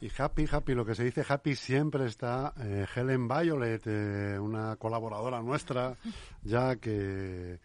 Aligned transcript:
Y 0.00 0.10
happy, 0.16 0.46
happy, 0.50 0.74
lo 0.74 0.84
que 0.84 0.94
se 0.94 1.04
dice 1.04 1.24
happy 1.26 1.54
siempre 1.54 2.06
está 2.06 2.52
eh, 2.60 2.86
Helen 2.94 3.26
Violet, 3.28 3.82
eh, 3.86 4.38
una 4.38 4.76
colaboradora 4.76 5.40
nuestra, 5.40 5.96
ya 6.42 6.76
que 6.76 7.58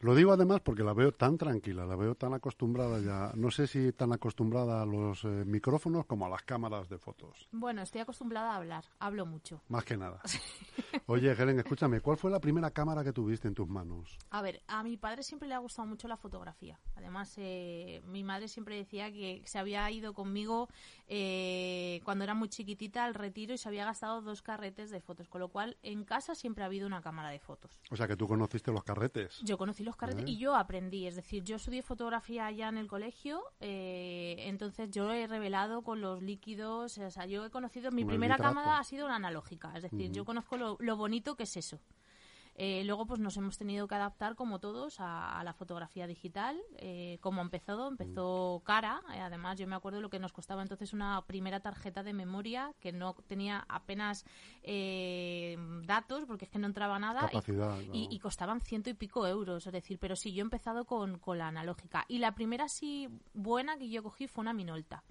lo 0.00 0.14
digo 0.14 0.32
además 0.32 0.60
porque 0.60 0.82
la 0.82 0.92
veo 0.92 1.12
tan 1.12 1.38
tranquila, 1.38 1.86
la 1.86 1.96
veo 1.96 2.14
tan 2.14 2.34
acostumbrada 2.34 3.00
ya, 3.00 3.32
no 3.34 3.50
sé 3.50 3.66
si 3.66 3.92
tan 3.92 4.12
acostumbrada 4.12 4.82
a 4.82 4.86
los 4.86 5.24
eh, 5.24 5.28
micrófonos 5.46 6.06
como 6.06 6.26
a 6.26 6.28
las 6.28 6.42
cámaras 6.42 6.88
de 6.88 6.98
fotos. 6.98 7.48
Bueno, 7.52 7.82
estoy 7.82 8.00
acostumbrada 8.00 8.52
a 8.52 8.56
hablar, 8.56 8.84
hablo 8.98 9.26
mucho. 9.26 9.62
Más 9.68 9.84
que 9.84 9.96
nada. 9.96 10.20
Oye, 11.06 11.32
Helen, 11.32 11.58
escúchame, 11.58 12.00
¿cuál 12.00 12.16
fue 12.16 12.30
la 12.30 12.40
primera 12.40 12.70
cámara 12.70 13.04
que 13.04 13.12
tuviste 13.12 13.48
en 13.48 13.54
tus 13.54 13.68
manos? 13.68 14.18
A 14.30 14.42
ver, 14.42 14.62
a 14.66 14.82
mi 14.82 14.96
padre 14.96 15.22
siempre 15.22 15.48
le 15.48 15.54
ha 15.54 15.58
gustado 15.58 15.86
mucho 15.86 16.08
la 16.08 16.16
fotografía. 16.16 16.78
Además, 16.96 17.34
eh, 17.36 18.02
mi 18.06 18.24
madre 18.24 18.48
siempre 18.48 18.76
decía 18.76 19.10
que 19.10 19.42
se 19.44 19.58
había 19.58 19.90
ido 19.90 20.14
conmigo 20.14 20.68
eh, 21.06 22.00
cuando 22.04 22.24
era 22.24 22.34
muy 22.34 22.48
chiquitita 22.48 23.04
al 23.04 23.14
retiro 23.14 23.54
y 23.54 23.58
se 23.58 23.68
había 23.68 23.84
gastado 23.84 24.22
dos 24.22 24.42
carretes 24.42 24.90
de 24.90 25.00
fotos, 25.00 25.28
con 25.28 25.40
lo 25.40 25.48
cual 25.48 25.76
en 25.82 26.04
casa 26.04 26.34
siempre 26.34 26.64
ha 26.64 26.66
habido 26.66 26.86
una 26.86 27.02
cámara 27.02 27.30
de 27.30 27.38
fotos. 27.38 27.80
O 27.90 27.96
sea, 27.96 28.08
que 28.08 28.16
tú 28.16 28.26
conociste 28.26 28.72
los 28.72 28.84
carretes. 28.84 29.40
Yo 29.42 29.58
conocí 29.58 29.82
los 29.82 29.93
carretes 29.96 30.28
y 30.28 30.38
yo 30.38 30.54
aprendí, 30.54 31.06
es 31.06 31.16
decir, 31.16 31.44
yo 31.44 31.56
estudié 31.56 31.82
fotografía 31.82 32.46
allá 32.46 32.68
en 32.68 32.78
el 32.78 32.86
colegio, 32.86 33.42
eh, 33.60 34.36
entonces 34.38 34.90
yo 34.90 35.10
he 35.10 35.26
revelado 35.26 35.82
con 35.82 36.00
los 36.00 36.22
líquidos, 36.22 36.98
o 36.98 37.10
sea, 37.10 37.26
yo 37.26 37.44
he 37.44 37.50
conocido, 37.50 37.90
mi 37.90 38.04
primera 38.04 38.36
cámara 38.36 38.78
ha 38.78 38.84
sido 38.84 39.06
una 39.06 39.16
analógica, 39.16 39.72
es 39.76 39.82
decir, 39.82 40.10
yo 40.10 40.24
conozco 40.24 40.56
lo, 40.56 40.76
lo 40.80 40.96
bonito 40.96 41.36
que 41.36 41.44
es 41.44 41.56
eso. 41.56 41.80
Eh, 42.56 42.84
luego 42.84 43.04
pues 43.06 43.18
nos 43.20 43.36
hemos 43.36 43.58
tenido 43.58 43.88
que 43.88 43.94
adaptar 43.96 44.36
como 44.36 44.60
todos 44.60 45.00
a, 45.00 45.38
a 45.40 45.44
la 45.44 45.52
fotografía 45.54 46.06
digital. 46.06 46.60
Eh, 46.76 47.18
como 47.20 47.42
empezó, 47.42 47.88
empezó 47.88 48.62
cara. 48.64 49.02
Eh, 49.12 49.20
además 49.20 49.58
yo 49.58 49.66
me 49.66 49.74
acuerdo 49.74 50.00
lo 50.00 50.08
que 50.10 50.18
nos 50.20 50.32
costaba 50.32 50.62
entonces 50.62 50.92
una 50.92 51.20
primera 51.26 51.60
tarjeta 51.60 52.02
de 52.02 52.12
memoria 52.12 52.72
que 52.80 52.92
no 52.92 53.14
tenía 53.26 53.64
apenas 53.68 54.24
eh, 54.62 55.56
datos 55.84 56.24
porque 56.26 56.44
es 56.44 56.50
que 56.50 56.58
no 56.58 56.66
entraba 56.66 56.98
nada. 56.98 57.20
y- 57.22 57.26
Capacidad, 57.26 57.78
y, 57.92 58.08
y 58.10 58.18
costaban 58.18 58.60
ciento 58.60 58.90
y 58.90 58.94
pico 58.94 59.26
euros, 59.26 59.66
es 59.66 59.72
decir, 59.72 59.98
pero 59.98 60.14
sí, 60.16 60.32
yo 60.32 60.40
he 60.40 60.42
empezado 60.42 60.84
con, 60.84 61.18
con 61.18 61.38
la 61.38 61.48
analógica. 61.48 62.04
Y 62.08 62.18
la 62.18 62.34
primera 62.34 62.68
sí 62.68 63.08
buena 63.32 63.76
que 63.78 63.88
yo 63.88 64.02
cogí 64.02 64.26
fue 64.28 64.42
una 64.42 64.52
Minolta. 64.52 65.02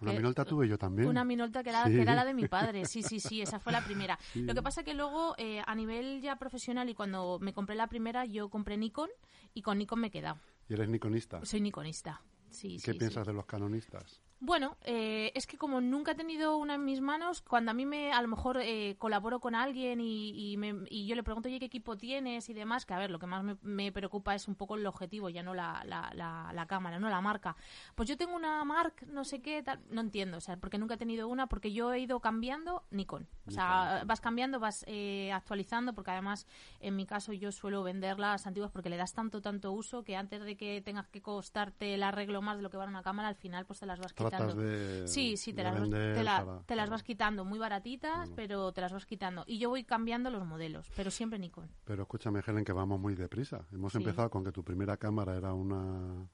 Una 0.00 0.10
que- 0.12 0.18
minolta 0.18 0.44
tuve 0.44 0.68
yo 0.68 0.76
también. 0.78 1.08
Una 1.08 1.24
Minolta 1.24 1.62
que 1.62 1.70
era, 1.70 1.84
Sí. 1.86 1.92
que 1.94 2.02
era 2.02 2.14
la 2.14 2.24
de 2.24 2.34
mi 2.34 2.46
padre, 2.48 2.84
sí, 2.84 3.02
sí, 3.02 3.18
sí, 3.20 3.40
esa 3.40 3.58
fue 3.58 3.72
la 3.72 3.82
primera. 3.84 4.18
Lo 4.52 4.54
que 4.54 4.62
pasa 4.62 4.82
que 4.84 4.92
luego, 4.94 5.34
eh, 5.38 5.62
a 5.66 5.74
nivel 5.74 6.20
ya 6.20 6.36
profesional, 6.36 6.88
y 6.90 6.94
cuando 6.94 7.38
me 7.40 7.52
compré 7.54 7.76
la 7.76 7.86
primera, 7.88 8.24
yo 8.26 8.48
compré 8.50 8.76
Nikon 8.76 9.08
y 9.54 9.62
con 9.62 9.78
Nikon 9.78 10.00
me 10.00 10.08
he 10.08 10.10
quedado. 10.10 10.38
Y 10.68 10.74
eres 10.74 10.88
niconista. 10.88 11.44
Soy 11.44 11.60
nikonista. 11.60 12.20
Sí, 12.50 12.78
¿Qué 12.84 12.92
sí. 12.92 12.98
piensas 12.98 13.26
de 13.26 13.32
los 13.32 13.46
canonistas? 13.46 14.20
Bueno, 14.38 14.76
eh, 14.84 15.32
es 15.34 15.46
que 15.46 15.56
como 15.56 15.80
nunca 15.80 16.12
he 16.12 16.14
tenido 16.14 16.58
una 16.58 16.74
en 16.74 16.84
mis 16.84 17.00
manos, 17.00 17.40
cuando 17.40 17.70
a 17.70 17.74
mí 17.74 17.86
me, 17.86 18.12
a 18.12 18.20
lo 18.20 18.28
mejor 18.28 18.58
eh, 18.60 18.94
colaboro 18.98 19.40
con 19.40 19.54
alguien 19.54 19.98
y, 19.98 20.52
y, 20.52 20.56
me- 20.58 20.84
y 20.90 21.06
yo 21.06 21.16
le 21.16 21.22
pregunto, 21.22 21.48
oye, 21.48 21.58
¿qué 21.58 21.64
equipo 21.64 21.96
tienes? 21.96 22.48
Y 22.50 22.52
demás, 22.52 22.84
que 22.84 22.92
a 22.92 22.98
ver, 22.98 23.10
lo 23.10 23.18
que 23.18 23.26
más 23.26 23.42
me, 23.42 23.56
me 23.62 23.92
preocupa 23.92 24.34
es 24.34 24.46
un 24.46 24.54
poco 24.54 24.74
el 24.76 24.86
objetivo, 24.86 25.30
ya 25.30 25.42
no 25.42 25.54
la, 25.54 25.82
la, 25.86 26.10
la, 26.14 26.50
la 26.52 26.66
cámara, 26.66 26.98
no 26.98 27.08
la 27.08 27.22
marca. 27.22 27.56
Pues 27.94 28.10
yo 28.10 28.18
tengo 28.18 28.36
una 28.36 28.62
Mark, 28.64 29.06
no 29.08 29.24
sé 29.24 29.40
qué, 29.40 29.62
tal, 29.62 29.80
no 29.90 30.02
entiendo, 30.02 30.36
o 30.36 30.40
sea, 30.40 30.58
porque 30.58 30.76
nunca 30.76 30.94
he 30.94 30.98
tenido 30.98 31.28
una, 31.28 31.46
porque 31.46 31.72
yo 31.72 31.92
he 31.94 32.00
ido 32.00 32.20
cambiando 32.20 32.84
Nikon. 32.90 33.26
O 33.46 33.50
sea, 33.52 34.02
vas 34.04 34.20
cambiando, 34.20 34.60
vas 34.60 34.84
eh, 34.86 35.32
actualizando, 35.32 35.94
porque 35.94 36.10
además, 36.10 36.46
en 36.80 36.94
mi 36.94 37.06
caso, 37.06 37.32
yo 37.32 37.52
suelo 37.52 37.82
vender 37.82 38.18
las 38.18 38.46
antiguas 38.46 38.70
porque 38.70 38.90
le 38.90 38.96
das 38.98 39.14
tanto, 39.14 39.40
tanto 39.40 39.72
uso 39.72 40.04
que 40.04 40.14
antes 40.16 40.44
de 40.44 40.56
que 40.58 40.82
tengas 40.82 41.08
que 41.08 41.22
costarte 41.22 41.94
el 41.94 42.02
arreglo 42.02 42.42
más 42.42 42.56
de 42.58 42.62
lo 42.62 42.68
que 42.70 42.76
vale 42.76 42.90
una 42.90 43.02
cámara, 43.02 43.28
al 43.28 43.36
final 43.36 43.64
pues 43.64 43.80
te 43.80 43.86
las 43.86 43.98
vas 43.98 44.12
Tratas 44.30 44.56
de- 44.56 45.08
sí, 45.08 45.36
sí, 45.36 45.52
te, 45.52 45.62
las, 45.62 45.74
te, 45.90 46.22
la- 46.22 46.44
para- 46.44 46.60
te 46.62 46.76
las 46.76 46.90
vas 46.90 47.02
quitando 47.02 47.44
muy 47.44 47.58
baratitas, 47.58 48.30
pero 48.36 48.72
te 48.72 48.80
las 48.80 48.92
vas 48.92 49.06
quitando. 49.06 49.44
Y 49.46 49.58
yo 49.58 49.68
voy 49.70 49.84
cambiando 49.84 50.30
los 50.30 50.44
modelos, 50.46 50.90
pero 50.96 51.10
siempre 51.10 51.38
Nikon. 51.38 51.68
Pero 51.84 52.02
escúchame, 52.02 52.42
Helen, 52.46 52.64
que 52.64 52.72
vamos 52.72 53.00
muy 53.00 53.14
deprisa. 53.14 53.64
Hemos 53.72 53.92
Sí. 53.92 53.98
empezado 53.98 54.30
con 54.30 54.44
que 54.44 54.52
tu 54.52 54.62
primera 54.64 54.96
cámara 54.96 55.36
era 55.36 55.52
una... 55.54 56.26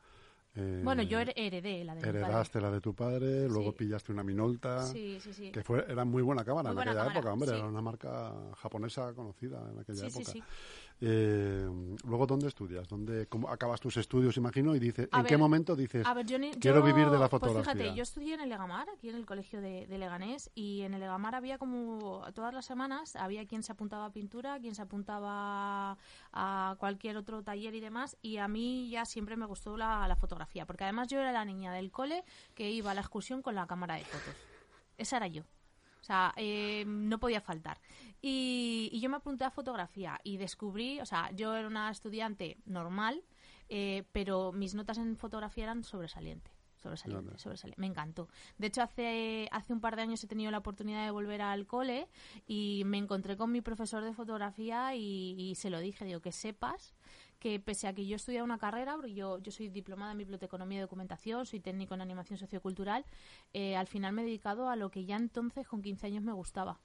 eh, 0.55 0.83
Bueno, 0.85 1.03
yo 1.03 1.19
her- 1.19 1.33
heredé 1.35 1.83
la 1.83 1.95
de 1.95 2.01
mi 2.01 2.07
padre. 2.07 2.21
Heredaste 2.21 2.61
la 2.61 2.71
de 2.71 2.81
tu 2.83 2.95
padre, 2.95 3.49
luego 3.49 3.71
Sí. 3.71 3.77
pillaste 3.79 4.13
una 4.13 4.23
Minolta, 4.23 4.83
Sí, 4.87 5.19
sí, 5.21 5.33
sí. 5.33 5.51
que 5.51 5.63
fue, 5.63 5.85
era 5.89 6.05
muy 6.05 6.23
buena 6.23 6.45
cámara 6.45 6.65
Muy 6.65 6.73
en 6.73 6.75
buena 6.77 6.91
aquella 6.91 7.05
cámara, 7.05 7.19
época, 7.21 7.33
hombre, 7.33 7.57
era 7.59 7.67
una 7.67 7.81
marca 7.81 8.35
japonesa 8.57 9.15
conocida 9.15 9.67
en 9.73 9.79
aquella 9.81 10.11
Sí, 10.11 10.11
sí, 10.11 10.21
época. 10.39 10.47
Eh, 11.05 11.69
luego, 12.05 12.29
¿dónde 12.29 12.47
estudias? 12.47 12.87
¿Dónde, 12.87 13.27
cómo 13.27 13.49
acabas 13.49 13.81
tus 13.81 13.97
estudios, 13.97 14.37
imagino? 14.37 14.77
Y 14.77 14.79
dices, 14.79 15.09
¿en 15.13 15.25
qué 15.25 15.37
momento 15.37 15.75
dices, 15.75 16.07
A 16.07 16.15
ver, 16.15 16.27
yo, 16.27 16.39
ni- 16.39 16.53
quiero 16.53 16.79
yo- 16.79 16.85
vivir 16.87 17.07
de 17.11 17.19
la 17.19 17.29
Pues 17.29 17.43
fotografía? 17.43 17.73
fíjate, 17.75 17.97
yo 17.97 18.05
estudié 18.05 18.35
en 18.35 18.41
el 18.41 18.49
Legamar, 18.49 18.87
aquí 18.89 19.09
en 19.09 19.17
el 19.17 19.27
colegio 19.27 19.61
de, 19.61 19.89
de 19.89 19.99
Leganés, 19.99 20.53
y 20.55 20.83
en 20.83 20.95
el 20.95 21.01
Legamar 21.01 21.35
había 21.35 21.59
como 21.59 22.23
todas 22.35 22.55
las 22.55 22.67
semanas, 22.67 23.17
había 23.17 23.45
quien 23.49 23.65
se 23.65 23.73
apuntaba 23.73 24.05
a 24.07 24.13
pintura, 24.13 24.61
quien 24.61 24.77
se 24.77 24.83
apuntaba 24.83 25.99
a 26.33 26.77
cualquier 26.79 27.17
otro 27.17 27.43
taller 27.43 27.75
y 27.75 27.81
demás, 27.81 28.17
y 28.23 28.37
a 28.37 28.47
mí 28.47 28.89
ya 28.89 29.05
siempre 29.05 29.37
me 29.37 29.47
gustó 29.47 29.77
la, 29.77 30.07
la 30.07 30.15
fotografía, 30.15 30.67
porque 30.67 30.85
además 30.85 31.09
yo 31.09 31.19
era 31.19 31.33
la 31.33 31.45
niña 31.45 31.73
del 31.73 31.91
cole 31.91 32.23
que 32.55 32.71
iba 32.71 32.93
a 32.93 32.95
la 32.95 33.01
excursión 33.01 33.43
con 33.43 33.57
la 33.57 33.67
cámara 33.67 33.97
de 33.97 34.05
fotos. 34.05 34.37
Esa 34.99 35.17
era 35.17 35.27
yo. 35.27 35.43
O 36.01 36.05
sea, 36.05 36.33
eh, 36.37 36.85
no 36.87 37.19
podía 37.21 37.41
faltar. 37.41 37.79
Y, 38.23 38.89
y 38.93 39.01
yo 39.01 39.11
me 39.11 39.17
apunté 39.17 39.45
a 39.45 39.51
fotografía 39.51 40.21
y 40.23 40.37
descubrí, 40.37 41.01
o 41.01 41.07
sea, 41.07 41.31
yo 41.33 41.55
era 41.55 41.67
una 41.67 41.91
estudiante 41.91 42.57
normal, 42.65 43.23
eh, 43.69 44.05
pero 44.13 44.53
mis 44.53 44.75
notas 44.75 44.99
en 44.99 45.17
fotografía 45.17 45.65
eran 45.65 45.83
sobresalientes. 45.83 46.53
Sobresaliente, 46.77 47.39
sobresaliente. 47.39 47.81
Me 47.81 47.87
encantó. 47.87 48.29
De 48.59 48.67
hecho, 48.67 48.83
hace, 48.83 49.49
hace 49.53 49.73
un 49.73 49.81
par 49.81 49.95
de 49.95 50.03
años 50.03 50.23
he 50.25 50.27
tenido 50.27 50.51
la 50.51 50.59
oportunidad 50.59 51.05
de 51.05 51.13
volver 51.13 51.41
al 51.41 51.65
cole 51.67 52.09
y 52.49 52.83
me 52.87 52.99
encontré 52.99 53.37
con 53.37 53.53
mi 53.53 53.61
profesor 53.61 54.03
de 54.03 54.13
fotografía 54.13 54.97
y, 54.97 55.37
y 55.39 55.55
se 55.55 55.71
lo 55.71 55.79
dije, 55.79 56.05
digo, 56.05 56.21
que 56.21 56.33
sepas 56.33 56.93
que 57.43 57.59
pese 57.59 57.89
a 57.89 57.93
que 57.93 58.07
yo 58.07 58.15
estudié 58.15 58.41
una 58.41 58.57
carrera, 58.57 58.97
yo, 59.09 59.39
yo 59.39 59.51
soy 59.51 59.69
diplomada 59.69 60.13
en 60.13 60.19
biblioteconomía 60.19 60.79
y 60.79 60.81
documentación, 60.83 61.45
soy 61.45 61.59
técnico 61.59 61.95
en 61.95 62.01
animación 62.01 62.39
sociocultural, 62.39 63.05
eh, 63.53 63.75
al 63.75 63.89
final 63.89 64.13
me 64.13 64.23
he 64.23 64.25
dedicado 64.25 64.69
a 64.69 64.77
lo 64.77 64.93
que 64.93 65.05
ya 65.05 65.17
entonces 65.17 65.67
con 65.67 65.83
15 65.83 66.07
años 66.07 66.23
me 66.23 66.33
gustaba. 66.33 66.79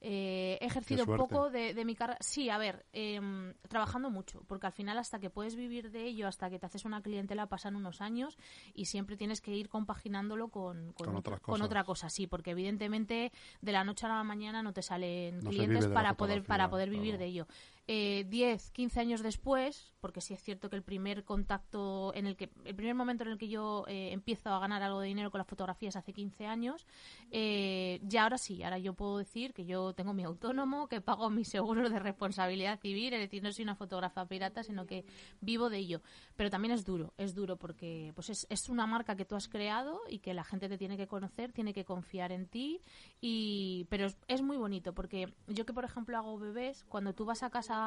Eh, 0.00 0.58
he 0.60 0.66
ejercido 0.66 1.06
poco 1.06 1.50
de, 1.50 1.74
de 1.74 1.84
mi 1.84 1.96
carrera. 1.96 2.18
Sí, 2.20 2.50
a 2.50 2.58
ver, 2.58 2.86
em, 2.92 3.54
trabajando 3.68 4.10
mucho, 4.10 4.42
porque 4.46 4.66
al 4.66 4.72
final 4.72 4.96
hasta 4.98 5.18
que 5.18 5.28
puedes 5.28 5.56
vivir 5.56 5.90
de 5.90 6.04
ello, 6.04 6.28
hasta 6.28 6.48
que 6.50 6.58
te 6.60 6.66
haces 6.66 6.84
una 6.84 7.02
clientela, 7.02 7.46
pasan 7.48 7.74
unos 7.74 8.00
años 8.00 8.38
y 8.74 8.84
siempre 8.84 9.16
tienes 9.16 9.40
que 9.40 9.54
ir 9.56 9.68
compaginándolo 9.68 10.48
con, 10.48 10.92
Con 10.92 11.16
otras 11.16 11.40
con 11.40 11.54
cosas. 11.54 11.66
otra 11.66 11.84
cosa, 11.84 12.10
sí, 12.10 12.28
porque 12.28 12.52
evidentemente 12.52 13.32
de 13.60 13.72
la 13.72 13.82
noche 13.82 14.06
a 14.06 14.10
la 14.10 14.22
mañana 14.22 14.62
no 14.62 14.72
te 14.72 14.82
salen 14.82 15.40
No 15.40 15.50
clientes 15.50 15.86
para 15.88 16.14
poder, 16.14 16.44
para 16.44 16.70
poder 16.70 16.90
vivir 16.90 17.10
claro. 17.16 17.18
de 17.18 17.26
ello. 17.26 17.46
Eh, 17.90 18.26
10, 18.28 18.70
15 18.72 19.00
años 19.00 19.22
después, 19.22 19.94
porque 20.00 20.20
sí 20.20 20.34
es 20.34 20.42
cierto 20.42 20.68
que 20.68 20.76
el 20.76 20.82
primer 20.82 21.24
contacto 21.24 22.12
en 22.14 22.26
el 22.26 22.36
que, 22.36 22.50
el 22.66 22.74
primer 22.74 22.94
momento 22.94 23.24
en 23.24 23.30
el 23.30 23.38
que 23.38 23.48
yo 23.48 23.86
eh, 23.88 24.12
empiezo 24.12 24.50
a 24.50 24.58
ganar 24.58 24.82
algo 24.82 25.00
de 25.00 25.06
dinero 25.06 25.30
con 25.30 25.38
las 25.38 25.46
fotografías 25.46 25.96
hace 25.96 26.12
15 26.12 26.44
años, 26.44 26.86
eh, 27.30 27.98
ya 28.02 28.24
ahora 28.24 28.36
sí, 28.36 28.62
ahora 28.62 28.76
yo 28.76 28.92
puedo 28.92 29.16
decir 29.16 29.54
que 29.54 29.64
yo 29.64 29.94
tengo 29.94 30.12
mi 30.12 30.22
autónomo, 30.22 30.86
que 30.86 31.00
pago 31.00 31.30
mis 31.30 31.48
seguros 31.48 31.90
de 31.90 31.98
responsabilidad 31.98 32.78
civil, 32.78 33.14
es 33.14 33.20
decir, 33.20 33.42
no 33.42 33.50
soy 33.52 33.62
una 33.62 33.74
fotógrafa 33.74 34.26
pirata, 34.26 34.62
sino 34.62 34.84
que 34.84 35.06
vivo 35.40 35.70
de 35.70 35.78
ello. 35.78 36.02
Pero 36.36 36.50
también 36.50 36.74
es 36.74 36.84
duro, 36.84 37.14
es 37.16 37.34
duro 37.34 37.56
porque 37.56 38.12
pues 38.14 38.28
es, 38.28 38.46
es 38.50 38.68
una 38.68 38.86
marca 38.86 39.16
que 39.16 39.24
tú 39.24 39.34
has 39.34 39.48
creado 39.48 40.02
y 40.10 40.18
que 40.18 40.34
la 40.34 40.44
gente 40.44 40.68
te 40.68 40.76
tiene 40.76 40.98
que 40.98 41.06
conocer, 41.06 41.52
tiene 41.52 41.72
que 41.72 41.86
confiar 41.86 42.32
en 42.32 42.48
ti, 42.48 42.82
y 43.22 43.86
pero 43.88 44.04
es, 44.04 44.18
es 44.28 44.42
muy 44.42 44.58
bonito 44.58 44.92
porque 44.92 45.32
yo 45.46 45.64
que 45.64 45.72
por 45.72 45.86
ejemplo 45.86 46.18
hago 46.18 46.38
bebés, 46.38 46.84
cuando 46.84 47.14
tú 47.14 47.24
vas 47.24 47.42
a 47.42 47.48
casa 47.48 47.77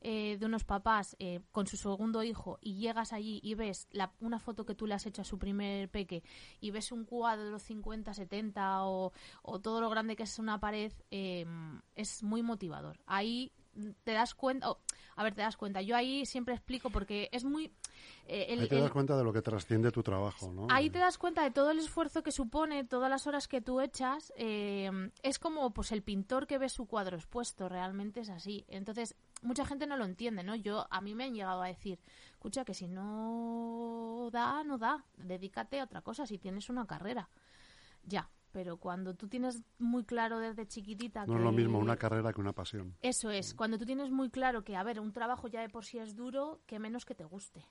eh, 0.00 0.36
de 0.38 0.46
unos 0.46 0.64
papás 0.64 1.16
eh, 1.18 1.40
con 1.52 1.66
su 1.66 1.76
segundo 1.76 2.22
hijo 2.22 2.58
y 2.60 2.74
llegas 2.74 3.12
allí 3.12 3.40
y 3.42 3.54
ves 3.54 3.88
la, 3.90 4.12
una 4.20 4.38
foto 4.38 4.64
que 4.64 4.74
tú 4.74 4.86
le 4.86 4.94
has 4.94 5.06
hecho 5.06 5.22
a 5.22 5.24
su 5.24 5.38
primer 5.38 5.88
peque 5.90 6.22
y 6.60 6.70
ves 6.70 6.92
un 6.92 7.04
cuadro 7.04 7.44
de 7.44 7.50
los 7.50 7.62
50, 7.62 8.14
70 8.14 8.84
o, 8.84 9.12
o 9.42 9.60
todo 9.60 9.80
lo 9.80 9.90
grande 9.90 10.16
que 10.16 10.22
es 10.22 10.38
una 10.38 10.60
pared, 10.60 10.92
eh, 11.10 11.46
es 11.94 12.22
muy 12.22 12.42
motivador. 12.42 13.00
Ahí 13.06 13.52
te 14.04 14.12
das 14.12 14.34
cuenta, 14.34 14.70
o, 14.70 14.78
a 15.16 15.22
ver, 15.22 15.34
te 15.34 15.42
das 15.42 15.56
cuenta, 15.56 15.82
yo 15.82 15.96
ahí 15.96 16.26
siempre 16.26 16.54
explico 16.54 16.90
porque 16.90 17.28
es 17.32 17.44
muy... 17.44 17.72
eh, 18.26 18.46
el- 18.50 18.60
Ahí 18.60 18.68
te 18.68 18.76
el- 18.76 18.82
das 18.82 18.90
cuenta 18.92 19.16
de 19.16 19.24
lo 19.24 19.32
que 19.32 19.42
trasciende 19.42 19.90
tu 19.90 20.02
trabajo, 20.02 20.52
¿no? 20.52 20.66
Ahí 20.70 20.90
te 20.90 20.98
das 20.98 21.18
cuenta 21.18 21.42
de 21.42 21.50
todo 21.50 21.70
el 21.70 21.78
esfuerzo 21.78 22.22
que 22.22 22.32
supone, 22.32 22.84
todas 22.84 23.08
las 23.10 23.26
horas 23.26 23.48
que 23.48 23.60
tú 23.60 23.80
echas. 23.80 24.32
eh, 24.36 24.90
es 25.22 25.38
como 25.38 25.72
pues 25.72 25.92
el 25.92 26.02
pintor 26.02 26.46
que 26.46 26.58
ve 26.58 26.68
su 26.68 26.86
cuadro 26.86 27.16
expuesto, 27.16 27.68
realmente 27.68 28.20
es 28.20 28.28
así. 28.30 28.64
Entonces, 28.68 29.14
mucha 29.42 29.64
gente 29.64 29.86
no 29.86 29.96
lo 29.96 30.04
entiende, 30.04 30.42
¿no? 30.42 30.54
Yo, 30.54 30.86
a 30.90 31.00
mí 31.00 31.14
me 31.14 31.24
han 31.24 31.34
llegado 31.34 31.62
a 31.62 31.68
decir, 31.68 32.00
escucha, 32.32 32.64
que 32.64 32.74
si 32.74 32.88
no 32.88 34.28
da, 34.32 34.62
no 34.64 34.78
da, 34.78 35.04
dedícate 35.16 35.80
a 35.80 35.84
otra 35.84 36.02
cosa, 36.02 36.26
si 36.26 36.38
tienes 36.38 36.68
una 36.68 36.86
carrera. 36.86 37.28
Ya, 38.04 38.28
pero 38.52 38.76
cuando 38.78 39.14
tú 39.14 39.28
tienes 39.28 39.62
muy 39.78 40.04
claro 40.04 40.38
desde 40.38 40.66
chiquitita 40.66 41.26
No 41.26 41.32
que... 41.32 41.38
es 41.38 41.44
lo 41.44 41.52
mismo 41.52 41.78
una 41.78 41.96
carrera 41.96 42.32
que 42.32 42.40
una 42.40 42.52
pasión. 42.52 42.96
Eso 43.02 43.30
es, 43.30 43.54
cuando 43.54 43.78
tú 43.78 43.86
tienes 43.86 44.10
muy 44.10 44.30
claro 44.30 44.64
que, 44.64 44.76
a 44.76 44.82
ver, 44.82 45.00
un 45.00 45.12
trabajo 45.12 45.48
ya 45.48 45.60
de 45.60 45.68
por 45.68 45.84
sí 45.84 45.98
es 45.98 46.16
duro, 46.16 46.60
que 46.66 46.78
menos 46.78 47.04
que 47.04 47.14
te 47.14 47.24
guste. 47.24 47.64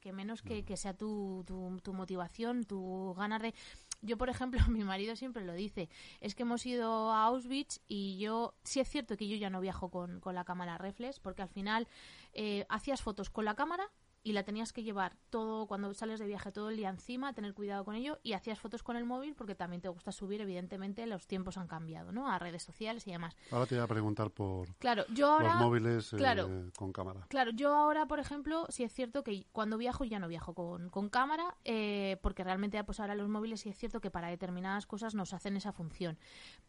Que 0.00 0.12
menos 0.12 0.42
que, 0.42 0.66
que 0.66 0.76
sea 0.76 0.92
tu, 0.94 1.44
tu, 1.46 1.80
tu 1.82 1.94
motivación, 1.94 2.64
tu 2.64 3.14
ganas 3.14 3.40
de... 3.40 3.54
Yo, 4.02 4.18
por 4.18 4.28
ejemplo, 4.28 4.60
mi 4.68 4.84
marido 4.84 5.16
siempre 5.16 5.44
lo 5.44 5.54
dice, 5.54 5.88
es 6.20 6.34
que 6.34 6.42
hemos 6.42 6.66
ido 6.66 7.10
a 7.10 7.24
Auschwitz 7.24 7.80
y 7.88 8.18
yo, 8.18 8.54
sí 8.64 8.80
es 8.80 8.88
cierto 8.88 9.16
que 9.16 9.28
yo 9.28 9.36
ya 9.36 9.48
no 9.48 9.60
viajo 9.62 9.90
con, 9.90 10.20
con 10.20 10.34
la 10.34 10.44
cámara 10.44 10.76
reflex, 10.76 11.20
porque 11.20 11.40
al 11.40 11.48
final 11.48 11.88
eh, 12.34 12.66
hacías 12.68 13.00
fotos 13.00 13.30
con 13.30 13.46
la 13.46 13.54
cámara 13.54 13.90
y 14.24 14.32
la 14.32 14.42
tenías 14.42 14.72
que 14.72 14.82
llevar 14.82 15.16
todo 15.28 15.66
cuando 15.66 15.92
sales 15.92 16.18
de 16.18 16.26
viaje 16.26 16.50
todo 16.50 16.70
el 16.70 16.76
día 16.76 16.88
encima, 16.88 17.34
tener 17.34 17.52
cuidado 17.52 17.84
con 17.84 17.94
ello 17.94 18.18
y 18.22 18.32
hacías 18.32 18.58
fotos 18.58 18.82
con 18.82 18.96
el 18.96 19.04
móvil 19.04 19.34
porque 19.34 19.54
también 19.54 19.82
te 19.82 19.88
gusta 19.88 20.12
subir, 20.12 20.40
evidentemente 20.40 21.06
los 21.06 21.26
tiempos 21.26 21.58
han 21.58 21.68
cambiado, 21.68 22.10
¿no? 22.10 22.30
A 22.30 22.38
redes 22.38 22.62
sociales 22.62 23.06
y 23.06 23.12
demás. 23.12 23.36
Ahora 23.50 23.66
te 23.66 23.74
voy 23.74 23.84
a 23.84 23.86
preguntar 23.86 24.30
por 24.30 24.74
claro, 24.76 25.04
yo 25.12 25.28
ahora, 25.28 25.54
los 25.54 25.62
móviles 25.62 26.12
eh, 26.14 26.70
con 26.74 26.92
cámara. 26.92 27.26
Claro, 27.28 27.50
yo 27.50 27.74
ahora, 27.74 28.06
por 28.06 28.18
ejemplo, 28.18 28.66
sí 28.70 28.82
es 28.82 28.92
cierto 28.92 29.22
que 29.22 29.46
cuando 29.52 29.76
viajo 29.76 30.04
ya 30.04 30.18
no 30.18 30.26
viajo 30.26 30.54
con, 30.54 30.88
con 30.88 31.10
cámara 31.10 31.56
eh, 31.64 32.16
porque 32.22 32.42
realmente 32.42 32.82
pues 32.82 33.00
ahora 33.00 33.14
los 33.14 33.28
móviles 33.28 33.60
sí 33.60 33.68
es 33.68 33.76
cierto 33.76 34.00
que 34.00 34.10
para 34.10 34.28
determinadas 34.28 34.86
cosas 34.86 35.14
nos 35.14 35.34
hacen 35.34 35.58
esa 35.58 35.72
función. 35.72 36.18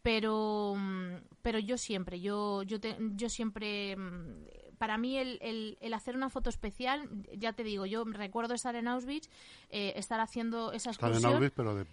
Pero 0.02 0.74
mm, 0.76 1.14
pero 1.40 1.58
yo 1.58 1.78
siempre, 1.78 2.20
yo 2.20 2.62
yo 2.64 2.76
yo 3.14 3.28
siempre 3.30 3.96
mm, 3.96 4.65
para 4.78 4.98
mí 4.98 5.18
el, 5.18 5.38
el, 5.80 5.94
hacer 5.94 6.16
una 6.16 6.30
foto 6.30 6.50
especial, 6.50 7.08
ya 7.36 7.52
te 7.52 7.64
digo, 7.64 7.86
yo 7.86 8.04
recuerdo 8.04 8.54
estar 8.54 8.74
en 8.76 8.88
Auschwitz, 8.88 9.28
eh, 9.70 9.92
estar 9.96 10.20
haciendo 10.20 10.72
esa 10.72 10.90
excursión. 10.90 11.16
Estar 11.16 11.30
en 11.30 11.36
Auschwitz, 11.36 11.54
pero 11.56 11.74
de, 11.74 11.84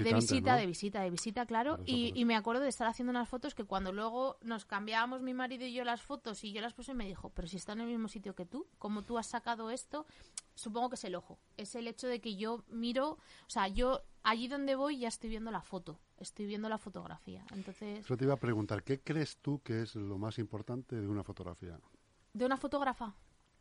de, 0.00 0.14
visita, 0.14 0.56
de 0.56 0.66
visita, 0.66 1.02
de 1.02 1.10
visita, 1.10 1.46
claro. 1.46 1.78
Y, 1.86 2.12
y, 2.14 2.24
me 2.24 2.36
acuerdo 2.36 2.62
de 2.62 2.68
estar 2.68 2.86
haciendo 2.86 3.10
unas 3.10 3.28
fotos 3.28 3.54
que 3.54 3.64
cuando 3.64 3.92
luego 3.92 4.38
nos 4.42 4.64
cambiábamos 4.64 5.22
mi 5.22 5.34
marido 5.34 5.66
y 5.66 5.72
yo 5.72 5.84
las 5.84 6.02
fotos 6.02 6.42
y 6.44 6.52
yo 6.52 6.60
las 6.60 6.74
puse 6.74 6.94
me 6.94 7.06
dijo, 7.06 7.30
pero 7.30 7.48
si 7.48 7.56
está 7.56 7.72
en 7.72 7.80
el 7.80 7.88
mismo 7.88 8.08
sitio 8.08 8.34
que 8.34 8.46
tú, 8.46 8.66
como 8.78 9.02
tú 9.02 9.18
has 9.18 9.26
sacado 9.26 9.70
esto, 9.70 10.06
supongo 10.54 10.90
que 10.90 10.94
es 10.96 11.04
el 11.04 11.14
ojo. 11.14 11.38
Es 11.56 11.74
el 11.74 11.86
hecho 11.86 12.08
de 12.08 12.20
que 12.20 12.36
yo 12.36 12.64
miro, 12.68 13.10
o 13.10 13.18
sea, 13.48 13.68
yo 13.68 14.02
allí 14.22 14.48
donde 14.48 14.74
voy 14.74 14.98
ya 14.98 15.08
estoy 15.08 15.30
viendo 15.30 15.50
la 15.50 15.62
foto, 15.62 16.00
estoy 16.18 16.46
viendo 16.46 16.68
la 16.68 16.78
fotografía. 16.78 17.44
Entonces. 17.52 18.04
Yo 18.06 18.16
te 18.16 18.24
iba 18.24 18.34
a 18.34 18.38
preguntar, 18.38 18.82
¿qué 18.82 19.00
crees 19.00 19.38
tú 19.38 19.60
que 19.62 19.82
es 19.82 19.94
lo 19.94 20.18
más 20.18 20.38
importante 20.38 20.96
de 20.96 21.06
una 21.06 21.22
fotografía? 21.22 21.78
¿De 22.36 22.44
una 22.44 22.58
fotógrafa? 22.58 23.14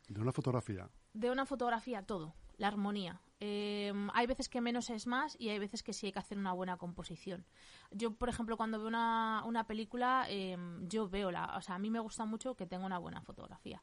De 0.10 0.20
una 0.20 0.34
fotografía. 0.34 0.90
De 1.14 1.32
una 1.32 1.46
fotografía, 1.46 2.02
todo. 2.02 2.36
La 2.58 2.68
armonía. 2.68 3.22
Em, 3.40 4.10
hay 4.14 4.28
veces 4.28 4.50
que 4.50 4.60
menos 4.60 4.90
es 4.90 5.08
más 5.08 5.38
y 5.40 5.48
hay 5.48 5.60
veces 5.60 5.82
que 5.82 5.94
sí 5.94 6.08
hay 6.08 6.12
que 6.12 6.20
hacer 6.20 6.38
una 6.38 6.52
buena 6.52 6.76
composición. 6.76 7.46
Yo, 7.92 8.14
por 8.16 8.28
ejemplo, 8.28 8.58
cuando 8.58 8.78
veo 8.78 8.90
una, 8.90 9.44
una 9.46 9.66
película, 9.66 10.26
em, 10.28 10.86
yo 10.90 11.08
veo 11.08 11.32
la. 11.32 11.56
O 11.56 11.62
sea, 11.62 11.76
a 11.76 11.80
mí 11.80 11.90
me 11.90 12.02
gusta 12.02 12.26
mucho 12.26 12.56
que 12.56 12.66
tenga 12.66 12.86
una 12.86 12.98
buena 12.98 13.22
fotografía 13.22 13.82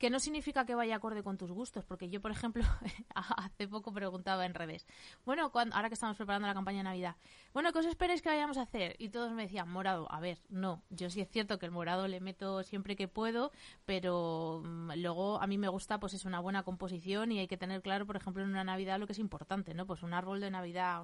que 0.00 0.08
no 0.08 0.18
significa 0.18 0.64
que 0.64 0.74
vaya 0.74 0.96
acorde 0.96 1.22
con 1.22 1.36
tus 1.36 1.52
gustos, 1.52 1.84
porque 1.84 2.08
yo, 2.08 2.22
por 2.22 2.30
ejemplo, 2.30 2.64
hace 3.14 3.68
poco 3.68 3.92
preguntaba 3.92 4.46
en 4.46 4.54
redes, 4.54 4.86
bueno, 5.26 5.52
ahora 5.52 5.88
que 5.88 5.94
estamos 5.94 6.16
preparando 6.16 6.48
la 6.48 6.54
campaña 6.54 6.78
de 6.78 6.84
Navidad, 6.84 7.16
bueno, 7.52 7.70
¿qué 7.70 7.80
os 7.80 7.86
esperáis 7.86 8.22
que 8.22 8.30
vayamos 8.30 8.56
a 8.56 8.62
hacer? 8.62 8.96
Y 8.98 9.10
todos 9.10 9.30
me 9.32 9.42
decían, 9.42 9.68
morado, 9.68 10.10
a 10.10 10.18
ver, 10.18 10.38
no, 10.48 10.82
yo 10.88 11.10
sí 11.10 11.20
es 11.20 11.28
cierto 11.28 11.58
que 11.58 11.66
el 11.66 11.72
morado 11.72 12.08
le 12.08 12.18
meto 12.20 12.62
siempre 12.62 12.96
que 12.96 13.08
puedo, 13.08 13.52
pero 13.84 14.62
mm, 14.64 14.92
luego 14.96 15.38
a 15.38 15.46
mí 15.46 15.58
me 15.58 15.68
gusta, 15.68 16.00
pues 16.00 16.14
es 16.14 16.24
una 16.24 16.40
buena 16.40 16.62
composición 16.62 17.30
y 17.30 17.38
hay 17.38 17.46
que 17.46 17.58
tener 17.58 17.82
claro, 17.82 18.06
por 18.06 18.16
ejemplo, 18.16 18.42
en 18.42 18.48
una 18.48 18.64
Navidad 18.64 18.98
lo 18.98 19.06
que 19.06 19.12
es 19.12 19.18
importante, 19.18 19.74
¿no? 19.74 19.86
Pues 19.86 20.02
un 20.02 20.14
árbol 20.14 20.40
de 20.40 20.50
Navidad, 20.50 21.02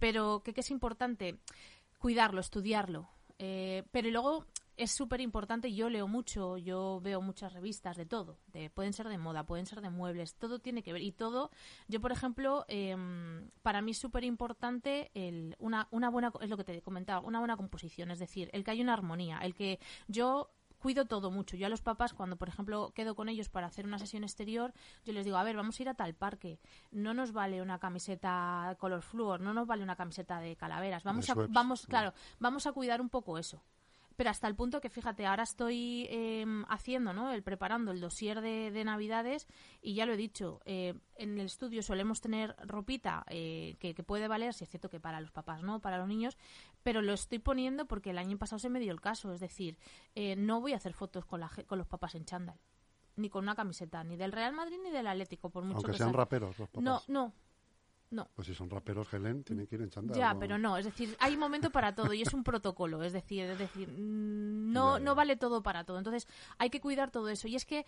pero 0.00 0.42
¿qué, 0.44 0.52
¿qué 0.52 0.60
es 0.62 0.72
importante? 0.72 1.38
Cuidarlo, 2.00 2.40
estudiarlo, 2.40 3.08
eh, 3.38 3.84
pero 3.92 4.10
luego 4.10 4.44
es 4.76 4.90
súper 4.90 5.20
importante, 5.20 5.72
yo 5.72 5.88
leo 5.88 6.08
mucho, 6.08 6.58
yo 6.58 7.00
veo 7.02 7.20
muchas 7.20 7.52
revistas 7.52 7.96
de 7.96 8.06
todo, 8.06 8.38
de, 8.48 8.70
pueden 8.70 8.92
ser 8.92 9.08
de 9.08 9.18
moda, 9.18 9.44
pueden 9.44 9.66
ser 9.66 9.80
de 9.80 9.90
muebles, 9.90 10.34
todo 10.34 10.58
tiene 10.58 10.82
que 10.82 10.92
ver. 10.92 11.02
Y 11.02 11.12
todo, 11.12 11.50
yo 11.88 12.00
por 12.00 12.12
ejemplo, 12.12 12.64
em, 12.68 13.50
para 13.62 13.82
mí 13.82 13.92
es 13.92 13.98
súper 13.98 14.24
importante 14.24 15.10
una, 15.58 15.88
una 15.90 16.10
buena, 16.10 16.32
es 16.40 16.50
lo 16.50 16.56
que 16.56 16.64
te 16.64 16.76
he 16.76 16.82
comentado, 16.82 17.22
una 17.22 17.38
buena 17.38 17.56
composición, 17.56 18.10
es 18.10 18.18
decir, 18.18 18.50
el 18.52 18.64
que 18.64 18.72
haya 18.72 18.82
una 18.82 18.94
armonía, 18.94 19.38
el 19.38 19.54
que 19.54 19.78
yo 20.08 20.50
cuido 20.84 21.06
todo 21.06 21.30
mucho. 21.30 21.56
Yo 21.56 21.66
a 21.66 21.70
los 21.70 21.80
papás, 21.80 22.12
cuando 22.12 22.36
por 22.36 22.48
ejemplo 22.48 22.92
quedo 22.94 23.14
con 23.14 23.30
ellos 23.30 23.48
para 23.48 23.68
hacer 23.68 23.86
una 23.86 23.98
sesión 23.98 24.22
exterior, 24.22 24.74
yo 25.06 25.14
les 25.14 25.24
digo, 25.24 25.38
a 25.38 25.42
ver, 25.42 25.56
vamos 25.56 25.78
a 25.78 25.82
ir 25.82 25.88
a 25.88 25.94
tal 25.94 26.14
parque. 26.14 26.60
No 26.90 27.14
nos 27.14 27.32
vale 27.32 27.62
una 27.62 27.78
camiseta 27.78 28.76
color 28.78 29.00
flúor, 29.00 29.40
no 29.40 29.54
nos 29.54 29.66
vale 29.66 29.82
una 29.82 29.96
camiseta 29.96 30.40
de 30.40 30.56
calaveras. 30.56 31.02
Vamos 31.02 31.30
a, 31.30 31.34
vamos, 31.48 31.86
claro, 31.86 32.12
vamos 32.38 32.66
a 32.66 32.72
cuidar 32.72 33.00
un 33.00 33.08
poco 33.08 33.38
eso 33.38 33.62
pero 34.16 34.30
hasta 34.30 34.46
el 34.46 34.54
punto 34.54 34.80
que 34.80 34.90
fíjate, 34.90 35.26
ahora 35.26 35.42
estoy 35.42 36.06
em, 36.10 36.64
haciendo, 36.68 37.12
¿no? 37.12 37.32
El 37.32 37.42
preparando 37.42 37.92
el 37.92 38.00
dossier 38.00 38.40
de, 38.40 38.84
Navidades 38.84 39.46
y 39.80 39.94
ya 39.94 40.04
lo 40.04 40.12
he 40.12 40.16
dicho, 40.16 40.60
eh, 40.66 40.94
en 41.16 41.38
el 41.38 41.46
estudio 41.46 41.82
solemos 41.82 42.20
tener 42.20 42.54
ropita 42.66 43.24
eh, 43.28 43.76
que, 43.78 43.94
puede 44.04 44.28
valer, 44.28 44.52
si 44.52 44.64
es 44.64 44.70
cierto 44.70 44.90
que 44.90 45.00
para 45.00 45.20
los 45.20 45.30
papás, 45.30 45.62
¿no? 45.62 45.80
Para 45.80 45.96
los 45.98 46.06
niños, 46.06 46.36
pero 46.82 47.00
lo 47.00 47.14
estoy 47.14 47.38
poniendo 47.38 47.86
porque 47.86 48.10
el 48.10 48.18
año 48.18 48.36
pasado 48.36 48.58
se 48.58 48.68
me 48.68 48.80
dio 48.80 48.92
el 48.92 49.00
caso, 49.00 49.32
es 49.32 49.40
decir, 49.40 49.78
eh, 50.14 50.36
no 50.36 50.60
voy 50.60 50.74
a 50.74 50.76
hacer 50.76 50.92
fotos 50.92 51.24
con, 51.24 51.40
la, 51.40 51.50
con 51.66 51.78
los 51.78 51.86
papás 51.86 52.14
en 52.14 52.24
chándal 52.24 52.58
ni 53.16 53.30
con 53.30 53.44
una 53.44 53.54
camiseta, 53.54 54.02
ni 54.02 54.16
del 54.16 54.32
Real 54.32 54.52
Madrid 54.52 54.76
ni 54.82 54.90
del 54.90 55.06
Atlético, 55.06 55.48
por 55.48 55.64
mucho 55.64 55.76
Aunque 55.76 55.92
que 55.92 55.98
sean 55.98 56.12
raperos 56.12 56.58
los 56.58 56.68
papás. 56.68 56.82
No, 56.82 57.00
no, 57.06 57.32
no. 58.14 58.28
Pues 58.34 58.48
si 58.48 58.54
son 58.54 58.70
raperos, 58.70 59.12
Helen, 59.12 59.44
tienen 59.44 59.66
que 59.66 59.74
ir 59.74 59.82
en 59.82 59.90
chándal. 59.90 60.16
Ya, 60.16 60.36
pero 60.38 60.58
no, 60.58 60.76
es 60.76 60.84
decir, 60.84 61.16
hay 61.20 61.36
momento 61.36 61.70
para 61.70 61.94
todo 61.94 62.12
y 62.14 62.22
es 62.22 62.32
un 62.32 62.44
protocolo, 62.44 63.02
es 63.02 63.12
decir, 63.12 63.44
es 63.44 63.58
decir, 63.58 63.88
mm, 63.88 64.72
no, 64.72 64.98
no 64.98 65.14
vale 65.14 65.36
todo 65.36 65.62
para 65.62 65.84
todo. 65.84 65.98
Entonces, 65.98 66.26
hay 66.58 66.70
que 66.70 66.80
cuidar 66.80 67.10
todo 67.10 67.28
eso. 67.28 67.48
Y 67.48 67.56
es 67.56 67.64
que 67.64 67.84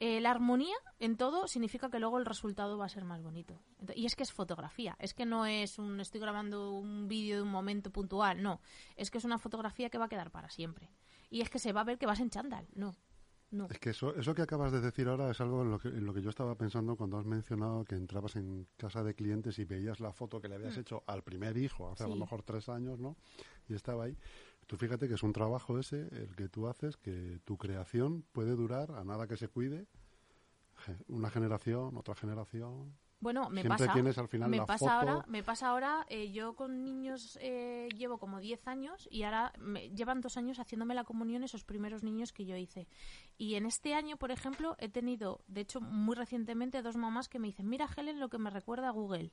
eh, 0.00 0.20
la 0.20 0.30
armonía 0.30 0.76
en 1.00 1.16
todo 1.16 1.48
significa 1.48 1.90
que 1.90 1.98
luego 1.98 2.18
el 2.18 2.26
resultado 2.26 2.78
va 2.78 2.86
a 2.86 2.88
ser 2.88 3.04
más 3.04 3.22
bonito. 3.22 3.60
y 3.94 4.06
es 4.06 4.14
que 4.14 4.22
es 4.22 4.32
fotografía, 4.32 4.96
es 5.00 5.14
que 5.14 5.26
no 5.26 5.46
es 5.46 5.78
un 5.78 6.00
estoy 6.00 6.20
grabando 6.20 6.72
un 6.72 7.08
vídeo 7.08 7.36
de 7.36 7.42
un 7.42 7.50
momento 7.50 7.90
puntual, 7.90 8.42
no, 8.42 8.60
es 8.96 9.10
que 9.10 9.18
es 9.18 9.24
una 9.24 9.38
fotografía 9.38 9.90
que 9.90 9.98
va 9.98 10.06
a 10.06 10.08
quedar 10.08 10.30
para 10.30 10.50
siempre. 10.50 10.90
Y 11.30 11.40
es 11.40 11.50
que 11.50 11.58
se 11.58 11.72
va 11.72 11.82
a 11.82 11.84
ver 11.84 11.98
que 11.98 12.06
vas 12.06 12.20
en 12.20 12.30
chándal, 12.30 12.66
no. 12.74 12.94
Es 13.70 13.78
que 13.78 13.90
eso, 13.90 14.14
eso 14.14 14.34
que 14.34 14.42
acabas 14.42 14.72
de 14.72 14.80
decir 14.80 15.08
ahora 15.08 15.30
es 15.30 15.40
algo 15.40 15.62
en 15.62 15.70
lo, 15.70 15.78
que, 15.78 15.88
en 15.88 16.04
lo 16.04 16.12
que 16.12 16.20
yo 16.20 16.28
estaba 16.28 16.54
pensando 16.54 16.96
cuando 16.96 17.18
has 17.18 17.24
mencionado 17.24 17.84
que 17.84 17.94
entrabas 17.94 18.36
en 18.36 18.66
casa 18.76 19.02
de 19.02 19.14
clientes 19.14 19.58
y 19.58 19.64
veías 19.64 20.00
la 20.00 20.12
foto 20.12 20.40
que 20.40 20.48
le 20.48 20.56
habías 20.56 20.76
mm. 20.76 20.80
hecho 20.80 21.02
al 21.06 21.22
primer 21.22 21.56
hijo 21.56 21.90
hace 21.90 22.04
a 22.04 22.08
lo 22.08 22.16
mejor 22.16 22.42
tres 22.42 22.68
años, 22.68 22.98
¿no? 22.98 23.16
Y 23.66 23.74
estaba 23.74 24.04
ahí. 24.04 24.18
Tú 24.66 24.76
fíjate 24.76 25.08
que 25.08 25.14
es 25.14 25.22
un 25.22 25.32
trabajo 25.32 25.78
ese, 25.78 26.08
el 26.12 26.36
que 26.36 26.50
tú 26.50 26.68
haces, 26.68 26.98
que 26.98 27.40
tu 27.44 27.56
creación 27.56 28.22
puede 28.32 28.54
durar 28.54 28.90
a 28.92 29.02
nada 29.02 29.26
que 29.26 29.38
se 29.38 29.48
cuide, 29.48 29.86
una 31.08 31.30
generación, 31.30 31.96
otra 31.96 32.14
generación, 32.14 32.94
bueno, 33.20 33.50
me 33.50 33.64
pasa. 33.64 33.92
me, 34.46 34.62
pasa 34.62 34.94
ahora, 34.94 35.24
me 35.26 35.42
pasa 35.42 35.68
ahora, 35.70 36.06
eh, 36.08 36.30
yo 36.30 36.54
con 36.54 36.84
niños 36.84 37.36
eh, 37.40 37.88
llevo 37.96 38.18
como 38.18 38.38
10 38.38 38.68
años 38.68 39.08
y 39.10 39.24
ahora 39.24 39.52
me, 39.58 39.90
llevan 39.90 40.20
dos 40.20 40.36
años 40.36 40.60
haciéndome 40.60 40.94
la 40.94 41.04
comunión 41.04 41.42
esos 41.42 41.64
primeros 41.64 42.04
niños 42.04 42.32
que 42.32 42.46
yo 42.46 42.56
hice. 42.56 42.86
Y 43.36 43.56
en 43.56 43.66
este 43.66 43.94
año, 43.94 44.16
por 44.16 44.30
ejemplo, 44.30 44.76
he 44.78 44.88
tenido, 44.88 45.40
de 45.48 45.62
hecho, 45.62 45.80
muy 45.80 46.14
recientemente, 46.14 46.80
dos 46.82 46.96
mamás 46.96 47.28
que 47.28 47.40
me 47.40 47.48
dicen, 47.48 47.68
mira 47.68 47.88
Helen 47.96 48.20
lo 48.20 48.28
que 48.28 48.38
me 48.38 48.50
recuerda 48.50 48.88
a 48.88 48.92
Google 48.92 49.32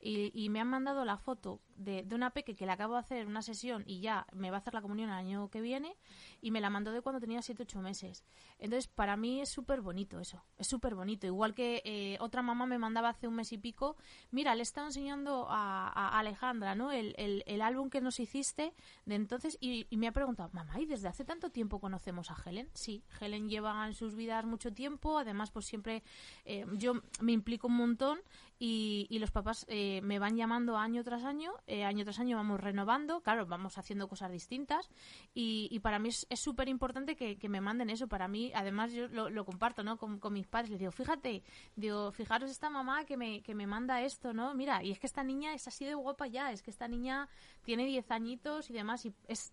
y, 0.00 0.48
me 0.50 0.60
han 0.60 0.68
mandado 0.68 1.04
la 1.04 1.16
foto 1.16 1.60
de, 1.74 2.02
de, 2.02 2.14
una 2.14 2.30
peque 2.30 2.54
que 2.54 2.66
le 2.66 2.72
acabo 2.72 2.94
de 2.94 3.00
hacer 3.00 3.26
una 3.26 3.42
sesión 3.42 3.82
y 3.86 4.00
ya 4.00 4.26
me 4.32 4.50
va 4.50 4.58
a 4.58 4.60
hacer 4.60 4.74
la 4.74 4.82
comunión 4.82 5.08
el 5.10 5.16
año 5.16 5.48
que 5.48 5.60
viene 5.60 5.96
y 6.40 6.50
me 6.50 6.60
la 6.60 6.70
mandó 6.70 6.92
de 6.92 7.00
cuando 7.00 7.20
tenía 7.20 7.42
7 7.42 7.64
8 7.64 7.80
meses. 7.80 8.24
Entonces, 8.58 8.86
para 8.86 9.16
mí 9.16 9.40
es 9.40 9.48
súper 9.48 9.80
bonito 9.80 10.20
eso, 10.20 10.44
es 10.58 10.66
súper 10.66 10.94
bonito. 10.94 11.26
Igual 11.26 11.54
que 11.54 11.82
eh, 11.84 12.18
otra 12.20 12.42
mamá 12.42 12.66
me 12.66 12.78
mandaba 12.78 13.08
hace 13.08 13.26
un 13.26 13.34
mes 13.34 13.52
y 13.52 13.58
pico, 13.58 13.96
mira, 14.30 14.54
le 14.54 14.62
estaba 14.62 14.86
enseñando 14.86 15.46
a, 15.48 16.18
Alejandra, 16.18 16.74
¿no? 16.74 16.92
El, 16.92 17.14
el, 17.16 17.62
álbum 17.62 17.90
que 17.90 18.00
nos 18.00 18.20
hiciste 18.20 18.74
de 19.06 19.14
entonces 19.14 19.58
y, 19.60 19.86
me 19.96 20.08
ha 20.08 20.12
preguntado, 20.12 20.50
mamá, 20.52 20.78
¿y 20.78 20.86
desde 20.86 21.08
hace 21.08 21.24
tanto 21.24 21.50
tiempo 21.50 21.80
conocemos 21.80 22.30
a 22.30 22.36
Helen? 22.44 22.68
Sí, 22.74 23.02
Helen 23.20 23.48
lleva 23.48 23.86
en 23.86 23.94
sus 23.94 24.14
vidas 24.14 24.44
mucho 24.44 24.72
tiempo, 24.72 25.18
además 25.18 25.50
pues 25.50 25.66
siempre 25.66 26.02
eh, 26.44 26.66
yo 26.74 26.94
me 27.20 27.32
implico 27.32 27.66
un 27.66 27.76
montón 27.76 28.20
y, 28.58 29.06
y 29.10 29.18
los 29.18 29.30
papás 29.30 29.64
eh, 29.68 29.85
me 30.02 30.18
van 30.18 30.36
llamando 30.36 30.76
año 30.76 31.02
tras 31.04 31.24
año, 31.24 31.52
eh, 31.66 31.84
año 31.84 32.04
tras 32.04 32.18
año 32.20 32.36
vamos 32.36 32.60
renovando, 32.60 33.20
claro, 33.20 33.46
vamos 33.46 33.78
haciendo 33.78 34.08
cosas 34.08 34.30
distintas 34.30 34.90
y, 35.34 35.78
para 35.80 35.98
mí 35.98 36.08
es 36.08 36.40
súper 36.40 36.68
importante 36.68 37.16
que, 37.16 37.48
me 37.48 37.60
manden 37.60 37.90
eso. 37.90 38.08
Para 38.08 38.26
mí, 38.28 38.50
además, 38.54 38.92
yo 38.92 39.06
lo, 39.08 39.44
comparto 39.44 39.84
¿no? 39.84 39.98
Con, 39.98 40.18
con, 40.18 40.32
mis 40.32 40.46
padres. 40.46 40.70
Les 40.70 40.80
digo, 40.80 40.90
fíjate, 40.90 41.42
digo, 41.76 42.10
fijaros 42.12 42.50
esta 42.50 42.70
mamá 42.70 43.04
que 43.04 43.16
me, 43.16 43.42
que 43.42 43.54
me 43.54 43.66
manda 43.66 44.02
esto, 44.02 44.32
¿no? 44.32 44.54
Mira, 44.54 44.82
y 44.82 44.90
es 44.90 44.98
que 44.98 45.06
esta 45.06 45.22
niña 45.22 45.54
es 45.54 45.68
así 45.68 45.84
de 45.84 45.94
guapa 45.94 46.26
ya, 46.26 46.50
es 46.50 46.62
que 46.62 46.70
esta 46.70 46.88
niña 46.88 47.28
tiene 47.62 47.84
10 47.84 48.10
añitos 48.10 48.70
y 48.70 48.72
demás 48.72 49.04
y 49.06 49.14
es 49.28 49.52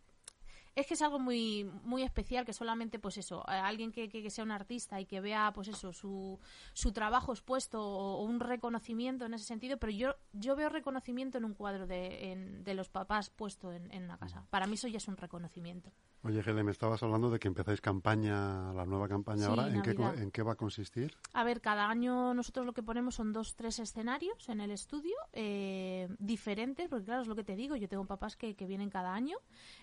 es 0.75 0.87
que 0.87 0.93
es 0.95 1.01
algo 1.01 1.19
muy 1.19 1.69
muy 1.83 2.03
especial 2.03 2.45
que 2.45 2.53
solamente 2.53 2.99
pues 2.99 3.17
eso 3.17 3.47
alguien 3.47 3.91
que, 3.91 4.09
que, 4.09 4.29
sea 4.29 4.43
un 4.43 4.51
artista 4.51 4.99
y 4.99 5.05
que 5.05 5.21
vea 5.21 5.51
pues 5.53 5.67
eso 5.67 5.93
su, 5.93 6.39
su 6.73 6.91
trabajo 6.91 7.31
expuesto 7.31 7.81
o, 7.81 8.23
un 8.23 8.39
reconocimiento 8.39 9.25
en 9.25 9.33
ese 9.33 9.45
sentido 9.45 9.77
pero 9.77 9.91
yo 9.91 10.15
yo 10.33 10.55
veo 10.55 10.69
reconocimiento 10.69 11.37
en 11.37 11.45
un 11.45 11.53
cuadro 11.53 11.87
de, 11.87 12.61
de 12.63 12.73
los 12.73 12.89
papás 12.89 13.29
puesto 13.29 13.71
en, 13.71 13.91
en 13.91 14.03
una 14.03 14.17
casa 14.17 14.45
para 14.49 14.65
mí 14.67 14.73
eso 14.73 14.87
ya 14.87 14.97
es 14.97 15.07
un 15.07 15.17
reconocimiento 15.17 15.91
Oye, 16.25 16.41
Gele, 16.41 16.63
me 16.63 16.71
estabas 16.71 17.03
hablando 17.03 17.29
de 17.29 17.37
que 17.37 17.49
empezáis 17.49 17.81
campaña, 17.81 18.71
la 18.71 18.85
nueva 18.85 19.09
campaña 19.09 19.47
ahora. 19.47 19.67
¿En 19.67 19.81
qué, 19.81 19.91
¿En 19.91 20.31
qué, 20.31 20.41
va 20.41 20.53
a 20.53 20.55
consistir? 20.55 21.17
A 21.33 21.43
ver, 21.43 21.59
cada 21.59 21.89
año 21.89 22.33
nosotros 22.33 22.65
lo 22.65 22.71
que 22.71 22.81
ponemos 22.81 23.15
son 23.15 23.33
dos, 23.33 23.55
tres 23.55 23.79
escenarios 23.79 24.47
en 24.47 24.61
el 24.61 24.71
estudio, 24.71 25.15
eh, 25.33 26.07
diferentes, 26.19 26.87
porque 26.87 27.03
claro, 27.03 27.23
es 27.23 27.27
lo 27.27 27.35
que 27.35 27.43
te 27.43 27.57
digo, 27.57 27.75
yo 27.75 27.89
tengo 27.89 28.05
papás 28.05 28.37
que, 28.37 28.55
que 28.55 28.65
vienen 28.65 28.89
cada 28.89 29.13
año. 29.13 29.35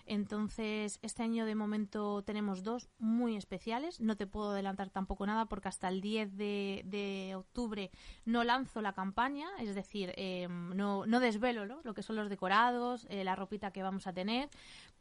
Entonces, 0.07 0.80
este 0.85 1.23
año 1.23 1.45
de 1.45 1.55
momento 1.55 2.23
tenemos 2.23 2.63
dos 2.63 2.89
muy 2.99 3.35
especiales. 3.35 3.99
No 3.99 4.17
te 4.17 4.27
puedo 4.27 4.51
adelantar 4.51 4.89
tampoco 4.89 5.25
nada 5.25 5.45
porque 5.45 5.67
hasta 5.67 5.87
el 5.87 6.01
10 6.01 6.37
de, 6.37 7.33
octubre 7.35 7.91
no 8.25 8.43
lanzo 8.43 8.81
la 8.81 8.93
campaña, 8.93 9.47
es 9.59 9.75
decir, 9.75 10.13
eh, 10.15 10.47
no, 10.49 11.05
no 11.05 11.19
desvelo 11.19 11.65
lo 11.65 11.93
que 11.93 12.03
son 12.03 12.15
los 12.15 12.29
decorados, 12.29 13.07
eh, 13.09 13.23
la 13.23 13.35
ropita 13.35 13.71
que 13.71 13.83
vamos 13.83 14.07
a 14.07 14.13
tener, 14.13 14.49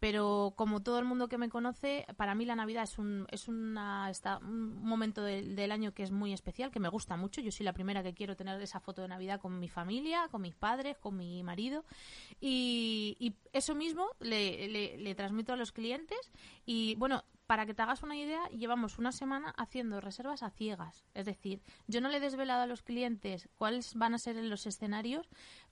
pero 0.01 0.55
como 0.57 0.83
todo 0.83 0.99
el 0.99 1.05
mundo 1.05 1.29
que 1.29 1.37
me 1.37 1.51
conoce, 1.51 2.07
para 2.17 2.35
mí 2.35 2.47
la 2.47 2.57
Navidad 2.57 2.85
es 2.85 2.99
un, 2.99 3.27
es 3.31 3.49
una, 3.49 4.09
está, 4.09 4.39
un 4.39 4.83
momento 4.83 5.23
del 5.23 5.71
año 5.71 5.93
que 5.93 6.03
es 6.03 6.11
muy 6.11 6.33
especial, 6.33 6.71
que 6.71 6.81
me 6.81 6.89
gusta 6.89 7.19
mucho. 7.19 7.43
Yo 7.43 7.53
soy 7.53 7.65
la 7.65 7.75
primera 7.75 8.03
que 8.03 8.15
quiero 8.15 8.35
tener 8.35 8.61
esa 8.63 8.81
foto 8.81 9.03
de 9.03 9.09
Navidad 9.09 9.41
con 9.41 9.61
mi 9.61 9.69
familia, 9.69 10.27
con 10.31 10.41
mis 10.41 10.55
padres, 10.55 10.97
con 10.97 11.19
mi 11.19 11.43
marido. 11.43 11.85
Y, 12.41 13.35
eso 13.53 13.75
mismo 13.75 14.07
le, 14.21 14.69
le, 14.97 15.15
transmito 15.15 15.53
a 15.53 15.57
los 15.57 15.73
clientes. 15.73 16.31
Y 16.65 16.95
bueno, 16.95 17.25
para 17.51 17.67
que 17.67 17.75
te 17.75 17.83
hagas 17.83 18.05
una 18.05 18.17
idea, 18.17 18.49
llevamos 18.51 18.97
una 18.99 19.11
semana 19.11 19.53
haciendo 19.59 20.01
reservas 20.01 20.45
a 20.45 20.51
ciegas. 20.51 21.05
Es 21.15 21.27
decir, 21.27 21.61
yo 21.89 22.01
no 22.01 22.09
le 22.09 22.19
he 22.19 22.21
desvelado 22.21 22.63
a 22.63 22.67
los 22.67 22.83
clientes 22.83 23.49
cuáles 23.57 23.97
van 23.97 24.15
a 24.15 24.19
ser 24.19 24.37
los 24.37 24.67
escenarios, 24.67 25.29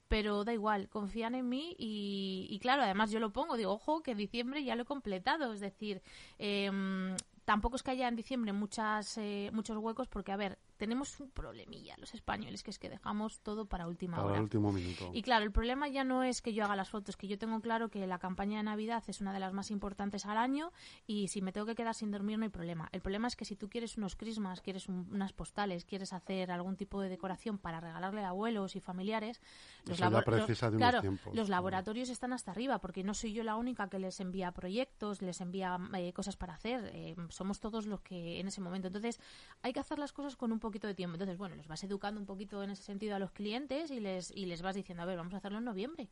pero 0.08 0.44
da 0.44 0.52
igual, 0.52 0.88
confían 0.88 1.34
en 1.34 1.48
mí 1.48 1.76
y, 1.78 2.58
claro, 2.60 2.82
además 2.82 3.10
yo 3.10 3.20
lo 3.20 3.32
pongo, 3.32 3.56
digo, 3.56 3.72
ojo, 3.72 4.02
que 4.02 4.14
diciembre 4.14 4.64
ya 4.64 4.74
lo 4.74 4.82
he 4.82 4.86
completado, 4.86 5.52
es 5.52 5.60
decir, 5.60 6.02
em, 6.38 7.16
tampoco 7.44 7.76
es 7.76 7.82
que 7.82 7.92
haya 7.92 8.08
en 8.08 8.16
diciembre 8.16 8.52
muchas, 8.52 9.18
eh, 9.18 9.50
muchos 9.52 9.76
huecos 9.78 10.08
porque, 10.08 10.32
a 10.32 10.36
ver, 10.36 10.58
tenemos 10.78 11.20
un 11.20 11.30
problemilla 11.30 11.97
los 11.99 12.14
españoles, 12.14 12.62
que 12.62 12.70
es 12.70 12.78
que 12.78 12.88
dejamos 12.88 13.40
todo 13.40 13.66
para 13.66 13.87
última 13.87 14.25
hora. 14.25 14.40
último 14.40 14.73
minuto. 14.73 15.11
Y 15.12 15.23
claro, 15.23 15.44
el 15.44 15.52
problema 15.52 15.88
ya 15.88 16.04
no 16.04 16.23
es 16.23 16.40
que 16.40 16.54
yo 16.54 16.64
haga 16.64 16.76
las 16.76 16.88
fotos, 16.88 17.16
que 17.16 17.28
yo 17.28 17.37
tengo 17.37 17.61
claro 17.61 17.90
que 17.90 18.06
la 18.06 18.18
campaña 18.18 18.58
de 18.58 18.62
Navidad 18.62 19.02
es 19.08 19.20
una 19.20 19.32
de 19.32 19.40
las 19.40 19.52
más 19.52 19.70
importantes 19.70 20.25
al 20.25 20.38
año 20.38 20.73
y 21.06 21.28
si 21.28 21.42
me 21.42 21.52
tengo 21.52 21.66
que 21.66 21.75
quedar 21.75 21.94
sin 21.94 22.11
dormir 22.11 22.38
no 22.38 22.44
hay 22.44 22.50
problema. 22.50 22.88
El 22.92 23.00
problema 23.00 23.28
es 23.28 23.37
que 23.37 23.44
si 23.44 23.56
tú 23.56 23.68
quieres 23.68 23.99
unos 23.99 24.16
crismas, 24.16 24.61
quieres 24.61 24.88
unas 24.88 25.32
postales, 25.32 25.85
quieres 25.85 26.12
hacer 26.12 26.50
algún 26.50 26.76
tipo 26.76 27.00
de 27.00 27.08
decoración 27.08 27.58
para 27.58 27.80
regalarle 27.80 28.23
a 28.23 28.28
abuelos 28.28 28.76
y 28.76 28.80
familiares, 28.80 29.40
los, 29.85 29.99
claro, 29.99 31.02
los 31.32 31.49
laboratorios 31.49 32.08
están 32.08 32.32
hasta 32.32 32.52
arriba 32.52 32.78
porque 32.78 33.02
no 33.02 33.14
soy 33.14 33.32
yo 33.32 33.42
la 33.42 33.56
única 33.56 33.88
que 33.88 33.99
les 33.99 34.20
envía 34.20 34.52
proyectos, 34.52 35.23
les 35.23 35.40
envía 35.40 35.78
eh, 35.94 36.12
cosas 36.12 36.37
para 36.37 36.54
hacer, 36.54 36.90
eh, 36.94 37.16
somos 37.30 37.58
todos 37.61 37.87
los 37.87 38.00
que 38.00 38.40
en 38.40 38.47
ese 38.47 38.61
momento. 38.61 38.87
Entonces 38.87 39.20
hay 39.62 39.73
que 39.73 39.80
hacer 39.80 39.99
las 39.99 40.12
cosas 40.12 40.37
con 40.37 40.52
un 40.52 40.61
poquito 40.68 40.87
de 40.87 40.94
tiempo. 40.94 41.14
Entonces, 41.14 41.38
bueno, 41.38 41.56
los 41.56 41.66
vas 41.66 41.82
educando 41.82 42.20
un 42.20 42.26
poquito 42.26 42.62
en 42.62 42.70
ese 42.70 42.82
sentido 42.82 43.16
a 43.16 43.18
los 43.18 43.32
clientes 43.32 43.90
y 43.90 44.00
les, 44.00 44.30
y 44.30 44.46
les 44.46 44.62
vas 44.62 44.76
diciendo, 44.76 45.02
a 45.02 45.06
ver, 45.06 45.16
vamos 45.16 45.34
a 45.34 45.38
hacerlo 45.38 45.58
en 45.58 45.64
noviembre. 45.64 46.08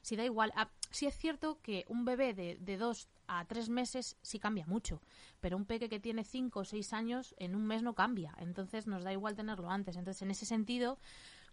Si 0.00 0.16
da 0.16 0.24
igual, 0.24 0.52
ah, 0.56 0.70
si 0.90 1.06
es 1.06 1.16
cierto 1.16 1.60
que 1.60 1.84
un 1.88 2.04
bebé 2.04 2.32
de, 2.32 2.56
de 2.60 2.76
dos 2.76 3.08
a 3.26 3.44
tres 3.44 3.68
meses 3.68 4.16
sí 4.22 4.38
cambia 4.38 4.64
mucho, 4.66 5.02
pero 5.40 5.56
un 5.56 5.66
peque 5.66 5.88
que 5.88 6.00
tiene 6.00 6.24
cinco 6.24 6.60
o 6.60 6.64
seis 6.64 6.92
años 6.92 7.34
en 7.38 7.54
un 7.54 7.66
mes 7.66 7.82
no 7.82 7.94
cambia, 7.94 8.34
entonces 8.38 8.86
nos 8.86 9.04
da 9.04 9.12
igual 9.12 9.34
tenerlo 9.34 9.70
antes. 9.70 9.96
Entonces, 9.96 10.22
en 10.22 10.30
ese 10.30 10.46
sentido, 10.46 10.98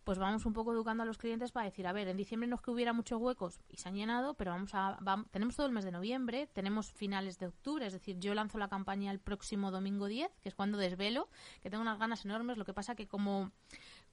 pues 0.05 0.19
vamos 0.19 0.45
un 0.45 0.53
poco 0.53 0.71
educando 0.71 1.03
a 1.03 1.05
los 1.05 1.17
clientes 1.17 1.51
para 1.51 1.65
decir, 1.65 1.87
a 1.87 1.91
ver, 1.91 2.07
en 2.07 2.15
diciembre 2.15 2.47
no 2.47 2.55
es 2.55 2.61
que 2.61 2.69
hubiera 2.71 2.93
muchos 2.93 3.19
huecos 3.19 3.59
y 3.69 3.77
se 3.77 3.89
han 3.89 3.95
llenado, 3.95 4.35
pero 4.35 4.51
vamos 4.51 4.69
a, 4.73 4.97
tenemos 5.31 5.55
todo 5.55 5.65
el 5.65 5.73
mes 5.73 5.83
de 5.83 5.91
noviembre, 5.91 6.47
tenemos 6.53 6.91
finales 6.93 7.39
de 7.39 7.47
octubre, 7.47 7.85
es 7.85 7.91
decir, 7.91 8.19
yo 8.19 8.35
lanzo 8.35 8.59
la 8.59 8.69
campaña 8.69 9.11
el 9.11 9.19
próximo 9.19 9.71
domingo 9.71 10.05
10, 10.05 10.29
que 10.41 10.49
es 10.49 10.55
cuando 10.55 10.77
desvelo, 10.77 11.27
que 11.61 11.71
tengo 11.71 11.81
unas 11.81 11.97
ganas 11.97 12.23
enormes, 12.23 12.57
lo 12.57 12.65
que 12.65 12.73
pasa 12.73 12.95
que 12.95 13.07
como 13.07 13.51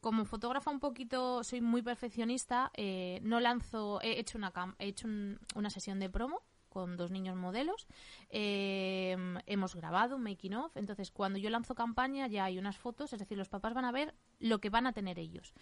como 0.00 0.24
fotógrafa 0.24 0.70
un 0.72 0.80
poquito 0.80 1.44
soy 1.44 1.60
muy 1.60 1.80
perfeccionista, 1.80 2.72
eh, 2.74 3.20
no 3.22 3.38
lanzo, 3.38 4.00
he 4.02 4.18
hecho 4.18 4.36
una 4.36 4.52
he 4.80 4.88
hecho 4.88 5.06
una 5.54 5.70
sesión 5.70 6.00
de 6.00 6.10
promo 6.10 6.42
con 6.72 6.96
dos 6.96 7.10
niños 7.10 7.36
modelos. 7.36 7.86
Eh, 8.30 9.16
hemos 9.46 9.74
grabado 9.74 10.16
un 10.16 10.22
making 10.22 10.54
of. 10.54 10.76
Entonces, 10.76 11.10
cuando 11.10 11.38
yo 11.38 11.50
lanzo 11.50 11.74
campaña, 11.74 12.26
ya 12.28 12.44
hay 12.44 12.58
unas 12.58 12.78
fotos, 12.78 13.12
es 13.12 13.18
decir, 13.18 13.36
los 13.36 13.50
papás 13.50 13.74
van 13.74 13.84
a 13.84 13.92
ver 13.92 14.14
lo 14.38 14.60
que 14.60 14.70
van 14.70 14.86
a 14.86 14.92
tener 14.92 15.18
ellos. 15.18 15.52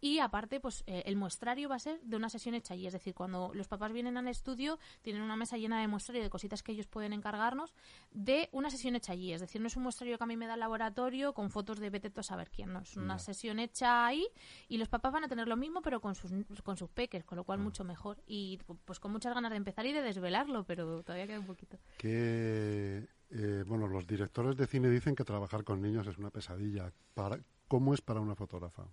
Y 0.00 0.20
aparte, 0.20 0.60
pues 0.60 0.84
eh, 0.86 1.02
el 1.06 1.16
muestrario 1.16 1.68
va 1.68 1.74
a 1.74 1.80
ser 1.80 2.00
de 2.02 2.16
una 2.16 2.30
sesión 2.30 2.54
hecha 2.54 2.74
allí. 2.74 2.86
Es 2.86 2.92
decir, 2.92 3.14
cuando 3.14 3.50
los 3.52 3.68
papás 3.68 3.92
vienen 3.92 4.16
al 4.16 4.28
estudio, 4.28 4.78
tienen 5.02 5.22
una 5.22 5.36
mesa 5.36 5.58
llena 5.58 5.80
de 5.80 5.88
muestrario 5.88 6.22
de 6.22 6.30
cositas 6.30 6.62
que 6.62 6.72
ellos 6.72 6.86
pueden 6.86 7.12
encargarnos 7.12 7.74
de 8.12 8.48
una 8.52 8.70
sesión 8.70 8.94
hecha 8.94 9.12
allí. 9.12 9.32
Es 9.32 9.40
decir, 9.40 9.60
no 9.60 9.66
es 9.66 9.76
un 9.76 9.82
muestrario 9.82 10.16
que 10.16 10.24
a 10.24 10.26
mí 10.26 10.36
me 10.36 10.46
da 10.46 10.54
el 10.54 10.60
laboratorio 10.60 11.34
con 11.34 11.50
fotos 11.50 11.80
de 11.80 11.90
vete 11.90 12.12
a 12.14 12.22
saber 12.22 12.50
quién. 12.50 12.72
No, 12.72 12.80
es 12.80 12.96
una 12.96 13.18
sesión 13.18 13.58
hecha 13.58 14.06
ahí 14.06 14.26
y 14.68 14.78
los 14.78 14.88
papás 14.88 15.12
van 15.12 15.24
a 15.24 15.28
tener 15.28 15.48
lo 15.48 15.56
mismo, 15.56 15.82
pero 15.82 16.00
con 16.00 16.14
sus, 16.14 16.30
con 16.62 16.76
sus 16.76 16.88
peques, 16.90 17.24
con 17.24 17.36
lo 17.36 17.44
cual 17.44 17.58
mucho 17.58 17.84
mejor. 17.84 18.22
Y 18.26 18.58
pues 18.84 19.00
con 19.00 19.12
muchas 19.12 19.34
ganas 19.34 19.50
de 19.50 19.56
empezar 19.56 19.86
y 19.86 19.92
de 19.92 20.02
desvelarlo 20.02 20.59
pero 20.64 21.02
todavía 21.02 21.26
queda 21.26 21.40
un 21.40 21.46
poquito. 21.46 21.78
Que, 21.98 23.06
eh, 23.30 23.64
bueno, 23.66 23.86
los 23.86 24.06
directores 24.06 24.56
de 24.56 24.66
cine 24.66 24.88
dicen 24.88 25.14
que 25.14 25.24
trabajar 25.24 25.64
con 25.64 25.80
niños 25.80 26.06
es 26.06 26.18
una 26.18 26.30
pesadilla. 26.30 26.92
Para, 27.14 27.38
¿Cómo 27.68 27.94
es 27.94 28.00
para 28.00 28.20
una 28.20 28.34
fotógrafa? 28.34 28.88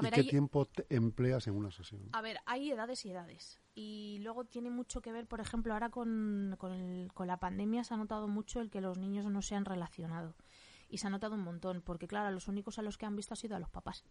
¿Y 0.00 0.10
qué 0.10 0.24
tiempo 0.24 0.68
empleas 0.90 1.46
en 1.46 1.54
una 1.54 1.70
sesión? 1.70 2.08
A 2.12 2.22
ver, 2.22 2.38
hay 2.46 2.70
edades 2.70 3.04
y 3.04 3.10
edades. 3.10 3.58
Y 3.74 4.18
luego 4.22 4.44
tiene 4.44 4.70
mucho 4.70 5.00
que 5.00 5.12
ver, 5.12 5.26
por 5.26 5.40
ejemplo, 5.40 5.72
ahora 5.72 5.90
con, 5.90 6.56
con, 6.58 7.08
con 7.14 7.26
la 7.26 7.38
pandemia 7.38 7.84
se 7.84 7.94
ha 7.94 7.96
notado 7.96 8.28
mucho 8.28 8.60
el 8.60 8.70
que 8.70 8.80
los 8.80 8.98
niños 8.98 9.24
no 9.26 9.42
se 9.42 9.54
han 9.54 9.64
relacionado. 9.64 10.34
Y 10.88 10.98
se 10.98 11.06
ha 11.06 11.10
notado 11.10 11.34
un 11.34 11.42
montón, 11.42 11.82
porque 11.82 12.08
claro, 12.08 12.30
los 12.30 12.48
únicos 12.48 12.78
a 12.78 12.82
los 12.82 12.96
que 12.96 13.06
han 13.06 13.16
visto 13.16 13.34
ha 13.34 13.36
sido 13.36 13.56
a 13.56 13.60
los 13.60 13.70
papás. 13.70 14.04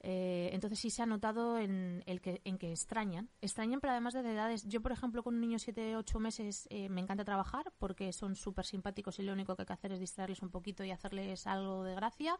Eh, 0.00 0.50
entonces 0.52 0.78
sí 0.78 0.90
se 0.90 1.02
ha 1.02 1.06
notado 1.06 1.58
en, 1.58 2.02
el 2.06 2.20
que, 2.20 2.40
extrañan. 2.44 3.28
Extrañan, 3.40 3.80
pero 3.80 3.92
además 3.92 4.14
de 4.14 4.20
edades. 4.20 4.66
Yo, 4.66 4.80
por 4.80 4.92
ejemplo, 4.92 5.22
con 5.22 5.34
un 5.34 5.40
niño 5.40 5.58
7, 5.58 5.96
8 5.96 6.20
meses 6.20 6.68
eh, 6.70 6.88
me 6.88 7.00
encanta 7.00 7.24
trabajar 7.24 7.72
porque 7.78 8.12
son 8.12 8.36
súper 8.36 8.64
simpáticos 8.64 9.18
y 9.18 9.22
lo 9.22 9.32
único 9.32 9.56
que 9.56 9.62
hay 9.62 9.66
que 9.66 9.72
hacer 9.72 9.92
es 9.92 10.00
distraerles 10.00 10.42
un 10.42 10.50
poquito 10.50 10.84
y 10.84 10.90
hacerles 10.90 11.46
algo 11.46 11.82
de 11.82 11.94
gracia. 11.94 12.38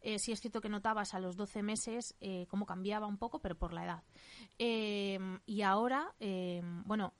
Eh, 0.00 0.18
sí 0.18 0.32
es 0.32 0.40
cierto 0.40 0.60
que 0.60 0.68
notabas 0.68 1.14
a 1.14 1.20
los 1.20 1.36
12 1.36 1.62
meses 1.62 2.14
eh, 2.20 2.46
cómo 2.48 2.64
cambiaba 2.66 3.06
un 3.06 3.18
poco, 3.18 3.40
pero 3.40 3.56
por 3.56 3.72
la 3.72 3.84
edad. 3.84 4.02
y 4.58 5.62
ahora, 5.62 6.14
bueno, 6.84 7.14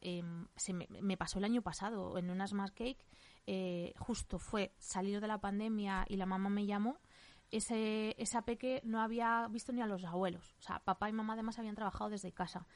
se 0.57 0.73
me, 0.73 0.87
me, 0.89 1.17
pasó 1.17 1.39
el 1.39 1.45
año 1.45 1.63
pasado 1.63 2.17
en 2.19 2.31
una 2.31 2.47
Smart 2.47 2.75
Cake. 2.75 3.05
justo 3.99 4.39
fue 4.39 4.73
salir 4.79 5.21
de 5.21 5.27
la 5.27 5.41
pandemia 5.41 6.05
y 6.09 6.17
la 6.17 6.27
mamá 6.27 6.49
me 6.49 6.67
llamó 6.67 6.99
ese, 7.51 8.15
esa 8.19 8.43
peque 8.43 8.81
no 8.85 9.01
había 9.01 9.47
visto 9.49 9.73
ni 9.73 9.81
a 9.81 9.87
los 9.87 10.05
abuelos. 10.05 10.55
O 10.59 10.63
sea, 10.63 10.81
papá 10.81 11.09
y 11.09 11.13
mamá 11.13 11.35
además 11.35 11.59
habían 11.59 11.75
trabajado 11.75 12.11
desde 12.11 12.33
casa. 12.33 12.67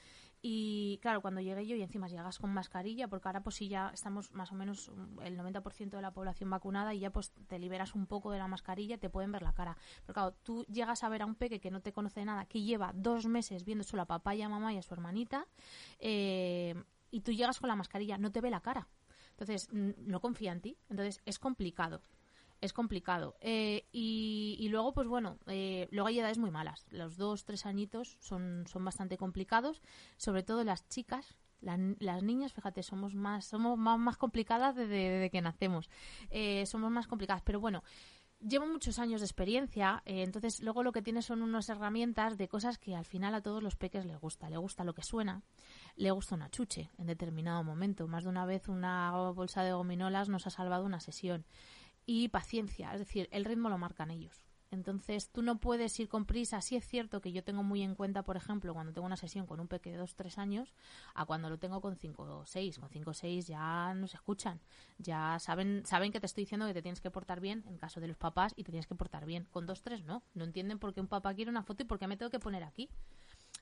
Y 0.43 0.99
claro, 1.03 1.21
cuando 1.21 1.41
llegué 1.43 1.67
yo 1.67 1.77
y 1.77 1.83
encima 1.83 2.09
llegas 2.09 2.39
con 2.39 2.53
mascarilla, 2.53 3.09
porque 3.09 3.29
ahora 3.29 3.43
pues 3.43 3.57
sí 3.57 3.69
ya 3.69 3.91
estamos 3.93 4.33
más 4.33 4.51
o 4.53 4.55
menos 4.55 4.91
el 5.23 5.39
90% 5.39 5.91
de 5.91 6.01
la 6.03 6.13
población 6.13 6.49
vacunada 6.49 6.95
y 6.95 7.01
ya 7.01 7.11
pues 7.11 7.33
te 7.47 7.59
liberas 7.59 7.95
un 7.95 8.07
poco 8.07 8.31
de 8.31 8.39
la 8.39 8.49
mascarilla, 8.49 8.97
te 8.97 9.11
pueden 9.11 9.33
ver 9.33 9.43
la 9.43 9.53
cara. 9.53 9.77
Pero 10.07 10.15
claro, 10.15 10.33
tú 10.43 10.65
llegas 10.65 11.05
a 11.05 11.11
ver 11.11 11.23
a 11.23 11.27
un 11.27 11.35
peque 11.35 11.61
que 11.61 11.71
no 11.71 11.83
te 11.83 11.93
conoce 11.93 12.25
nada, 12.25 12.47
que 12.47 12.63
lleva 12.63 12.93
dos 12.95 13.27
meses 13.27 13.65
viendo 13.65 13.85
solo 13.85 14.03
a 14.03 14.07
papá 14.07 14.35
y 14.35 14.41
a 14.41 14.49
mamá 14.49 14.73
y 14.73 14.79
a 14.79 14.83
su 14.83 14.95
hermanita, 14.95 15.47
eh, 15.99 16.75
y 17.11 17.21
tú 17.21 17.33
llegas 17.33 17.61
con 17.61 17.69
la 17.69 17.77
mascarilla, 17.77 18.17
no 18.17 18.33
te 18.33 18.41
ve 18.41 18.51
la 18.51 18.61
cara. 18.61 18.89
Entonces, 19.33 19.69
no 19.73 20.21
confía 20.21 20.53
en 20.53 20.61
ti. 20.61 20.77
Entonces, 20.89 21.23
es 21.25 21.39
complicado 21.39 22.03
es 22.61 22.73
complicado. 22.73 23.37
Eh, 23.41 23.87
y, 23.93 24.69
luego, 24.71 24.93
pues 24.93 25.09
bueno, 25.09 25.39
eh, 25.47 25.89
luego 25.91 26.09
hay 26.09 26.19
edades 26.19 26.39
muy 26.39 26.51
malas. 26.51 26.87
Los 26.91 27.17
dos, 27.17 27.45
tres 27.45 27.67
añitos 27.67 28.17
son, 28.21 28.65
son 28.67 28.85
bastante 28.85 29.17
complicados, 29.17 29.83
sobre 30.17 30.43
todo 30.43 30.65
las 30.65 30.89
chicas. 30.89 31.37
las 31.61 32.23
niñas, 32.23 32.53
fíjate, 32.53 32.83
somos 32.83 33.15
más, 33.15 33.47
somos 33.47 33.79
más, 33.79 33.99
más 33.99 34.17
complicadas 34.17 34.77
desde, 34.77 35.31
que 35.31 35.41
nacemos. 35.41 35.89
Eh, 36.31 36.67
somos 36.67 36.91
más 36.91 37.07
complicadas, 37.07 37.43
pero 37.43 37.61
bueno, 37.61 37.83
llevo 38.41 38.67
muchos 38.67 38.99
años 38.99 39.21
de 39.21 39.27
experiencia, 39.27 40.03
entonces 40.07 40.61
luego 40.61 40.83
lo 40.83 40.93
que 40.93 41.03
tienes 41.03 41.27
son 41.27 41.43
unas 41.43 41.69
herramientas 41.69 42.39
de 42.39 42.49
cosas 42.49 42.79
que 42.79 42.95
al 42.95 43.05
final 43.05 43.35
a 43.35 43.43
todos 43.43 43.63
los 43.63 43.77
peques 43.77 44.07
les 44.07 44.19
gusta. 44.19 44.49
Le 44.49 44.57
gusta 44.57 44.85
lo 44.85 44.95
que 44.95 45.03
suena, 45.03 45.43
le 45.97 46.11
gusta 46.11 46.35
una 46.35 46.51
chuche 46.51 46.91
en 46.99 47.07
determinado 47.07 47.63
momento. 47.63 48.07
Más 48.07 48.25
de 48.25 48.31
una 48.31 48.47
vez 48.47 48.69
una 48.69 49.13
bolsa 49.33 49.63
de 49.63 49.73
gominolas 49.73 50.31
nos 50.31 50.47
ha 50.47 50.51
salvado 50.51 50.85
una 50.85 51.01
sesión 51.01 51.45
y 52.07 52.29
paciencia, 52.29 52.93
es 52.93 53.01
decir, 53.01 53.29
el 53.33 53.45
ritmo 53.45 53.69
lo 53.69 53.79
marcan 53.79 54.11
ellos. 54.11 54.45
Entonces 54.71 55.31
tú 55.31 55.43
no 55.43 55.59
puedes 55.59 55.99
ir 55.99 56.09
con 56.09 56.27
prisa. 56.27 56.61
Sí 56.61 56.77
es 56.77 56.87
cierto 56.87 57.21
que 57.21 57.33
yo 57.33 57.43
tengo 57.43 57.63
muy 57.63 57.83
en 57.83 57.95
cuenta, 57.97 58.23
por 58.23 58.37
ejemplo, 58.37 58.73
cuando 58.73 58.93
tengo 58.93 59.07
una 59.07 59.17
sesión 59.17 59.47
con 59.47 59.59
un 59.59 59.67
peque 59.67 59.91
de 59.91 59.97
2 59.97 60.15
3 60.15 60.39
años, 60.39 60.75
a 61.15 61.25
cuando 61.25 61.51
lo 61.51 61.59
tengo 61.59 61.81
con 61.81 61.97
5 61.97 62.23
o 62.23 62.47
6. 62.47 62.79
Con 62.79 62.89
5 62.89 63.11
o 63.11 63.15
6 63.15 63.47
ya 63.49 63.93
nos 63.95 64.15
escuchan. 64.15 64.61
Ya 64.99 65.39
saben, 65.41 65.83
saben 65.87 66.13
que 66.13 66.21
te 66.21 66.27
estoy 66.27 66.45
diciendo 66.45 66.67
que 66.67 66.75
te 66.75 66.83
tienes 66.83 67.01
que 67.01 67.11
portar 67.11 67.41
bien 67.41 67.65
en 67.67 67.79
caso 67.79 68.01
de 68.01 68.09
los 68.09 68.17
papás 68.17 68.53
y 68.57 68.63
te 68.63 68.71
tienes 68.71 68.87
que 68.87 68.95
portar 68.95 69.27
bien. 69.27 69.47
Con 69.51 69.67
2 69.67 69.83
3 69.83 70.05
no. 70.05 70.23
No 70.35 70.45
entienden 70.45 70.79
por 70.79 70.95
qué 70.95 71.01
un 71.01 71.09
papá 71.09 71.35
quiere 71.35 71.51
una 71.51 71.65
foto 71.65 71.83
y 71.83 71.87
por 71.87 71.99
qué 71.99 72.07
me 72.07 72.17
tengo 72.17 72.31
que 72.31 72.39
poner 72.39 72.63
aquí. 72.63 72.89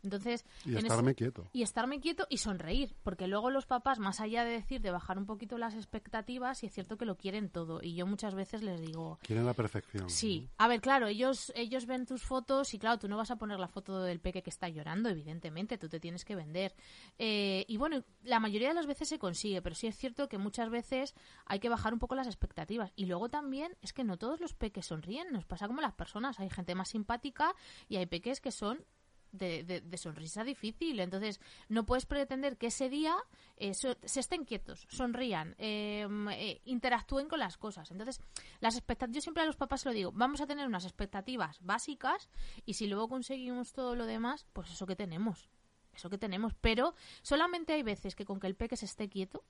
Entonces, 0.02 0.45
y 0.64 0.76
estarme 0.76 1.14
quieto. 1.14 1.49
Y 1.52 1.62
estarme 1.62 2.00
quieto 2.00 2.26
y 2.31 2.38
sonreír, 2.38 2.95
porque 3.02 3.26
luego 3.26 3.50
los 3.50 3.67
papás, 3.67 3.99
más 3.99 4.21
allá 4.21 4.45
de 4.45 4.52
decir 4.52 4.81
de 4.81 4.90
bajar 4.90 5.19
un 5.19 5.26
poquito 5.26 5.59
las 5.59 5.75
expectativas, 5.75 6.62
y 6.62 6.67
es 6.67 6.73
cierto 6.73 6.97
que 6.97 7.05
lo 7.05 7.17
quieren 7.17 7.49
todo. 7.50 7.81
Y 7.83 7.95
yo 7.95 8.07
muchas 8.07 8.35
veces 8.35 8.62
les 8.62 8.81
digo... 8.81 9.19
Quieren 9.23 9.47
la 9.47 9.55
perfección. 9.55 10.09
Sí. 10.09 10.49
A 10.59 10.69
ver, 10.69 10.81
claro, 10.81 11.09
ellos, 11.09 11.52
ellos 11.55 11.87
ven 11.87 12.07
tus 12.07 12.23
fotos 12.23 12.75
y 12.75 12.78
claro, 12.78 12.99
tú 12.99 13.09
no 13.09 13.17
vas 13.17 13.31
a 13.31 13.37
poner 13.37 13.59
la 13.59 13.69
foto 13.69 14.02
del 14.02 14.21
peque 14.21 14.43
que 14.43 14.50
está 14.50 14.69
llorando, 14.69 15.09
evidentemente, 15.09 15.78
tú 15.78 15.88
te 15.88 16.00
tienes 16.00 16.25
que 16.25 16.37
vender. 16.37 16.75
Eh, 17.19 17.64
y 17.69 17.76
bueno, 17.76 18.05
la 18.23 18.40
mayoría 18.40 18.69
de 18.69 18.75
las 18.75 18.87
veces 18.87 19.09
se 19.09 19.19
consigue, 19.19 19.62
pero 19.62 19.75
sí 19.75 19.87
es 19.87 19.97
cierto 19.97 20.28
que 20.28 20.38
muchas 20.38 20.71
veces 20.71 21.14
hay 21.47 21.61
que 21.61 21.69
bajar 21.69 21.93
un 21.93 21.99
poco 21.99 22.14
las 22.14 22.26
expectativas. 22.26 22.93
Y 22.97 23.07
luego 23.07 23.28
también 23.28 23.76
es 23.83 23.93
que 23.93 24.05
no 24.05 24.17
todos 24.17 24.40
los 24.40 24.55
peques 24.55 24.87
sonríen, 24.87 25.33
nos 25.33 25.45
pasa 25.45 25.67
como 25.67 25.81
las 25.81 25.95
personas, 25.95 26.38
hay 26.40 26.50
gente 26.50 26.75
más 26.75 26.90
simpática 26.90 27.55
y 27.88 27.97
hay 27.97 28.07
peques 28.07 28.40
que 28.40 28.52
son 28.52 28.85
de, 29.32 29.97
sonrisa 29.97 30.44
difícil. 30.44 31.00
Entonces, 31.00 31.40
no 31.68 31.85
puedes 31.85 32.06
pretender 32.06 32.56
que 32.56 32.68
ese 32.68 32.88
día 32.88 33.16
eh, 33.56 33.75
se 33.75 34.20
estén 34.20 34.44
quietos, 34.44 34.87
sonrían, 34.90 35.54
em, 35.58 36.28
eh, 36.30 36.61
interactúen 36.64 37.28
con 37.28 37.38
las 37.38 37.56
cosas. 37.56 37.90
Entonces, 37.90 38.20
las 38.61 38.76
expectativas, 38.76 39.16
yo 39.16 39.20
siempre 39.20 39.42
a 39.42 39.47
los 39.47 39.56
papás 39.56 39.85
lo 39.85 39.92
digo, 39.92 40.12
vamos 40.12 40.40
a 40.40 40.47
tener 40.47 40.66
unas 40.66 40.85
expectativas 40.85 41.58
básicas 41.62 42.28
y 42.64 42.75
si 42.75 42.87
luego 42.87 43.08
conseguimos 43.08 43.73
todo 43.73 43.94
lo 43.94 44.06
demás, 44.06 44.47
pues 44.52 44.70
eso 44.70 44.87
que 44.87 44.97
tenemos. 44.97 45.49
Eso 45.92 46.11
que 46.11 46.18
tenemos. 46.18 46.54
Pero 46.61 46.94
solamente 47.23 47.73
hay 47.73 47.82
veces 47.82 48.14
que 48.14 48.25
con 48.25 48.38
que 48.38 48.47
el 48.47 48.54
peque 48.54 48.76
se 48.76 48.87
esté 48.87 49.08
quieto, 49.08 49.44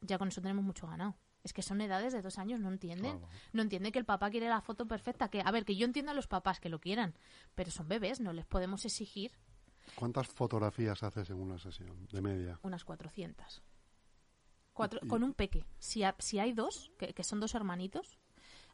ya 0.00 0.18
con 0.18 0.28
eso 0.28 0.40
tenemos 0.40 0.64
mucho 0.64 0.86
ganado. 0.86 1.16
Es 1.48 1.54
que 1.54 1.62
son 1.62 1.80
edades 1.80 2.12
de 2.12 2.20
dos 2.20 2.38
años, 2.38 2.60
no 2.60 2.68
entienden. 2.68 3.18
No 3.54 3.62
entienden 3.62 3.90
que 3.90 3.98
el 3.98 4.04
papá 4.04 4.28
quiere 4.28 4.50
la 4.50 4.60
foto 4.60 4.86
perfecta. 4.86 5.30
Que, 5.30 5.40
a 5.40 5.50
ver, 5.50 5.64
que 5.64 5.76
yo 5.76 5.86
entiendo 5.86 6.12
a 6.12 6.14
los 6.14 6.26
papás 6.26 6.60
que 6.60 6.68
lo 6.68 6.78
quieran, 6.78 7.14
pero 7.54 7.70
son 7.70 7.88
bebés, 7.88 8.20
no 8.20 8.34
les 8.34 8.44
podemos 8.44 8.84
exigir. 8.84 9.32
¿Cuántas 9.94 10.28
fotografías 10.28 11.02
haces 11.02 11.30
en 11.30 11.40
una 11.40 11.58
sesión 11.58 12.06
de 12.12 12.20
media? 12.20 12.60
Unas 12.60 12.84
400. 12.84 13.62
Cuatro, 14.74 15.00
con 15.08 15.22
un 15.22 15.32
peque. 15.32 15.64
Si, 15.78 16.02
si 16.18 16.38
hay 16.38 16.52
dos, 16.52 16.92
que, 16.98 17.24
son 17.24 17.40
dos 17.40 17.54
hermanitos, 17.54 18.18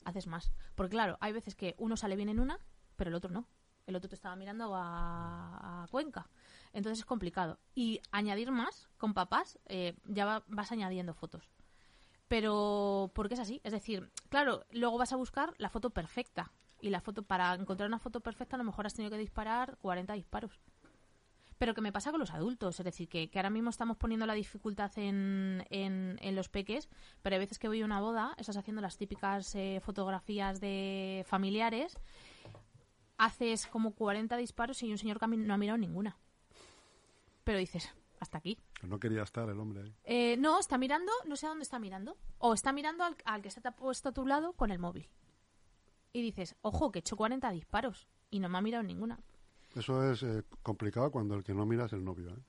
haces 0.04 0.26
más. 0.26 0.50
Porque 0.75 0.90
claro, 0.90 1.16
hay 1.21 1.33
veces 1.33 1.54
que 1.54 1.76
uno 1.78 1.97
sale 1.97 2.16
bien 2.16 2.28
en 2.28 2.40
una, 2.40 2.59
pero 2.97 3.11
el 3.11 3.14
otro 3.14 3.31
no. 3.31 3.47
El 3.87 3.95
otro 3.95 4.09
te 4.09 4.16
estaba 4.16 4.35
mirando 4.35 4.73
a, 4.75 5.87
Cuenca. 5.93 6.28
Entonces 6.73 6.99
es 6.99 7.04
complicado. 7.04 7.61
Y 7.73 8.00
añadir 8.11 8.50
más 8.50 8.88
con 8.99 9.14
papás, 9.14 9.61
eh, 9.66 9.95
ya 10.07 10.43
vas 10.49 10.73
añadiendo 10.73 11.14
fotos 11.14 11.54
pero 12.35 13.12
porque 13.14 13.35
es 13.35 13.41
así. 13.41 13.61
Es 13.62 13.71
decir, 13.71 14.11
claro, 14.29 14.64
luego 14.73 14.99
vas 14.99 15.12
a 15.12 15.17
buscar 15.17 15.55
la 15.59 15.69
foto 15.69 15.91
perfecta. 15.91 16.50
Y 16.81 16.91
la 16.91 17.00
foto, 17.00 17.23
para 17.23 17.55
encontrar 17.55 17.87
una 17.87 18.00
foto 18.00 18.23
perfecta, 18.23 18.57
a 18.57 18.59
lo 18.59 18.64
mejor 18.64 18.87
has 18.87 18.95
tenido 18.95 19.12
que 19.12 19.19
disparar 19.19 19.79
40 19.81 20.14
disparos. 20.14 20.59
Pero 21.59 21.75
que 21.75 21.81
me 21.81 21.93
pasa 21.93 22.11
con 22.11 22.19
los 22.19 22.33
adultos, 22.33 22.81
es 22.81 22.85
decir, 22.85 23.09
que, 23.09 23.31
ahora 23.37 23.50
mismo 23.50 23.71
estamos 23.71 23.97
poniendo 23.99 24.26
la 24.26 24.35
dificultad 24.35 24.91
en, 24.97 25.64
en, 25.71 26.35
los 26.35 26.49
peques, 26.49 26.88
pero 27.23 27.37
hay 27.37 27.41
veces 27.41 27.61
que 27.61 27.69
voy 27.69 27.83
a 27.83 27.85
una 27.85 28.00
boda, 28.00 28.35
estás 28.37 28.57
haciendo 28.57 28.83
las 28.83 28.97
típicas 28.97 29.55
eh, 29.55 29.81
fotografías 29.81 30.61
de 30.61 31.25
familiares, 31.29 31.97
haces 33.17 33.69
como 33.69 33.93
40 33.93 34.37
disparos 34.38 34.83
y 34.83 34.91
un 34.91 34.99
señor 34.99 35.21
que 35.21 35.29
no 35.29 35.55
ha 35.55 35.59
mirado 35.59 35.79
ninguna. 35.79 36.19
Pero 37.45 37.59
dices, 37.59 37.95
hasta 38.25 38.38
aquí. 38.38 38.59
No 38.83 38.99
quería 38.99 39.23
estar 39.23 39.49
el 39.49 39.59
hombre 39.61 39.83
ahí. 39.83 39.95
Eh, 40.04 40.37
no, 40.38 40.59
está 40.59 40.76
mirando, 40.76 41.12
no 41.26 41.37
sé 41.37 41.47
a 41.47 41.50
dónde 41.50 41.62
está 41.62 41.78
mirando. 41.78 42.16
O 42.38 42.52
está 42.52 42.73
mirando 42.73 43.04
al, 43.25 43.43
que 43.43 43.50
se 43.50 43.61
te 43.61 43.69
ha 43.69 43.76
puesto 43.76 44.09
a 44.09 44.12
tu 44.12 44.26
lado 44.26 44.52
con 44.54 44.71
el 44.71 44.78
móvil. 44.78 45.09
Y 46.12 46.23
dices, 46.23 46.57
ojo, 46.62 46.90
que 46.90 46.99
he 46.99 47.01
hecho 47.01 47.16
40 47.16 47.51
disparos 47.51 48.09
y 48.31 48.40
no 48.40 48.49
me 48.49 48.59
ha 48.59 48.61
mirado 48.61 48.83
ninguna. 48.83 49.18
Eso 49.75 50.11
es 50.11 50.22
eh, 50.22 50.44
complicado 50.62 51.11
cuando 51.11 51.35
el 51.35 51.44
que 51.44 51.55
no 51.55 51.66
mira 51.66 51.87
es 51.87 51.92
el 51.92 52.05
novio. 52.05 52.31
¿eh? 52.31 52.42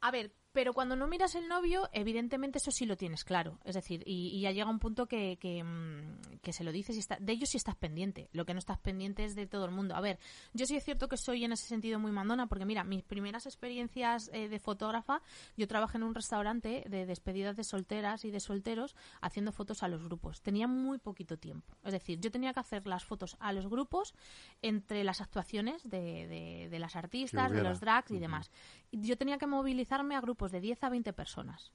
A 0.00 0.10
ver, 0.10 0.32
pero 0.52 0.72
cuando 0.72 0.96
no 0.96 1.06
miras 1.06 1.34
el 1.36 1.48
novio, 1.48 1.88
evidentemente 1.92 2.58
eso 2.58 2.70
sí 2.70 2.84
lo 2.84 2.96
tienes 2.96 3.24
claro. 3.24 3.58
Es 3.64 3.74
decir, 3.74 4.02
y, 4.04 4.40
ya 4.40 4.50
llega 4.50 4.68
un 4.68 4.78
punto 4.80 5.06
que, 5.06 5.36
mm, 5.64 6.38
que, 6.42 6.52
se 6.52 6.64
lo 6.64 6.72
dices 6.72 6.96
y 6.96 6.98
está, 6.98 7.16
de 7.20 7.32
ellos 7.32 7.50
sí 7.50 7.56
estás 7.56 7.76
pendiente. 7.76 8.28
Lo 8.32 8.44
que 8.44 8.52
no 8.52 8.58
estás 8.58 8.78
pendiente 8.78 9.24
es 9.24 9.34
de 9.34 9.46
todo 9.46 9.64
el 9.64 9.70
mundo. 9.70 9.94
A 9.94 10.00
ver, 10.00 10.18
yo 10.52 10.66
sí 10.66 10.76
es 10.76 10.84
cierto 10.84 11.08
que 11.08 11.16
soy 11.16 11.44
en 11.44 11.52
ese 11.52 11.66
sentido 11.66 12.00
muy 12.00 12.10
mandona, 12.10 12.48
porque 12.48 12.64
mira, 12.64 12.82
mis 12.82 13.02
primeras 13.02 13.46
experiencias 13.46 14.30
eh, 14.32 14.48
de 14.48 14.58
fotógrafa, 14.58 15.22
yo 15.56 15.68
trabajé 15.68 15.98
en 15.98 16.04
un 16.04 16.14
restaurante 16.14 16.84
de 16.88 17.06
despedidas 17.06 17.56
de 17.56 17.64
solteras 17.64 18.24
y 18.24 18.30
de 18.30 18.40
solteros 18.40 18.96
haciendo 19.20 19.52
fotos 19.52 19.82
a 19.82 19.88
los 19.88 20.02
grupos. 20.02 20.42
Tenía 20.42 20.66
muy 20.66 20.98
poquito 20.98 21.38
tiempo. 21.38 21.76
Es 21.84 21.92
decir, 21.92 22.18
yo 22.18 22.30
tenía 22.30 22.52
que 22.52 22.60
hacer 22.60 22.86
las 22.86 23.04
fotos 23.04 23.36
a 23.38 23.52
los 23.52 23.68
grupos 23.68 24.14
entre 24.62 25.04
las 25.04 25.20
actuaciones 25.20 25.88
de, 25.88 26.68
de, 26.70 26.78
las 26.78 26.96
artistas, 26.96 27.52
de 27.52 27.62
los 27.62 27.80
drags 27.80 28.10
y 28.10 28.18
demás. 28.18 28.50
Yo 28.90 29.16
tenía 29.16 29.38
que 29.38 29.46
movilizarme 29.46 30.16
a 30.16 30.20
grupos 30.20 30.39
pues 30.40 30.52
de 30.52 30.60
10 30.62 30.84
a 30.84 30.88
20 30.88 31.12
personas. 31.12 31.70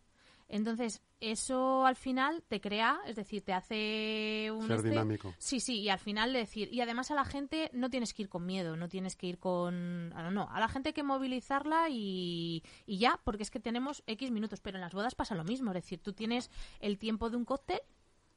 Entonces, 0.48 1.04
eso 1.20 1.86
al 1.86 1.96
final 1.96 2.44
te 2.48 2.60
crea, 2.60 3.00
es 3.06 3.16
decir, 3.16 3.44
te 3.44 3.54
hace 3.54 4.50
un... 4.52 4.66
Ser 4.66 4.78
este 4.78 4.90
dinámico. 4.90 5.36
Sí, 5.38 5.60
sí, 5.60 5.82
y 5.82 5.90
al 5.90 6.00
final 6.00 6.34
decir... 6.34 6.68
Y 6.74 6.82
además 6.82 7.12
a 7.12 7.16
la 7.16 7.26
gente 7.26 7.70
no 7.74 7.92
tienes 7.92 8.16
que 8.16 8.24
ir 8.24 8.30
con 8.30 8.44
miedo, 8.48 8.76
no 8.76 8.90
tienes 8.90 9.16
que 9.16 9.28
ir 9.28 9.38
con... 9.38 10.10
No, 10.10 10.32
no, 10.32 10.50
a 10.52 10.60
la 10.60 10.68
gente 10.68 10.90
hay 10.90 10.94
que 10.94 11.04
movilizarla 11.04 11.90
y, 11.92 12.64
y 12.88 12.98
ya, 12.98 13.20
porque 13.24 13.44
es 13.44 13.52
que 13.52 13.60
tenemos 13.60 14.02
X 14.08 14.32
minutos, 14.32 14.62
pero 14.62 14.78
en 14.78 14.82
las 14.82 14.96
bodas 14.96 15.14
pasa 15.14 15.36
lo 15.36 15.44
mismo, 15.44 15.70
es 15.70 15.76
decir, 15.76 16.00
tú 16.00 16.14
tienes 16.14 16.50
el 16.80 16.98
tiempo 16.98 17.30
de 17.30 17.38
un 17.38 17.46
cóctel 17.46 17.82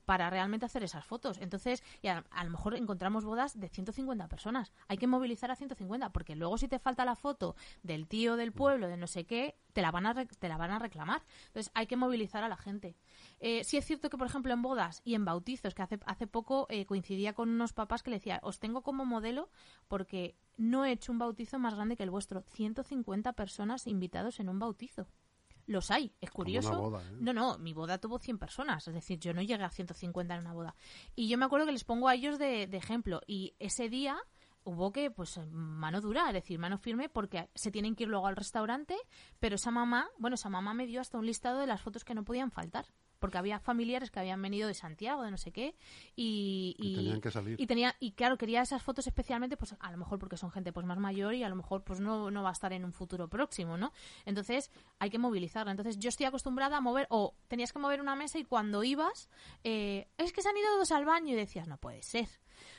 para 0.09 0.31
realmente 0.31 0.65
hacer 0.65 0.83
esas 0.83 1.05
fotos. 1.05 1.37
Entonces, 1.37 1.85
y 2.01 2.09
a, 2.09 2.25
lo 2.43 2.49
mejor 2.49 2.75
encontramos 2.75 3.27
bodas 3.27 3.61
de 3.61 3.69
150 3.69 4.27
personas. 4.27 4.73
Hay 4.87 4.97
que 4.97 5.07
movilizar 5.07 5.51
a 5.51 5.55
150, 5.55 6.13
porque 6.15 6.35
luego 6.35 6.57
si 6.57 6.67
te 6.67 6.79
falta 6.79 7.05
la 7.05 7.15
foto 7.15 7.57
del 7.83 8.09
tío 8.09 8.37
del 8.37 8.53
pueblo, 8.53 8.89
de 8.89 8.97
no 8.97 9.07
sé 9.07 9.27
qué, 9.27 9.59
te 9.75 9.83
la 9.83 9.91
van 9.91 10.07
a, 10.07 10.15
te 10.25 10.49
la 10.49 10.57
van 10.57 10.71
a 10.71 10.79
reclamar. 10.79 11.21
Entonces, 11.49 11.71
hay 11.75 11.87
que 11.87 11.99
movilizar 11.99 12.43
a 12.43 12.49
la 12.49 12.57
gente. 12.57 12.97
Eh, 13.39 13.65
sí 13.65 13.77
es 13.77 13.85
cierto 13.85 14.09
que, 14.09 14.17
por 14.17 14.27
ejemplo, 14.27 14.51
en 14.55 14.63
bodas 14.63 15.03
y 15.05 15.15
en 15.15 15.27
bautizos, 15.27 15.75
que 15.75 15.83
hace, 15.83 16.01
hace 16.07 16.27
poco 16.27 16.67
eh, 16.71 16.87
coincidía 16.87 17.35
con 17.35 17.51
unos 17.51 17.75
papás 17.75 18.03
que 18.03 18.09
le 18.09 18.17
decía, 18.17 18.41
os 18.43 18.61
tengo 18.61 18.81
como 18.81 19.05
modelo 19.05 19.51
porque 19.89 20.39
no 20.57 20.87
he 20.87 20.93
hecho 20.93 21.13
un 21.13 21.19
bautizo 21.19 21.59
más 21.59 21.75
grande 21.75 21.99
que 21.99 22.05
el 22.05 22.11
vuestro. 22.11 22.45
150 22.55 23.35
personas 23.35 23.87
invitados 23.87 24.41
en 24.41 24.49
un 24.49 24.59
bautizo. 24.59 25.07
Los 25.69 25.91
hay, 25.91 26.15
es 26.23 26.31
curioso. 26.31 26.99
¿eh? 26.99 27.17
No, 27.21 27.35
no, 27.35 27.59
mi 27.59 27.75
boda 27.75 27.99
tuvo 27.99 28.19
100 28.19 28.39
personas, 28.39 28.89
es 28.89 28.95
decir, 28.95 29.19
yo 29.21 29.35
no 29.35 29.43
llegué 29.43 29.63
a 29.63 29.69
150 29.69 30.35
en 30.35 30.41
una 30.41 30.55
boda. 30.55 30.75
Y 31.15 31.29
yo 31.29 31.37
me 31.37 31.45
acuerdo 31.45 31.67
que 31.67 31.73
les 31.73 31.85
pongo 31.85 32.09
a 32.09 32.15
ellos 32.15 32.39
de, 32.39 32.67
de 32.67 32.77
ejemplo. 32.79 33.21
Y 33.27 33.55
ese 33.59 33.91
día 33.91 34.17
hubo 34.65 34.93
que, 34.93 35.11
pues, 35.11 35.39
mano 35.51 36.01
dura, 36.01 36.27
es 36.29 36.33
decir, 36.33 36.59
mano 36.59 36.79
firme, 36.79 37.11
porque 37.11 37.51
se 37.55 37.71
tienen 37.71 37.97
que 37.97 38.05
ir 38.05 38.09
luego 38.09 38.27
al 38.27 38.37
restaurante, 38.37 38.97
pero 39.39 39.57
esa 39.57 39.71
mamá, 39.71 40.09
bueno, 40.19 40.37
esa 40.37 40.49
mamá 40.49 40.73
me 40.73 40.87
dio 40.87 41.03
hasta 41.03 41.19
un 41.19 41.27
listado 41.27 41.59
de 41.59 41.67
las 41.67 41.83
fotos 41.83 42.03
que 42.03 42.15
no 42.15 42.25
podían 42.25 42.51
faltar 42.51 42.87
porque 43.19 43.39
había 43.39 43.59
familiares 43.59 44.11
que 44.11 44.21
habían 44.21 44.41
venido 44.41 44.69
de 44.69 44.75
Santiago, 44.75 45.23
de 45.23 45.31
no 45.31 45.37
sé 45.37 45.53
qué, 45.53 45.75
y, 46.17 46.75
tenían 46.97 47.21
que 47.21 47.31
salir. 47.31 47.61
Y, 47.61 47.67
tenía, 47.67 47.95
y 48.01 48.13
claro, 48.13 48.39
quería 48.39 48.63
esas 48.63 48.83
fotos 48.83 49.07
especialmente, 49.07 49.57
pues 49.57 49.75
a 49.79 49.91
lo 49.91 49.99
mejor 49.99 50.19
porque 50.19 50.37
son 50.37 50.51
gente 50.51 50.73
pues 50.73 50.87
más 50.87 50.99
mayor 50.99 51.35
y 51.35 51.43
a 51.43 51.49
lo 51.49 51.57
mejor 51.57 51.83
pues 51.83 52.01
no, 52.01 52.31
no 52.31 52.43
va 52.43 52.51
a 52.51 52.53
estar 52.53 52.73
en 52.73 52.85
un 52.85 52.93
futuro 52.93 53.29
próximo, 53.29 53.77
¿no? 53.77 53.93
Entonces 54.25 54.71
hay 54.99 55.11
que 55.11 55.19
movilizarla. 55.19 55.71
Entonces 55.71 55.99
yo 55.99 56.09
estoy 56.09 56.27
acostumbrada 56.27 56.79
a 56.79 56.81
mover, 56.81 57.07
o 57.11 57.35
tenías 57.49 57.73
que 57.73 57.79
mover 57.79 58.01
una 58.01 58.17
mesa 58.17 58.39
y 58.39 58.45
cuando 58.45 58.85
ibas, 58.85 59.29
eh, 59.65 60.09
es 60.17 60.33
que 60.33 60.43
se 60.43 60.49
han 60.49 60.57
ido 60.57 60.77
dos 60.79 60.93
al 60.93 61.05
baño 61.05 61.33
y 61.33 61.37
decías, 61.37 61.69
no 61.69 61.79
puede 61.79 62.03
ser 62.03 62.29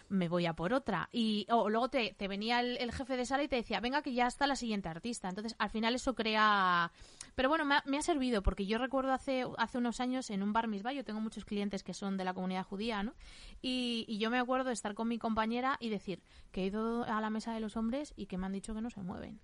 me 0.09 0.27
voy 0.27 0.45
a 0.45 0.53
por 0.53 0.73
otra. 0.73 1.09
Y 1.11 1.45
o 1.49 1.69
luego 1.69 1.89
te, 1.89 2.15
te 2.17 2.27
venía 2.27 2.59
el, 2.59 2.91
jefe 2.91 3.15
de 3.15 3.25
sala 3.25 3.43
y 3.43 3.47
te 3.47 3.55
decía, 3.55 3.79
venga 3.79 4.01
que 4.01 4.13
ya 4.13 4.27
está 4.27 4.47
la 4.47 4.55
siguiente 4.55 4.89
artista. 4.89 5.29
Entonces, 5.29 5.55
al 5.57 5.69
final 5.69 5.95
eso 5.95 6.15
crea... 6.15 6.91
Pero 7.35 7.49
bueno, 7.49 7.65
me 7.65 7.75
ha, 7.75 7.83
me 7.85 7.97
ha 7.97 8.01
servido 8.01 8.41
porque 8.41 8.65
yo 8.65 8.77
recuerdo 8.77 9.11
hace, 9.11 9.45
hace 9.57 9.77
unos 9.77 9.99
años 9.99 10.29
en 10.29 10.43
un 10.43 10.53
bar 10.53 10.67
misba, 10.67 10.93
yo 10.93 11.03
tengo 11.03 11.19
muchos 11.19 11.45
clientes 11.45 11.83
que 11.83 11.93
son 11.93 12.17
de 12.17 12.23
la 12.23 12.33
comunidad 12.33 12.65
judía, 12.65 13.03
¿no? 13.03 13.13
Y, 13.61 14.05
y 14.07 14.17
yo 14.17 14.29
me 14.29 14.39
acuerdo 14.39 14.67
de 14.67 14.73
estar 14.73 14.93
con 14.95 15.07
mi 15.07 15.17
compañera 15.17 15.77
y 15.79 15.89
decir 15.89 16.21
que 16.51 16.61
he 16.61 16.65
ido 16.65 17.03
a 17.03 17.21
la 17.21 17.29
mesa 17.29 17.53
de 17.53 17.59
los 17.59 17.77
hombres 17.77 18.13
y 18.15 18.25
que 18.27 18.37
me 18.37 18.45
han 18.45 18.53
dicho 18.53 18.73
que 18.73 18.81
no 18.81 18.89
se 18.89 19.01
mueven. 19.01 19.39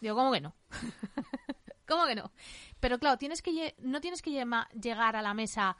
Digo, 0.00 0.14
¿cómo 0.14 0.32
que 0.32 0.40
no? 0.40 0.54
¿Cómo 1.86 2.06
que 2.06 2.16
no? 2.16 2.32
Pero 2.80 2.98
claro, 2.98 3.16
tienes 3.16 3.42
que 3.42 3.74
no 3.78 4.00
tienes 4.00 4.20
que 4.20 4.30
llegar 4.30 5.16
a 5.16 5.22
la 5.22 5.34
mesa 5.34 5.76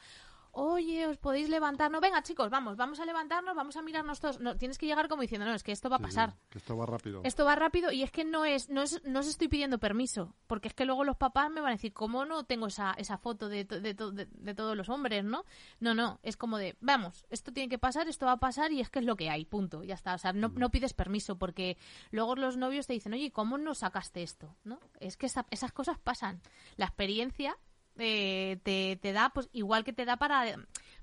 oye, 0.56 1.06
os 1.06 1.18
podéis 1.18 1.48
levantar. 1.48 1.90
No, 1.90 2.00
venga, 2.00 2.22
chicos, 2.22 2.50
vamos, 2.50 2.76
vamos 2.76 2.98
a 2.98 3.04
levantarnos, 3.04 3.54
vamos 3.54 3.76
a 3.76 3.82
mirarnos 3.82 4.20
todos. 4.20 4.40
No, 4.40 4.56
tienes 4.56 4.78
que 4.78 4.86
llegar 4.86 5.06
como 5.08 5.22
diciendo, 5.22 5.46
no, 5.46 5.54
es 5.54 5.62
que 5.62 5.72
esto 5.72 5.90
va 5.90 5.96
a 5.96 6.00
pasar. 6.00 6.34
que 6.48 6.58
esto 6.58 6.76
va 6.76 6.86
rápido. 6.86 7.20
Esto 7.24 7.44
va 7.44 7.54
rápido 7.54 7.92
y 7.92 8.02
es 8.02 8.10
que 8.10 8.24
no 8.24 8.44
es, 8.44 8.70
no 8.70 8.82
es, 8.82 9.02
no 9.04 9.20
os 9.20 9.26
estoy 9.26 9.48
pidiendo 9.48 9.78
permiso, 9.78 10.34
porque 10.46 10.68
es 10.68 10.74
que 10.74 10.86
luego 10.86 11.04
los 11.04 11.16
papás 11.16 11.50
me 11.50 11.60
van 11.60 11.70
a 11.70 11.76
decir, 11.76 11.92
¿cómo 11.92 12.24
no 12.24 12.44
tengo 12.44 12.68
esa, 12.68 12.92
esa 12.92 13.18
foto 13.18 13.48
de, 13.48 13.64
de, 13.64 13.94
de, 13.94 14.54
todos 14.54 14.76
los 14.76 14.88
hombres, 14.88 15.24
no? 15.24 15.44
No, 15.78 15.94
no, 15.94 16.20
es 16.22 16.36
como 16.36 16.56
de, 16.56 16.76
vamos, 16.80 17.26
esto 17.28 17.52
tiene 17.52 17.68
que 17.68 17.78
pasar, 17.78 18.08
esto 18.08 18.24
va 18.24 18.32
a 18.32 18.38
pasar 18.38 18.72
y 18.72 18.80
es 18.80 18.88
que 18.88 19.00
es 19.00 19.04
lo 19.04 19.16
que 19.16 19.28
hay, 19.28 19.44
punto, 19.44 19.84
ya 19.84 19.94
está. 19.94 20.14
O 20.14 20.18
sea, 20.18 20.32
no, 20.32 20.48
no 20.48 20.70
pides 20.70 20.94
permiso 20.94 21.36
porque 21.36 21.76
luego 22.10 22.34
los 22.34 22.56
novios 22.56 22.86
te 22.86 22.94
dicen, 22.94 23.12
oye, 23.12 23.30
¿cómo 23.30 23.58
no 23.58 23.74
sacaste 23.74 24.22
esto? 24.22 24.56
¿No? 24.64 24.80
Es 25.00 25.18
que 25.18 25.26
esas 25.26 25.72
cosas 25.72 25.98
pasan. 25.98 26.40
La 26.76 26.86
experiencia 26.86 27.58
eh, 27.98 28.58
te, 28.62 28.96
te, 28.96 29.12
da, 29.12 29.30
pues 29.30 29.48
igual 29.52 29.84
que 29.84 29.92
te 29.92 30.04
da 30.04 30.16
para, 30.16 30.44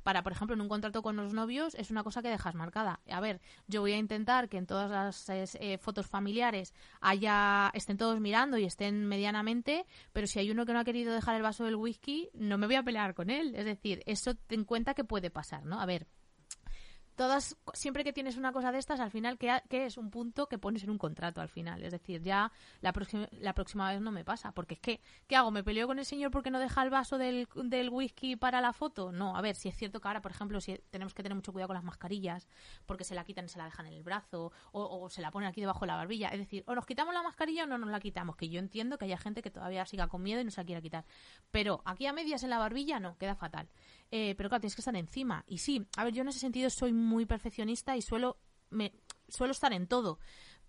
para, 0.03 0.23
por 0.23 0.32
ejemplo, 0.32 0.56
en 0.56 0.62
un 0.62 0.69
contrato 0.69 1.01
con 1.01 1.15
los 1.15 1.34
novios, 1.34 1.75
es 1.75 1.91
una 1.91 2.03
cosa 2.03 2.21
que 2.21 2.29
dejas 2.29 2.56
marcada. 2.56 2.99
A 3.12 3.19
ver, 3.19 3.41
yo 3.67 3.82
voy 3.82 3.93
a 3.93 3.97
intentar 3.97 4.49
que 4.49 4.58
en 4.58 4.65
todas 4.65 4.89
las 4.89 5.29
eh, 5.29 5.77
fotos 5.77 6.08
familiares 6.08 6.73
haya, 6.99 7.69
estén 7.73 7.97
todos 7.97 8.19
mirando 8.19 8.58
y 8.58 8.65
estén 8.65 9.06
medianamente, 9.06 9.86
pero 10.12 10.25
si 10.25 10.39
hay 10.39 10.49
uno 10.49 10.65
que 10.65 10.73
no 10.73 10.79
ha 10.79 10.84
querido 10.84 11.13
dejar 11.13 11.36
el 11.36 11.43
vaso 11.43 11.65
del 11.65 11.75
whisky, 11.75 12.29
no 12.34 12.58
me 12.58 12.67
voy 12.67 12.75
a 12.75 12.84
pelear 12.84 13.13
con 13.13 13.29
él. 13.29 13.53
Es 13.56 13.65
decir, 13.65 14.01
eso 14.06 14.34
ten 14.36 14.63
en 14.63 14.65
cuenta 14.65 14.93
que 14.93 15.03
puede 15.03 15.29
pasar, 15.29 15.65
¿no? 15.65 15.82
A 15.82 15.86
ver, 15.86 16.08
todas, 17.15 17.58
siempre 17.73 18.04
que 18.04 18.13
tienes 18.13 18.38
una 18.38 18.52
cosa 18.52 18.71
de 18.71 18.80
estas, 18.80 18.99
al 18.99 19.12
final, 19.12 19.38
¿qué, 19.38 19.62
es 19.69 19.97
un 19.97 20.10
punto 20.10 20.47
que 20.47 20.58
pones 20.58 20.84
en 20.84 20.89
un 20.89 20.97
contrato 20.97 21.41
al 21.41 21.49
final? 21.49 21.84
Es 21.84 21.91
decir, 21.91 22.21
ya 22.21 22.52
la, 22.82 22.93
próxima, 22.93 23.28
la 23.32 23.54
próxima 23.54 23.91
vez 23.91 24.02
no 24.02 24.12
me 24.12 24.23
pasa, 24.23 24.52
porque 24.52 24.76
es 24.76 24.80
que, 24.80 25.02
¿qué 25.28 25.36
hago? 25.36 25.52
¿Me 25.52 25.63
peleo 25.63 25.88
con 25.88 25.99
el 25.99 26.06
señor 26.06 26.32
porque 26.32 26.52
no 26.52 26.60
deja 26.60 26.84
el 26.84 26.89
vaso 26.89 27.17
del, 27.17 27.47
del 27.56 27.89
whisky 27.89 28.36
para 28.36 28.62
la 28.62 28.73
foto? 28.73 29.12
No, 29.12 29.36
a 29.36 29.41
ver, 29.41 29.56
si 29.56 29.69
es 29.69 29.76
cierto 29.76 30.02
que 30.02 30.08
ahora, 30.08 30.21
por 30.21 30.32
ejemplo, 30.32 30.60
si 30.62 30.78
tenemos 30.89 31.13
que 31.13 31.23
tener 31.23 31.36
mucho 31.36 31.52
cuidado 31.52 31.67
con 31.67 31.76
las 31.76 31.84
mascarillas, 31.84 32.47
porque 32.86 33.04
se 33.04 33.15
la 33.15 33.23
quitan 33.23 33.45
y 33.45 33.49
se 33.49 33.58
la 33.58 33.65
dejan 33.65 33.86
en 33.88 33.93
el 33.93 34.04
brazo, 34.04 34.52
o, 34.71 35.10
se 35.10 35.21
la 35.21 35.32
ponen 35.32 35.49
aquí 35.49 35.62
debajo 35.62 35.82
de 35.82 35.88
la 35.88 35.95
barbilla, 35.95 36.30
es 36.30 36.39
decir, 36.39 36.63
o 36.67 36.76
nos 36.76 36.86
quitamos 36.86 37.13
la 37.13 37.23
mascarilla 37.23 37.63
o 37.63 37.67
no 37.67 37.78
nos 37.78 37.89
la 37.89 37.99
quitamos, 37.99 38.36
que 38.36 38.49
yo 38.49 38.60
entiendo 38.60 38.97
que 38.97 39.06
haya 39.06 39.17
gente 39.17 39.41
que 39.41 39.52
todavía 39.52 39.86
siga 39.86 40.08
con 40.08 40.23
miedo 40.23 40.41
y 40.41 40.45
no 40.45 40.52
se 40.52 40.62
la 40.62 40.65
quiera 40.65 40.82
quitar, 40.82 41.06
pero 41.52 41.82
aquí 41.86 42.06
a 42.06 42.13
medias 42.13 42.43
en 42.43 42.49
la 42.49 42.58
barbilla 42.58 42.99
no, 42.99 43.17
queda 43.17 43.36
fatal. 43.36 43.69
Eh, 44.15 44.36
pero 44.38 44.47
claro, 44.47 44.62
tienes 44.62 44.76
que 44.76 44.82
estar 44.82 44.95
encima. 44.95 45.43
Y 45.47 45.58
sí, 45.58 45.88
a 45.97 46.04
ver, 46.04 46.13
yo 46.13 46.21
en 46.21 46.28
ese 46.28 46.38
sentido 46.38 46.69
soy 46.69 46.93
muy 46.93 47.26
perfeccionista 47.26 47.97
y 47.97 48.04
suelo, 48.04 48.38
me, 48.69 48.93
suelo 49.28 49.54
estar 49.54 49.73
en 49.73 49.88
todo 49.88 50.19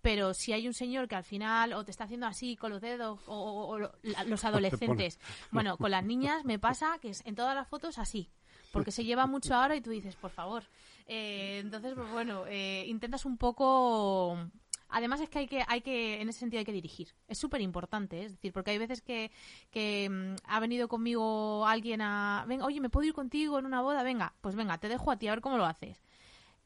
pero 0.01 0.35
si 0.35 0.53
hay 0.53 0.67
un 0.67 0.75
señor 0.75 1.07
que 1.07 1.15
al 1.15 1.23
final 1.23 1.73
o 1.73 1.83
te 1.83 1.89
está 1.89 2.03
haciendo 2.03 2.27
así 2.27 2.55
con 2.55 2.69
los 2.69 2.79
dedos 2.79 3.19
o, 3.25 3.79
los 4.27 4.45
adolescentes, 4.45 5.19
bueno, 5.49 5.77
con 5.77 5.89
las 5.89 6.03
niñas 6.03 6.45
me 6.45 6.59
pasa 6.59 6.99
que 7.01 7.09
es 7.09 7.25
en 7.25 7.33
todas 7.33 7.55
las 7.55 7.67
fotos 7.67 7.97
así, 7.97 8.29
porque 8.71 8.91
se 8.91 9.03
lleva 9.03 9.25
mucho 9.25 9.55
ahora 9.55 9.75
y 9.75 9.81
tú 9.81 9.89
dices, 9.89 10.15
por 10.15 10.29
favor. 10.29 10.63
Eh, 11.07 11.57
entonces, 11.63 11.93
pues 11.95 12.11
bueno, 12.11 12.45
eh, 12.47 12.85
intentas 12.87 13.25
un 13.25 13.37
poco 13.37 14.37
Además 14.95 15.19
es 15.19 15.27
que 15.27 15.39
hay 15.39 15.47
que, 15.47 15.61
hay 15.67 15.81
que, 15.81 16.21
en 16.21 16.29
ese 16.29 16.39
sentido 16.39 16.59
hay 16.59 16.65
que 16.65 16.71
dirigir. 16.71 17.09
Es 17.27 17.37
súper 17.37 17.59
importante, 17.59 18.21
¿eh? 18.21 18.25
es 18.27 18.31
decir, 18.31 18.53
porque 18.53 18.71
hay 18.71 18.77
veces 18.77 19.01
que, 19.01 19.29
que 19.69 20.09
mm, 20.09 20.35
ha 20.45 20.61
venido 20.61 20.87
conmigo 20.87 21.67
alguien 21.67 21.99
a, 22.01 22.45
venga, 22.47 22.65
oye, 22.65 22.79
¿me 22.79 22.89
puedo 22.89 23.05
ir 23.05 23.13
contigo 23.13 23.59
en 23.59 23.65
una 23.65 23.81
boda? 23.81 24.03
Venga, 24.03 24.33
pues 24.39 24.55
venga, 24.55 24.77
te 24.77 24.87
dejo 24.87 25.11
a 25.11 25.17
ti 25.17 25.27
a 25.27 25.31
ver 25.31 25.41
cómo 25.41 25.57
lo 25.57 25.65
haces. 25.65 26.01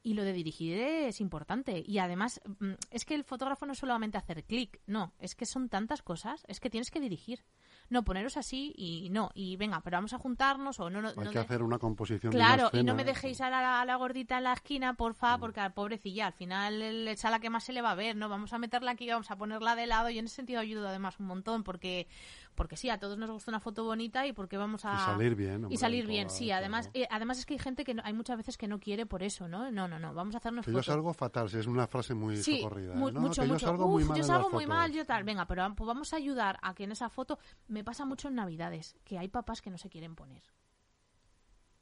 Y 0.03 0.13
lo 0.13 0.23
de 0.23 0.33
dirigir 0.33 0.77
es 0.77 1.21
importante. 1.21 1.83
Y 1.83 1.97
además, 1.97 2.39
mm, 2.59 2.73
es 2.91 3.03
que 3.03 3.15
el 3.15 3.23
fotógrafo 3.23 3.65
no 3.65 3.73
es 3.73 3.79
solamente 3.79 4.19
hacer 4.19 4.43
clic, 4.43 4.79
no, 4.85 5.11
es 5.17 5.33
que 5.33 5.47
son 5.47 5.67
tantas 5.67 6.03
cosas, 6.03 6.45
es 6.47 6.59
que 6.59 6.69
tienes 6.69 6.91
que 6.91 6.99
dirigir 6.99 7.43
no, 7.89 8.03
poneros 8.03 8.37
así 8.37 8.73
y 8.77 9.09
no, 9.09 9.31
y 9.33 9.55
venga, 9.57 9.81
pero 9.81 9.97
vamos 9.97 10.13
a 10.13 10.19
juntarnos 10.19 10.79
o 10.79 10.89
no. 10.89 11.01
no 11.01 11.09
Hay 11.09 11.29
que 11.29 11.39
hacer 11.39 11.63
una 11.63 11.79
composición 11.79 12.31
Claro, 12.31 12.69
y 12.73 12.83
no 12.83 12.95
me 12.95 13.03
dejéis 13.03 13.41
a 13.41 13.49
la, 13.49 13.95
gordita 13.95 14.37
en 14.37 14.43
la 14.45 14.53
esquina, 14.53 14.93
porfa, 14.93 15.37
porque 15.37 15.59
al 15.59 15.73
pobrecilla, 15.73 16.27
al 16.27 16.33
final 16.33 17.07
es 17.07 17.25
a 17.25 17.31
la 17.31 17.39
que 17.39 17.49
más 17.49 17.63
se 17.63 17.73
le 17.73 17.81
va 17.81 17.91
a 17.91 17.95
ver, 17.95 18.15
¿no? 18.15 18.29
Vamos 18.29 18.53
a 18.53 18.57
meterla 18.57 18.91
aquí, 18.91 19.09
vamos 19.09 19.31
a 19.31 19.37
ponerla 19.37 19.75
de 19.75 19.87
lado 19.87 20.09
y 20.09 20.19
en 20.19 20.25
ese 20.25 20.35
sentido 20.35 20.59
ayuda 20.59 20.89
además 20.89 21.19
un 21.19 21.27
montón 21.27 21.63
porque 21.63 22.07
porque 22.55 22.75
sí, 22.75 22.89
a 22.89 22.99
todos 22.99 23.17
nos 23.17 23.29
gusta 23.29 23.51
una 23.51 23.59
foto 23.59 23.83
bonita 23.83 24.27
y 24.27 24.33
porque 24.33 24.57
vamos 24.57 24.85
a... 24.85 24.93
Y 24.93 24.97
salir 24.97 25.35
bien. 25.35 25.67
y 25.69 25.77
salir 25.77 26.07
bien, 26.07 26.29
sí. 26.29 26.51
Además, 26.51 26.89
eh, 26.93 27.07
además 27.09 27.39
es 27.39 27.45
que 27.45 27.53
hay 27.53 27.59
gente 27.59 27.83
que 27.83 27.95
hay 28.03 28.13
muchas 28.13 28.37
veces 28.37 28.57
que 28.57 28.67
no 28.67 28.79
quiere 28.79 29.05
por 29.05 29.23
eso, 29.23 29.47
¿no? 29.47 29.71
No, 29.71 29.87
no, 29.87 29.99
no, 29.99 30.13
vamos 30.13 30.35
a 30.35 30.39
hacernos 30.39 30.65
que 30.65 30.71
yo 30.71 30.83
salgo 30.83 31.13
fatal, 31.13 31.49
si 31.49 31.57
es 31.57 31.67
una 31.67 31.87
frase 31.87 32.13
muy 32.13 32.37
socorrida. 32.37 32.95
Muy, 32.95 33.11
¿no? 33.11 33.21
mucho, 33.21 33.41
mucho. 33.41 33.53
Yo 33.53 33.59
salgo 33.59 33.87
muy 33.87 34.03
mal 34.03 34.17
yo 34.17 34.23
salgo 34.23 34.49
muy 34.49 34.67
mal, 34.67 34.91
yo 34.91 35.05
tal. 35.05 35.23
Venga, 35.23 35.45
pero 35.45 35.73
pues 35.75 35.87
vamos 35.87 36.13
a 36.13 36.17
ayudar 36.17 36.59
a 36.61 36.73
que 36.73 36.83
en 36.83 36.91
esa 36.91 37.09
foto... 37.09 37.39
Me 37.67 37.83
pasa 37.83 38.05
mucho 38.05 38.27
en 38.27 38.35
Navidades, 38.35 38.95
que 39.03 39.17
hay 39.17 39.27
papás 39.27 39.61
que 39.61 39.69
no 39.69 39.77
se 39.77 39.89
quieren 39.89 40.15
poner. 40.15 40.43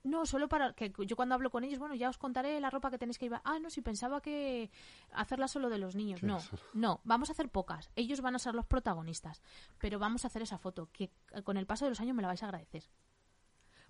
No, 0.08 0.26
solo 0.26 0.48
para 0.48 0.74
que 0.74 0.94
yo 1.06 1.16
cuando 1.16 1.36
hablo 1.36 1.50
con 1.50 1.64
ellos, 1.64 1.80
bueno, 1.80 1.96
ya 1.96 2.10
os 2.10 2.18
contaré 2.18 2.60
la 2.60 2.70
ropa 2.70 2.90
que 2.90 2.98
tenéis 2.98 3.18
que 3.18 3.26
llevar. 3.26 3.42
Ah, 3.44 3.60
no, 3.60 3.70
si 3.70 3.82
pensaba 3.82 4.22
que 4.22 4.72
hacerla 5.12 5.48
solo 5.48 5.70
de 5.70 5.78
los 5.78 5.96
niños. 5.96 6.24
No, 6.24 6.40
no, 6.74 7.02
vamos 7.04 7.30
a 7.30 7.34
hacer 7.34 7.50
pocas. 7.50 7.92
Ellos 7.96 8.22
van 8.22 8.36
a 8.36 8.40
ser 8.40 8.56
los 8.56 8.66
protagonistas, 8.66 9.42
pero 9.80 10.00
vamos 10.00 10.24
a 10.24 10.28
hacer 10.28 10.42
esa 10.42 10.58
foto 10.58 10.90
que 10.92 11.12
con 11.44 11.58
el 11.58 11.66
paso 11.66 11.86
de 11.86 11.92
los 11.92 12.00
años 12.00 12.16
me 12.16 12.22
la 12.22 12.30
vais 12.30 12.42
a 12.44 12.46
agradecer. 12.46 12.84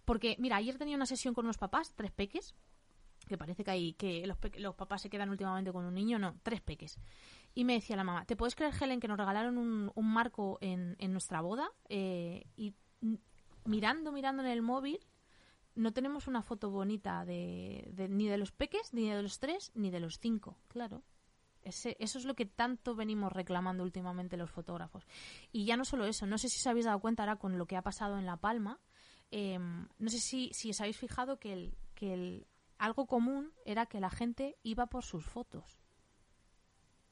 Porque, 0.06 0.36
mira, 0.40 0.56
ayer 0.56 0.78
tenía 0.78 0.96
una 0.96 1.06
sesión 1.06 1.34
con 1.34 1.46
unos 1.46 1.58
papás, 1.58 1.94
tres 1.94 2.12
peques, 2.12 2.56
que 3.28 3.38
parece 3.38 3.64
que 3.64 3.72
hay 3.72 3.94
que 3.94 4.26
los, 4.26 4.38
los 4.58 4.76
papás 4.76 5.02
se 5.02 5.10
quedan 5.10 5.30
últimamente 5.30 5.72
con 5.72 5.86
un 5.86 5.94
niño, 5.94 6.18
no, 6.18 6.40
tres 6.44 6.62
peques. 6.62 6.98
Y 7.54 7.66
me 7.66 7.74
decía 7.74 7.96
la 7.96 8.04
mamá, 8.04 8.26
¿te 8.26 8.36
puedes 8.36 8.56
creer, 8.56 8.74
Helen, 8.80 9.00
que 9.00 9.08
nos 9.08 9.18
regalaron 9.18 9.58
un, 9.58 9.92
un 9.94 10.14
marco 10.14 10.58
en, 10.62 10.96
en 11.00 11.12
nuestra 11.12 11.42
boda? 11.42 11.70
Eh, 11.90 12.46
y 12.56 12.74
mirando, 13.66 14.12
mirando 14.12 14.44
en 14.44 14.50
el 14.50 14.62
móvil, 14.62 15.00
no 15.78 15.94
tenemos 15.94 16.28
una 16.28 16.42
foto 16.42 16.72
bonita 16.72 17.24
de, 17.24 17.94
ni 18.10 18.28
de 18.28 18.38
los 18.38 18.52
peques, 18.52 18.94
ni 18.94 19.10
de 19.10 19.22
los 19.22 19.40
tres, 19.40 19.72
ni 19.76 19.92
de 19.92 20.00
los 20.00 20.20
cinco, 20.20 20.58
claro. 20.68 21.04
Ese, 21.62 21.96
eso 22.00 22.18
es 22.18 22.26
lo 22.26 22.36
que 22.36 22.46
tanto 22.46 22.96
venimos 22.96 23.32
reclamando 23.32 23.84
últimamente 23.84 24.38
los 24.38 24.50
fotógrafos. 24.50 25.06
Y 25.52 25.66
ya 25.66 25.78
no 25.78 25.86
solo 25.86 26.06
eso, 26.06 26.26
no 26.26 26.38
sé 26.38 26.50
si 26.50 26.60
os 26.60 26.68
habéis 26.68 26.86
dado 26.86 27.00
cuenta 27.00 27.24
ahora 27.24 27.36
con 27.36 27.58
lo 27.58 27.68
que 27.68 27.78
ha 27.78 27.82
pasado 27.82 28.18
en 28.18 28.26
La 28.26 28.38
Palma, 28.38 28.80
em, 29.30 29.88
no 30.00 30.10
sé 30.10 30.20
si, 30.20 30.50
si 30.54 30.72
os 30.72 30.82
habéis 30.82 30.98
fijado 30.98 31.40
que, 31.40 31.54
el, 31.54 31.78
que 31.94 32.14
el, 32.14 32.48
algo 32.78 33.06
común 33.06 33.54
era 33.66 33.86
que 33.86 34.00
la 34.00 34.10
gente 34.10 34.58
iba 34.64 34.88
por 34.88 35.04
sus 35.04 35.26
fotos. 35.26 35.84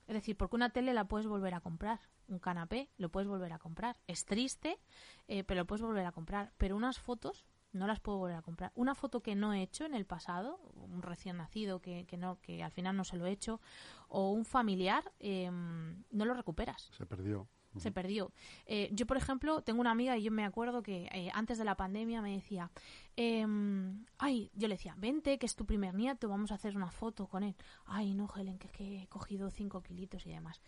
Es 0.08 0.13
decir, 0.13 0.38
porque 0.38 0.56
una 0.56 0.69
tele 0.69 0.93
la 0.93 1.08
puedes 1.08 1.28
volver 1.28 1.54
a 1.54 1.62
comprar, 1.62 1.99
un 2.28 2.39
canapé 2.39 2.89
lo 2.97 3.10
puedes 3.10 3.28
volver 3.28 3.54
a 3.54 3.60
comprar. 3.60 3.99
Es 4.08 4.25
triste, 4.25 4.80
eh, 5.28 5.43
pero 5.43 5.62
lo 5.62 5.67
puedes 5.67 5.82
volver 5.82 6.06
a 6.06 6.12
comprar. 6.12 6.54
Pero 6.58 6.75
unas 6.75 6.99
fotos 6.99 7.45
no 7.76 7.88
las 7.88 8.00
puedo 8.00 8.18
volver 8.18 8.38
a 8.38 8.42
comprar. 8.42 8.72
Una 8.76 8.96
foto 8.96 9.22
que 9.22 9.36
no 9.36 9.54
he 9.54 9.62
hecho 9.62 9.86
en 9.86 9.94
el 9.94 10.06
pasado, 10.06 10.60
un 10.76 11.02
recién 11.02 11.38
nacido 11.38 11.82
que, 11.82 12.06
que 12.06 12.18
no, 12.18 12.40
que 12.42 12.64
al 12.64 12.72
final 12.72 12.96
no 12.96 13.04
se 13.04 13.18
lo 13.18 13.26
he 13.26 13.32
hecho, 13.32 13.60
o 14.08 14.32
un 14.32 14.46
familiar, 14.46 15.12
em, 15.20 16.04
no 16.12 16.26
lo 16.26 16.34
recuperas. 16.34 16.90
Se 16.98 17.06
perdió. 17.06 17.48
Se 17.78 17.92
perdió. 17.92 18.32
Eh, 18.66 18.90
yo, 18.94 19.06
por 19.06 19.18
ejemplo, 19.18 19.62
tengo 19.62 19.82
una 19.82 19.92
amiga 19.92 20.18
y 20.18 20.24
yo 20.24 20.32
me 20.32 20.46
acuerdo 20.46 20.82
que 20.82 21.10
eh, 21.12 21.30
antes 21.34 21.58
de 21.58 21.66
la 21.66 21.76
pandemia 21.76 22.22
me 22.22 22.34
decía, 22.34 22.72
em, 23.18 24.06
ay, 24.18 24.50
yo 24.54 24.70
le 24.70 24.76
decía, 24.76 24.96
vente, 24.98 25.38
que 25.38 25.46
es 25.46 25.58
tu 25.58 25.66
primer 25.66 25.94
nieto, 25.94 26.30
vamos 26.30 26.52
a 26.52 26.56
hacer 26.56 26.78
una 26.78 26.90
foto 26.90 27.28
con 27.28 27.44
él. 27.44 27.56
Ay, 27.86 28.14
no, 28.14 28.30
Helen, 28.34 28.58
que 28.58 28.68
es 28.68 28.74
que 28.74 29.02
he 29.04 29.08
cogido 29.08 29.52
cinco 29.52 29.82
kilitos 29.84 30.26
y 30.26 30.30
demás. 30.30 30.62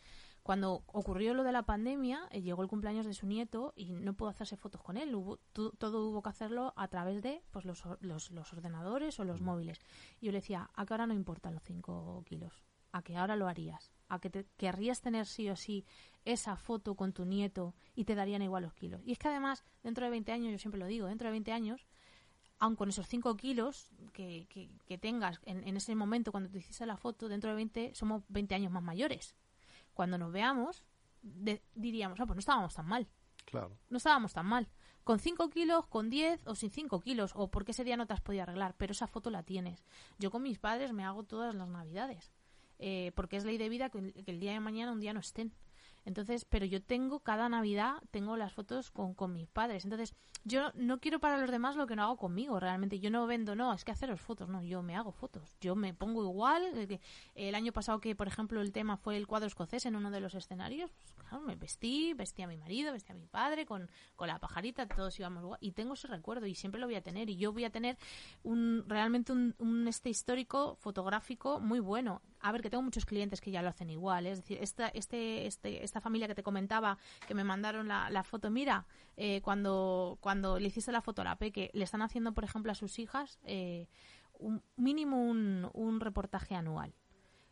Cuando 0.47 0.86
ocurrió 0.88 1.33
lo 1.33 1.43
de 1.43 1.51
la 1.51 1.63
pandemia, 1.63 2.29
eh, 2.31 2.41
llegó 2.41 2.62
el 2.62 2.69
cumpleaños 2.69 3.05
de 3.05 3.13
su 3.13 3.27
nieto 3.27 3.73
y 3.75 3.91
no 3.91 4.13
pudo 4.13 4.29
hacerse 4.29 4.55
fotos 4.55 4.81
con 4.81 4.95
él. 4.95 5.12
todo 5.51 6.07
hubo 6.07 6.21
que 6.21 6.29
hacerlo 6.29 6.73
a 6.77 6.88
través 6.88 7.21
de 7.21 7.43
pues, 7.51 7.65
los, 7.65 7.83
los, 7.99 8.53
ordenadores 8.53 9.19
o 9.19 9.25
los 9.25 9.41
móviles. 9.41 9.81
Y 10.21 10.27
yo 10.27 10.31
le 10.31 10.38
decía, 10.38 10.69
a 10.73 10.86
que 10.86 10.93
ahora 10.93 11.05
no 11.05 11.13
importan 11.13 11.53
los 11.53 11.63
5 11.63 12.23
kilos, 12.25 12.63
a 12.93 13.01
que 13.01 13.17
ahora 13.17 13.36
lo 13.36 13.49
harías, 13.49 13.91
a 14.07 14.19
que 14.19 14.29
te, 14.29 14.45
querrías 14.55 15.01
tener 15.01 15.25
sí 15.25 15.49
o 15.49 15.57
sí 15.57 15.83
esa 16.23 16.55
foto 16.55 16.95
con 16.95 17.12
tu 17.12 17.25
nieto 17.25 17.75
y 17.93 18.05
te 18.05 18.15
darían 18.15 18.41
igual 18.41 18.63
los 18.63 18.73
kilos. 18.73 19.01
Y 19.03 19.12
es 19.12 19.19
que 19.19 19.27
además, 19.27 19.65
dentro 19.83 20.05
de 20.05 20.12
20 20.12 20.31
años, 20.31 20.53
yo 20.53 20.60
siempre 20.60 20.79
lo 20.79 20.88
digo, 20.88 21.07
dentro 21.07 21.27
de 21.27 21.33
20 21.33 21.51
años, 21.51 21.86
aun 22.57 22.77
con 22.77 22.88
esos 22.88 23.05
5 23.05 23.36
kilos 23.36 23.89
que, 24.13 24.47
que, 24.86 24.97
tengas 24.97 25.41
en, 25.43 25.67
en, 25.67 25.75
ese 25.75 25.93
momento 25.93 26.31
cuando 26.31 26.49
te 26.49 26.60
hiciste 26.60 26.86
la 26.86 26.95
foto, 26.95 27.27
dentro 27.27 27.49
de 27.49 27.57
20 27.57 27.95
somos 27.95 28.23
20 28.29 28.55
años 28.55 28.71
más 28.71 28.81
mayores 28.81 29.36
cuando 29.97 30.19
nos 30.19 30.31
veamos, 30.31 30.83
diríamos, 31.73 32.19
ah, 32.19 32.27
pues 32.27 32.36
no 32.36 32.39
estábamos 32.39 32.75
tan 32.75 32.86
mal. 32.86 33.07
Claro. 33.45 33.75
No 33.89 33.97
estábamos 33.97 34.31
tan 34.31 34.45
mal. 34.45 34.69
Con 35.03 35.17
5 35.17 35.49
kilos, 35.49 35.88
con 35.88 36.12
10 36.12 36.45
o 36.45 36.53
sin 36.53 36.69
5 36.69 37.01
kilos, 37.01 37.31
o 37.36 37.49
porque 37.49 37.71
ese 37.71 37.83
día 37.83 37.97
no 37.97 38.05
te 38.05 38.13
has 38.13 38.21
podido 38.21 38.43
arreglar, 38.43 38.75
pero 38.77 38.91
esa 38.91 39.07
foto 39.07 39.31
la 39.31 39.41
tienes. 39.41 39.83
Yo 40.19 40.29
con 40.29 40.43
mis 40.43 40.60
padres 40.60 40.93
me 40.93 41.03
hago 41.03 41.23
todas 41.23 41.55
las 41.55 41.67
navidades, 41.67 42.31
eh, 42.77 43.12
porque 43.15 43.38
es 43.38 43.43
ley 43.43 43.57
de 43.57 43.69
vida 43.69 43.89
que 43.89 44.13
el, 44.27 44.39
día 44.39 44.51
de 44.51 44.60
mañana 44.60 44.91
un 44.91 44.99
día 44.99 45.13
no 45.13 45.19
estén. 45.19 45.51
Entonces, 46.08 46.46
pero 46.46 46.65
yo 46.65 46.82
tengo 46.82 47.20
cada 47.20 47.50
Navidad, 47.50 47.96
tengo 48.12 48.38
las 48.38 48.54
fotos 48.54 48.91
con, 48.91 49.13
con 49.13 49.34
mis 49.34 49.50
padres. 49.50 49.84
Entonces, 49.84 50.15
yo 50.46 50.72
no 50.74 51.02
quiero 51.02 51.20
para 51.20 51.38
los 51.38 51.52
demás 51.52 51.76
lo 51.76 51.86
que 51.86 51.98
no 51.98 52.04
hago 52.04 52.15
conmigo, 52.15 52.62
realmente. 52.62 53.02
Yo 53.02 53.12
no 53.12 53.28
vendo, 53.28 53.58
no, 53.58 53.74
es 53.74 53.84
que 53.84 53.91
haceros 53.91 54.22
fotos, 54.22 54.48
no, 54.48 54.63
yo 54.63 54.82
me 54.82 54.96
hago 54.96 55.12
fotos. 55.12 55.58
Yo 55.60 55.76
me 55.76 55.93
pongo 55.93 56.24
igual. 56.24 56.88
El 57.36 57.56
año 57.56 57.74
pasado 57.74 58.00
que, 58.00 58.15
por 58.15 58.30
ejemplo, 58.30 58.62
el 58.62 58.72
tema 58.72 58.96
fue 58.96 59.17
el 59.17 59.28
cuadro 59.28 59.48
escocés 59.48 59.86
en 59.86 59.98
uno 59.98 60.10
de 60.10 60.22
los 60.22 60.34
escenarios, 60.34 60.91
pues, 60.93 61.12
claro, 61.28 61.41
me 61.41 61.58
vestí, 61.58 62.13
vestí 62.13 62.41
a 62.41 62.48
mi 62.48 62.56
marido, 62.56 62.93
vestí 62.93 63.12
a 63.12 63.15
mi 63.15 63.28
padre, 63.28 63.65
con, 63.65 63.91
con 64.15 64.30
la 64.30 64.39
pajarita, 64.39 64.88
todos 64.88 65.20
íbamos 65.20 65.43
igual. 65.43 65.60
Y 65.62 65.74
tengo 65.74 65.96
ese 65.96 66.08
recuerdo 66.08 66.46
y 66.46 66.56
siempre 66.56 66.80
lo 66.80 66.88
voy 66.88 66.96
a 66.96 67.04
tener. 67.04 67.30
Y 67.30 67.36
yo 67.36 67.52
voy 67.52 67.65
a 67.65 67.70
tener 67.70 67.98
un 68.43 68.86
realmente 68.88 69.34
un 69.34 69.86
este 69.89 70.10
histórico 70.10 70.78
fotográfico 70.78 71.60
muy 71.60 71.82
bueno 71.82 72.22
a 72.39 72.52
ver, 72.52 72.62
que 72.62 72.69
tengo 72.69 72.84
muchos 72.84 73.06
clientes 73.06 73.41
que 73.41 73.52
ya 73.52 73.62
lo 73.62 73.69
hacen 73.69 73.89
igual. 73.89 74.26
¿eh? 74.26 74.32
Es 74.32 74.39
decir, 74.39 74.58
esta, 74.62 74.88
este, 74.89 75.47
este, 75.47 75.84
esta 75.84 76.02
familia 76.02 76.28
que 76.28 76.36
te 76.36 76.43
comentaba, 76.43 76.97
que 77.28 77.34
me 77.34 77.43
mandaron 77.43 77.88
la, 77.88 78.23
foto, 78.23 78.50
mira, 78.50 78.86
eh, 79.15 79.41
cuando, 79.41 80.17
cuando 80.21 80.60
le 80.60 80.67
hiciste 80.67 80.91
la 80.91 81.02
foto 81.02 81.21
a 81.21 81.26
la 81.26 81.38
Peque, 81.38 81.71
le 81.73 81.84
están 81.84 82.02
haciendo, 82.02 82.34
por 82.34 82.43
ejemplo, 82.43 82.71
a 82.71 82.76
sus 82.76 83.00
hijas 83.00 83.39
eh, 83.43 83.88
un, 84.39 84.62
mínimo 84.76 85.21
un, 85.21 85.69
un 85.73 86.00
reportaje 86.00 86.56
anual 86.56 86.93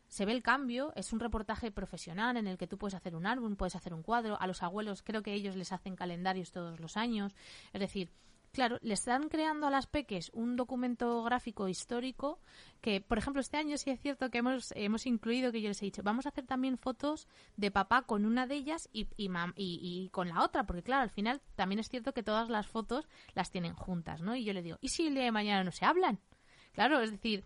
se 0.07 0.25
ve 0.25 0.31
el 0.31 0.43
cambio, 0.43 0.93
es 0.95 1.13
un 1.13 1.19
reportaje 1.19 1.71
profesional 1.71 2.37
en 2.37 2.47
el 2.47 2.57
que 2.57 2.67
tú 2.67 2.77
puedes 2.77 2.93
hacer 2.93 3.15
un 3.15 3.25
álbum, 3.25 3.55
puedes 3.55 3.75
hacer 3.75 3.93
un 3.93 4.03
cuadro, 4.03 4.39
a 4.39 4.47
los 4.47 4.63
abuelos 4.63 5.01
creo 5.03 5.23
que 5.23 5.33
ellos 5.33 5.55
les 5.55 5.71
hacen 5.71 5.95
calendarios 5.95 6.51
todos 6.51 6.79
los 6.79 6.95
años, 6.95 7.35
es 7.73 7.79
decir, 7.79 8.11
Claro, 8.55 8.79
le 8.81 8.93
están 8.93 9.27
creando 9.27 9.67
a 9.67 9.69
las 9.69 9.85
peques 9.85 10.31
un 10.33 10.55
documento 10.55 11.21
gráfico 11.23 11.67
histórico 11.67 12.39
que, 12.79 13.01
por 13.01 13.17
ejemplo, 13.17 13.41
este 13.41 13.57
año 13.57 13.75
sí 13.77 13.89
es 13.89 13.99
cierto 13.99 14.29
que 14.29 14.37
hemos, 14.37 14.71
hemos 14.77 15.05
incluido, 15.05 15.51
que 15.51 15.61
yo 15.61 15.67
les 15.67 15.81
he 15.81 15.85
dicho, 15.87 16.03
vamos 16.03 16.25
a 16.25 16.29
hacer 16.29 16.45
también 16.45 16.77
fotos 16.77 17.27
de 17.57 17.69
papá 17.69 18.03
con 18.03 18.25
una 18.25 18.47
de 18.47 18.55
ellas 18.55 18.87
y, 18.93 19.09
y, 19.17 19.29
y, 19.57 20.07
con 20.11 20.29
la 20.29 20.41
otra, 20.41 20.65
porque 20.65 20.83
claro, 20.83 21.03
al 21.03 21.09
final 21.09 21.41
también 21.57 21.79
es 21.79 21.89
cierto 21.89 22.13
que 22.13 22.23
todas 22.23 22.47
las 22.47 22.65
fotos 22.65 23.09
las 23.33 23.51
tienen 23.51 23.73
juntas, 23.73 24.21
¿no? 24.21 24.37
Y 24.37 24.45
yo 24.45 24.53
le 24.53 24.61
digo, 24.61 24.77
¿y 24.79 24.87
si 24.87 25.07
el 25.07 25.15
día 25.15 25.25
de 25.25 25.33
mañana 25.33 25.65
no 25.65 25.73
se 25.73 25.83
hablan? 25.83 26.21
Claro, 26.75 26.99
es 26.99 27.09
decir, 27.09 27.45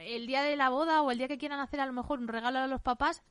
el 0.00 0.26
día 0.26 0.42
de 0.42 0.56
la 0.56 0.70
boda 0.70 1.02
o 1.02 1.10
el 1.10 1.18
día 1.18 1.28
que 1.28 1.36
quieran 1.36 1.60
hacer 1.60 1.78
a 1.80 1.84
lo 1.84 1.92
mejor 1.92 2.20
un 2.20 2.26
regalo 2.28 2.58
a 2.58 2.66
los 2.66 2.80
papás, 2.80 3.22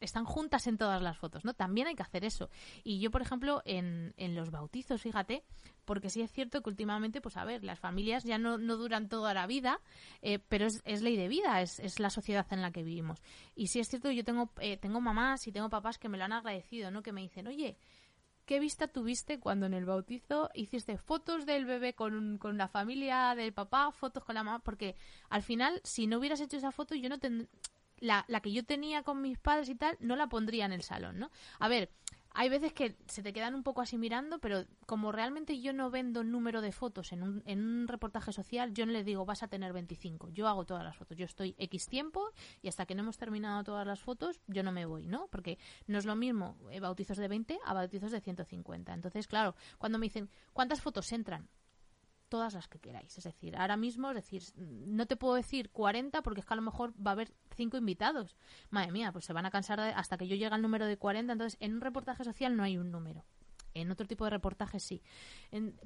están 0.00 0.24
juntas 0.24 0.66
en 0.66 0.76
todas 0.76 1.00
las 1.00 1.16
fotos, 1.16 1.44
¿no? 1.44 1.54
También 1.54 1.86
hay 1.86 1.94
que 1.94 2.02
hacer 2.02 2.24
eso. 2.24 2.50
Y 2.82 2.98
yo, 2.98 3.12
por 3.12 3.22
ejemplo, 3.22 3.62
en, 3.64 4.12
en 4.16 4.34
los 4.34 4.50
bautizos, 4.50 5.00
fíjate, 5.00 5.44
porque 5.84 6.10
sí 6.10 6.20
es 6.20 6.32
cierto 6.32 6.62
que 6.62 6.70
últimamente, 6.70 7.20
pues 7.20 7.36
a 7.36 7.44
ver, 7.44 7.62
las 7.62 7.78
familias 7.78 8.24
ya 8.24 8.38
no, 8.38 8.58
no 8.58 8.76
duran 8.76 9.08
toda 9.08 9.32
la 9.34 9.46
vida, 9.46 9.80
eh, 10.20 10.40
pero 10.40 10.66
es, 10.66 10.82
es, 10.84 11.00
ley 11.00 11.16
de 11.16 11.28
vida, 11.28 11.62
es, 11.62 11.78
es, 11.78 12.00
la 12.00 12.10
sociedad 12.10 12.46
en 12.50 12.60
la 12.60 12.72
que 12.72 12.82
vivimos. 12.82 13.22
Y 13.54 13.68
sí 13.68 13.78
es 13.78 13.88
cierto 13.88 14.10
yo 14.10 14.24
tengo, 14.24 14.50
eh, 14.60 14.78
tengo 14.78 15.00
mamás 15.00 15.46
y 15.46 15.52
tengo 15.52 15.70
papás 15.70 15.96
que 15.96 16.08
me 16.08 16.18
lo 16.18 16.24
han 16.24 16.32
agradecido, 16.32 16.90
¿no? 16.90 17.02
Que 17.02 17.12
me 17.12 17.20
dicen, 17.20 17.46
oye, 17.46 17.76
¿qué 18.48 18.60
vista 18.60 18.88
tuviste 18.88 19.38
cuando 19.38 19.66
en 19.66 19.74
el 19.74 19.84
bautizo 19.84 20.48
hiciste 20.54 20.96
fotos 20.96 21.44
del 21.44 21.66
bebé 21.66 21.92
con, 21.92 22.38
con 22.38 22.56
la 22.56 22.66
familia 22.66 23.34
del 23.34 23.52
papá, 23.52 23.92
fotos 23.92 24.24
con 24.24 24.34
la 24.36 24.42
mamá? 24.42 24.60
Porque 24.60 24.96
al 25.28 25.42
final, 25.42 25.82
si 25.84 26.06
no 26.06 26.16
hubieras 26.16 26.40
hecho 26.40 26.56
esa 26.56 26.72
foto, 26.72 26.94
yo 26.94 27.10
no 27.10 27.18
tendría... 27.18 27.46
La, 28.00 28.24
la, 28.28 28.40
que 28.40 28.52
yo 28.52 28.64
tenía 28.64 29.02
con 29.02 29.20
mis 29.20 29.38
padres 29.38 29.68
y 29.68 29.74
tal, 29.74 29.96
no 30.00 30.14
la 30.14 30.28
pondría 30.28 30.64
en 30.64 30.72
el 30.72 30.82
salón, 30.82 31.18
¿no? 31.18 31.30
A 31.58 31.66
ver, 31.66 31.90
hay 32.30 32.48
veces 32.48 32.72
que 32.72 32.96
se 33.06 33.22
te 33.22 33.32
quedan 33.32 33.54
un 33.54 33.62
poco 33.62 33.80
así 33.80 33.98
mirando, 33.98 34.38
pero 34.38 34.64
como 34.86 35.12
realmente 35.12 35.60
yo 35.60 35.72
no 35.72 35.90
vendo 35.90 36.24
número 36.24 36.60
de 36.60 36.72
fotos 36.72 37.12
en 37.12 37.22
un, 37.22 37.42
en 37.46 37.60
un 37.60 37.88
reportaje 37.88 38.32
social, 38.32 38.72
yo 38.74 38.86
no 38.86 38.92
les 38.92 39.04
digo 39.04 39.24
vas 39.24 39.42
a 39.42 39.48
tener 39.48 39.72
25. 39.72 40.30
Yo 40.30 40.48
hago 40.48 40.64
todas 40.64 40.84
las 40.84 40.96
fotos. 40.96 41.16
Yo 41.16 41.24
estoy 41.24 41.54
X 41.58 41.86
tiempo 41.86 42.30
y 42.62 42.68
hasta 42.68 42.86
que 42.86 42.94
no 42.94 43.02
hemos 43.02 43.18
terminado 43.18 43.64
todas 43.64 43.86
las 43.86 44.00
fotos, 44.00 44.40
yo 44.46 44.62
no 44.62 44.72
me 44.72 44.86
voy, 44.86 45.06
¿no? 45.06 45.26
Porque 45.28 45.58
no 45.86 45.98
es 45.98 46.04
lo 46.04 46.16
mismo 46.16 46.56
eh, 46.70 46.80
bautizos 46.80 47.16
de 47.16 47.28
20 47.28 47.58
a 47.64 47.74
bautizos 47.74 48.12
de 48.12 48.20
150. 48.20 48.92
Entonces, 48.92 49.26
claro, 49.26 49.54
cuando 49.78 49.98
me 49.98 50.06
dicen, 50.06 50.30
¿cuántas 50.52 50.80
fotos 50.80 51.10
entran? 51.12 51.48
Todas 52.28 52.54
las 52.54 52.68
que 52.68 52.78
queráis. 52.78 53.16
Es 53.18 53.24
decir, 53.24 53.56
ahora 53.56 53.76
mismo, 53.76 54.10
es 54.10 54.16
decir, 54.16 54.42
no 54.56 55.06
te 55.06 55.16
puedo 55.16 55.34
decir 55.34 55.70
40 55.70 56.22
porque 56.22 56.40
es 56.40 56.46
que 56.46 56.54
a 56.54 56.56
lo 56.56 56.62
mejor 56.62 56.92
va 56.94 57.10
a 57.10 57.14
haber 57.14 57.32
cinco 57.56 57.76
invitados. 57.76 58.36
Madre 58.70 58.92
mía, 58.92 59.12
pues 59.12 59.24
se 59.24 59.32
van 59.32 59.46
a 59.46 59.50
cansar 59.50 59.80
hasta 59.80 60.16
que 60.16 60.26
yo 60.26 60.36
llegue 60.36 60.54
al 60.54 60.62
número 60.62 60.86
de 60.86 60.96
40. 60.96 61.32
Entonces, 61.32 61.56
en 61.60 61.74
un 61.74 61.80
reportaje 61.80 62.24
social 62.24 62.56
no 62.56 62.62
hay 62.62 62.78
un 62.78 62.90
número. 62.90 63.24
En 63.74 63.90
otro 63.90 64.06
tipo 64.06 64.24
de 64.24 64.30
reportajes 64.30 64.82
sí. 64.82 65.02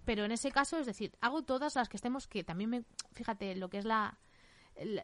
pero 0.05 0.25
en 0.25 0.33
ese 0.33 0.51
caso, 0.51 0.79
es 0.79 0.87
decir, 0.87 1.17
hago 1.21 1.43
todas 1.43 1.75
las 1.75 1.89
que 1.89 1.97
estemos, 1.97 2.27
que 2.27 2.45
también 2.45 2.71
me. 2.71 2.85
Fíjate, 3.13 3.55
lo 3.57 3.69
que 3.69 3.79
es 3.79 3.85
la, 3.85 4.19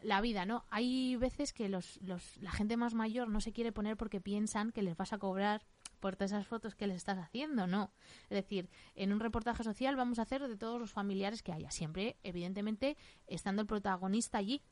la 0.01 0.21
vida, 0.21 0.45
¿no? 0.45 0.65
Hay 0.69 1.15
veces 1.17 1.53
que 1.53 1.69
los, 1.69 1.99
los, 2.01 2.37
la 2.37 2.51
gente 2.51 2.77
más 2.77 2.93
mayor 2.93 3.29
no 3.29 3.41
se 3.41 3.51
quiere 3.51 3.71
poner 3.71 3.97
porque 3.97 4.21
piensan 4.21 4.71
que 4.71 4.81
les 4.81 4.97
vas 4.97 5.13
a 5.13 5.17
cobrar 5.17 5.65
por 5.99 6.15
todas 6.15 6.31
esas 6.31 6.47
fotos 6.47 6.75
que 6.75 6.87
les 6.87 6.97
estás 6.97 7.17
haciendo, 7.17 7.67
no. 7.67 7.91
Es 8.23 8.35
decir, 8.41 8.69
en 8.95 9.13
un 9.13 9.19
reportaje 9.19 9.63
social 9.63 9.95
vamos 9.95 10.19
a 10.19 10.23
hacer 10.23 10.47
de 10.47 10.57
todos 10.57 10.79
los 10.79 10.91
familiares 10.91 11.43
que 11.43 11.51
haya, 11.51 11.71
siempre, 11.71 12.17
evidentemente, 12.23 12.97
estando 13.27 13.61
el 13.61 13.67
protagonista 13.67 14.37
allí, 14.37 14.63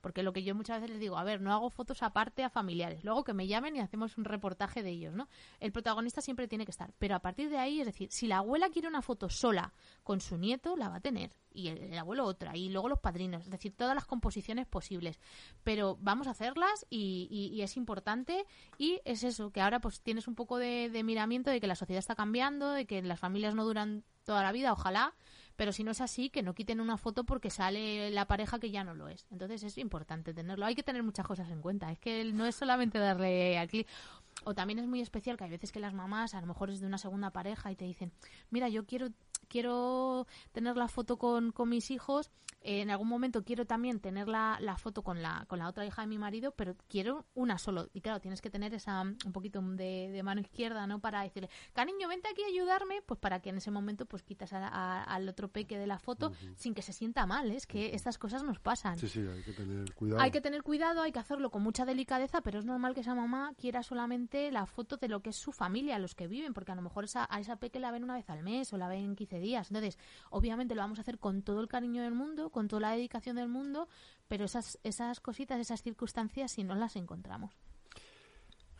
porque 0.00 0.22
lo 0.22 0.32
que 0.32 0.42
yo 0.42 0.54
muchas 0.54 0.80
veces 0.80 0.90
les 0.90 1.00
digo, 1.00 1.18
a 1.18 1.24
ver, 1.24 1.40
no 1.40 1.52
hago 1.52 1.70
fotos 1.70 2.02
aparte 2.02 2.44
a 2.44 2.50
familiares, 2.50 3.04
luego 3.04 3.24
que 3.24 3.34
me 3.34 3.46
llamen 3.46 3.76
y 3.76 3.80
hacemos 3.80 4.18
un 4.18 4.24
reportaje 4.24 4.82
de 4.82 4.90
ellos, 4.90 5.14
¿no? 5.14 5.28
El 5.60 5.72
protagonista 5.72 6.20
siempre 6.20 6.48
tiene 6.48 6.64
que 6.64 6.70
estar, 6.70 6.92
pero 6.98 7.14
a 7.14 7.20
partir 7.20 7.50
de 7.50 7.58
ahí, 7.58 7.80
es 7.80 7.86
decir, 7.86 8.08
si 8.10 8.26
la 8.26 8.38
abuela 8.38 8.70
quiere 8.70 8.88
una 8.88 9.02
foto 9.02 9.28
sola 9.28 9.72
con 10.02 10.20
su 10.20 10.36
nieto, 10.36 10.76
la 10.76 10.88
va 10.88 10.96
a 10.96 11.00
tener, 11.00 11.30
y 11.52 11.68
el, 11.68 11.98
abuelo 11.98 12.24
otra, 12.24 12.56
y 12.56 12.68
luego 12.68 12.88
los 12.88 13.00
padrinos, 13.00 13.44
es 13.44 13.50
decir, 13.50 13.74
todas 13.76 13.94
las 13.94 14.04
composiciones 14.06 14.66
posibles, 14.66 15.18
pero 15.64 15.98
vamos 16.00 16.26
a 16.26 16.30
hacerlas 16.30 16.86
y, 16.88 17.28
y, 17.30 17.62
es 17.62 17.76
importante. 17.76 18.46
Y 18.78 19.00
es 19.04 19.24
eso, 19.24 19.50
que 19.50 19.60
ahora 19.60 19.80
pues 19.80 20.00
tienes 20.00 20.28
un 20.28 20.34
poco 20.34 20.58
de, 20.58 20.90
de 20.90 21.02
miramiento 21.02 21.50
de 21.50 21.60
que 21.60 21.66
la 21.66 21.74
sociedad 21.74 21.98
está 21.98 22.14
cambiando, 22.14 22.70
de 22.70 22.86
que 22.86 23.02
las 23.02 23.18
familias 23.18 23.54
no 23.54 23.64
duran 23.64 24.04
toda 24.24 24.42
la 24.42 24.52
vida, 24.52 24.72
ojalá, 24.72 25.14
pero 25.58 25.72
si 25.72 25.82
no 25.82 25.90
es 25.90 26.00
así, 26.00 26.30
que 26.30 26.44
no 26.44 26.54
quiten 26.54 26.80
una 26.80 26.96
foto 26.96 27.24
porque 27.24 27.50
sale 27.50 28.12
la 28.12 28.26
pareja 28.28 28.60
que 28.60 28.70
ya 28.70 28.84
no 28.84 28.94
lo 28.94 29.08
es. 29.08 29.26
Entonces 29.32 29.64
es 29.64 29.76
importante 29.76 30.32
tenerlo. 30.32 30.64
Hay 30.64 30.76
que 30.76 30.84
tener 30.84 31.02
muchas 31.02 31.26
cosas 31.26 31.50
en 31.50 31.60
cuenta. 31.60 31.90
Es 31.90 31.98
que 31.98 32.32
no 32.32 32.46
es 32.46 32.54
solamente 32.54 33.00
darle 33.00 33.58
al 33.58 33.66
clic. 33.66 33.88
O 34.44 34.54
también 34.54 34.78
es 34.78 34.86
muy 34.86 35.00
especial 35.00 35.36
que 35.36 35.42
hay 35.42 35.50
veces 35.50 35.72
que 35.72 35.80
las 35.80 35.94
mamás, 35.94 36.34
a 36.34 36.40
lo 36.40 36.46
mejor 36.46 36.70
es 36.70 36.78
de 36.78 36.86
una 36.86 36.96
segunda 36.96 37.30
pareja 37.30 37.72
y 37.72 37.74
te 37.74 37.86
dicen, 37.86 38.12
mira, 38.50 38.68
yo 38.68 38.86
quiero 38.86 39.08
quiero 39.48 40.26
tener 40.52 40.76
la 40.76 40.88
foto 40.88 41.16
con, 41.16 41.52
con 41.52 41.68
mis 41.68 41.90
hijos, 41.90 42.30
eh, 42.60 42.80
en 42.80 42.90
algún 42.90 43.08
momento 43.08 43.44
quiero 43.44 43.66
también 43.66 44.00
tener 44.00 44.28
la, 44.28 44.58
la, 44.60 44.76
foto 44.76 45.02
con 45.02 45.22
la, 45.22 45.44
con 45.48 45.60
la 45.60 45.68
otra 45.68 45.86
hija 45.86 46.02
de 46.02 46.08
mi 46.08 46.18
marido, 46.18 46.52
pero 46.52 46.74
quiero 46.88 47.24
una 47.34 47.56
solo. 47.56 47.88
Y 47.92 48.00
claro, 48.00 48.20
tienes 48.20 48.40
que 48.40 48.50
tener 48.50 48.74
esa 48.74 49.00
un 49.00 49.32
poquito 49.32 49.60
de, 49.62 50.10
de 50.10 50.22
mano 50.22 50.40
izquierda, 50.40 50.86
¿no? 50.86 50.98
Para 50.98 51.22
decirle, 51.22 51.48
cariño, 51.72 52.08
vente 52.08 52.28
aquí 52.28 52.42
a 52.42 52.46
ayudarme, 52.46 53.00
pues 53.06 53.20
para 53.20 53.40
que 53.40 53.50
en 53.50 53.58
ese 53.58 53.70
momento 53.70 54.06
pues 54.06 54.22
quitas 54.22 54.52
a, 54.52 54.66
a, 54.66 55.04
al 55.04 55.28
otro 55.28 55.48
peque 55.48 55.78
de 55.78 55.86
la 55.86 55.98
foto 55.98 56.28
uh 56.28 56.32
-huh. 56.32 56.56
sin 56.56 56.74
que 56.74 56.82
se 56.82 56.92
sienta 56.92 57.26
mal, 57.26 57.50
¿eh? 57.50 57.56
es 57.56 57.66
que 57.66 57.78
uh 57.86 57.90
-huh. 57.90 57.94
estas 57.94 58.18
cosas 58.18 58.42
nos 58.42 58.58
pasan. 58.58 58.98
Sí, 58.98 59.08
sí, 59.08 59.20
hay 59.20 59.42
que 59.42 59.52
tener 59.52 59.94
cuidado. 59.94 60.20
Hay 60.22 60.30
que 60.30 60.40
tener 60.40 60.62
cuidado, 60.62 61.02
hay 61.02 61.12
que 61.12 61.20
hacerlo 61.20 61.50
con 61.50 61.62
mucha 61.62 61.84
delicadeza, 61.84 62.40
pero 62.40 62.58
es 62.58 62.64
normal 62.64 62.92
que 62.94 63.00
esa 63.00 63.14
mamá 63.14 63.52
quiera 63.56 63.82
solamente 63.84 64.50
la 64.50 64.66
foto 64.66 64.96
de 64.96 65.08
lo 65.08 65.20
que 65.20 65.30
es 65.30 65.36
su 65.36 65.52
familia, 65.52 65.98
los 66.00 66.14
que 66.16 66.26
viven, 66.26 66.54
porque 66.54 66.72
a 66.72 66.74
lo 66.74 66.82
mejor 66.82 67.04
esa, 67.04 67.26
a 67.30 67.38
esa 67.38 67.56
peque 67.56 67.78
la 67.78 67.92
ven 67.92 68.02
una 68.02 68.14
vez 68.14 68.28
al 68.30 68.42
mes 68.42 68.72
o 68.72 68.78
la 68.78 68.88
ven 68.88 69.04
en 69.04 69.16
15 69.28 69.38
días. 69.40 69.70
Entonces, 69.70 69.98
obviamente 70.30 70.74
lo 70.74 70.80
vamos 70.80 70.98
a 70.98 71.02
hacer 71.02 71.18
con 71.18 71.42
todo 71.42 71.60
el 71.60 71.68
cariño 71.68 72.02
del 72.02 72.14
mundo, 72.14 72.50
con 72.50 72.68
toda 72.68 72.80
la 72.80 72.92
dedicación 72.92 73.36
del 73.36 73.48
mundo, 73.48 73.88
pero 74.26 74.46
esas, 74.46 74.78
esas 74.82 75.20
cositas, 75.20 75.60
esas 75.60 75.82
circunstancias, 75.82 76.52
si 76.52 76.64
no 76.64 76.74
las 76.74 76.96
encontramos. 76.96 77.52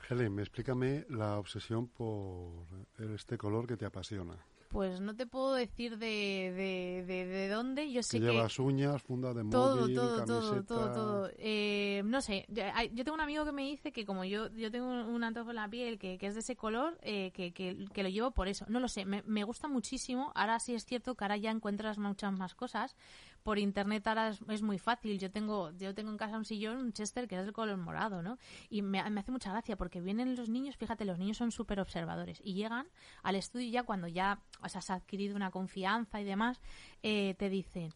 Helen, 0.08 0.38
explícame 0.38 1.04
la 1.10 1.38
obsesión 1.38 1.88
por 1.88 2.66
este 3.14 3.36
color 3.36 3.66
que 3.66 3.76
te 3.76 3.84
apasiona. 3.84 4.36
Pues 4.68 5.00
no 5.00 5.16
te 5.16 5.26
puedo 5.26 5.54
decir 5.54 5.96
de, 5.98 6.06
de, 6.06 7.04
de, 7.06 7.26
de 7.26 7.48
dónde. 7.48 7.90
Yo 7.90 8.02
sé 8.02 8.20
que 8.20 8.26
llevas 8.26 8.54
que 8.54 8.62
uñas, 8.62 9.02
funda 9.02 9.32
de 9.32 9.44
todo, 9.48 9.80
móvil, 9.80 9.94
todo, 9.94 10.26
camiseta... 10.26 10.66
todo, 10.66 10.92
todo, 10.92 10.92
todo. 10.92 11.30
Eh, 11.38 12.02
no 12.04 12.20
sé. 12.20 12.46
Yo 12.48 13.04
tengo 13.04 13.14
un 13.14 13.20
amigo 13.20 13.44
que 13.46 13.52
me 13.52 13.62
dice 13.62 13.92
que 13.92 14.04
como 14.04 14.24
yo 14.24 14.48
yo 14.54 14.70
tengo 14.70 14.86
un 14.86 15.24
antojo 15.24 15.50
en 15.50 15.56
la 15.56 15.68
piel 15.68 15.98
que, 15.98 16.18
que 16.18 16.26
es 16.26 16.34
de 16.34 16.40
ese 16.40 16.54
color, 16.54 16.98
eh, 17.02 17.30
que, 17.32 17.52
que, 17.52 17.86
que, 17.92 18.02
lo 18.02 18.10
llevo 18.10 18.30
por 18.30 18.46
eso. 18.48 18.66
No 18.68 18.78
lo 18.78 18.88
sé. 18.88 19.06
Me, 19.06 19.22
me 19.26 19.44
gusta 19.44 19.68
muchísimo. 19.68 20.32
Ahora 20.34 20.60
sí 20.60 20.74
es 20.74 20.84
cierto 20.84 21.14
que 21.14 21.24
ahora 21.24 21.38
ya 21.38 21.50
encuentras 21.50 21.96
muchas 21.98 22.32
más 22.32 22.54
cosas 22.54 22.94
por 23.42 23.58
internet 23.58 24.06
ahora 24.06 24.30
es, 24.30 24.62
muy 24.62 24.78
fácil. 24.78 25.18
Yo 25.18 25.30
tengo, 25.30 25.70
yo 25.72 25.94
tengo 25.94 26.10
en 26.10 26.16
casa 26.16 26.36
un 26.36 26.44
sillón, 26.44 26.78
un 26.78 26.92
Chester, 26.92 27.28
que 27.28 27.36
es 27.36 27.44
del 27.44 27.52
color 27.52 27.76
morado, 27.76 28.22
¿no? 28.22 28.38
Y 28.68 28.82
me, 28.82 29.08
me 29.10 29.20
hace 29.20 29.32
mucha 29.32 29.50
gracia 29.50 29.76
porque 29.76 30.00
vienen 30.00 30.36
los 30.36 30.48
niños, 30.48 30.76
fíjate, 30.76 31.04
los 31.04 31.18
niños 31.18 31.36
son 31.36 31.50
súper 31.50 31.80
observadores 31.80 32.40
y 32.44 32.54
llegan 32.54 32.88
al 33.22 33.36
estudio 33.36 33.68
ya 33.70 33.82
cuando 33.82 34.08
ya 34.08 34.42
o 34.62 34.68
sea, 34.68 34.80
has 34.80 34.90
adquirido 34.90 35.36
una 35.36 35.50
confianza 35.50 36.20
y 36.20 36.24
demás, 36.24 36.60
eh, 37.02 37.34
te 37.38 37.48
dicen, 37.48 37.94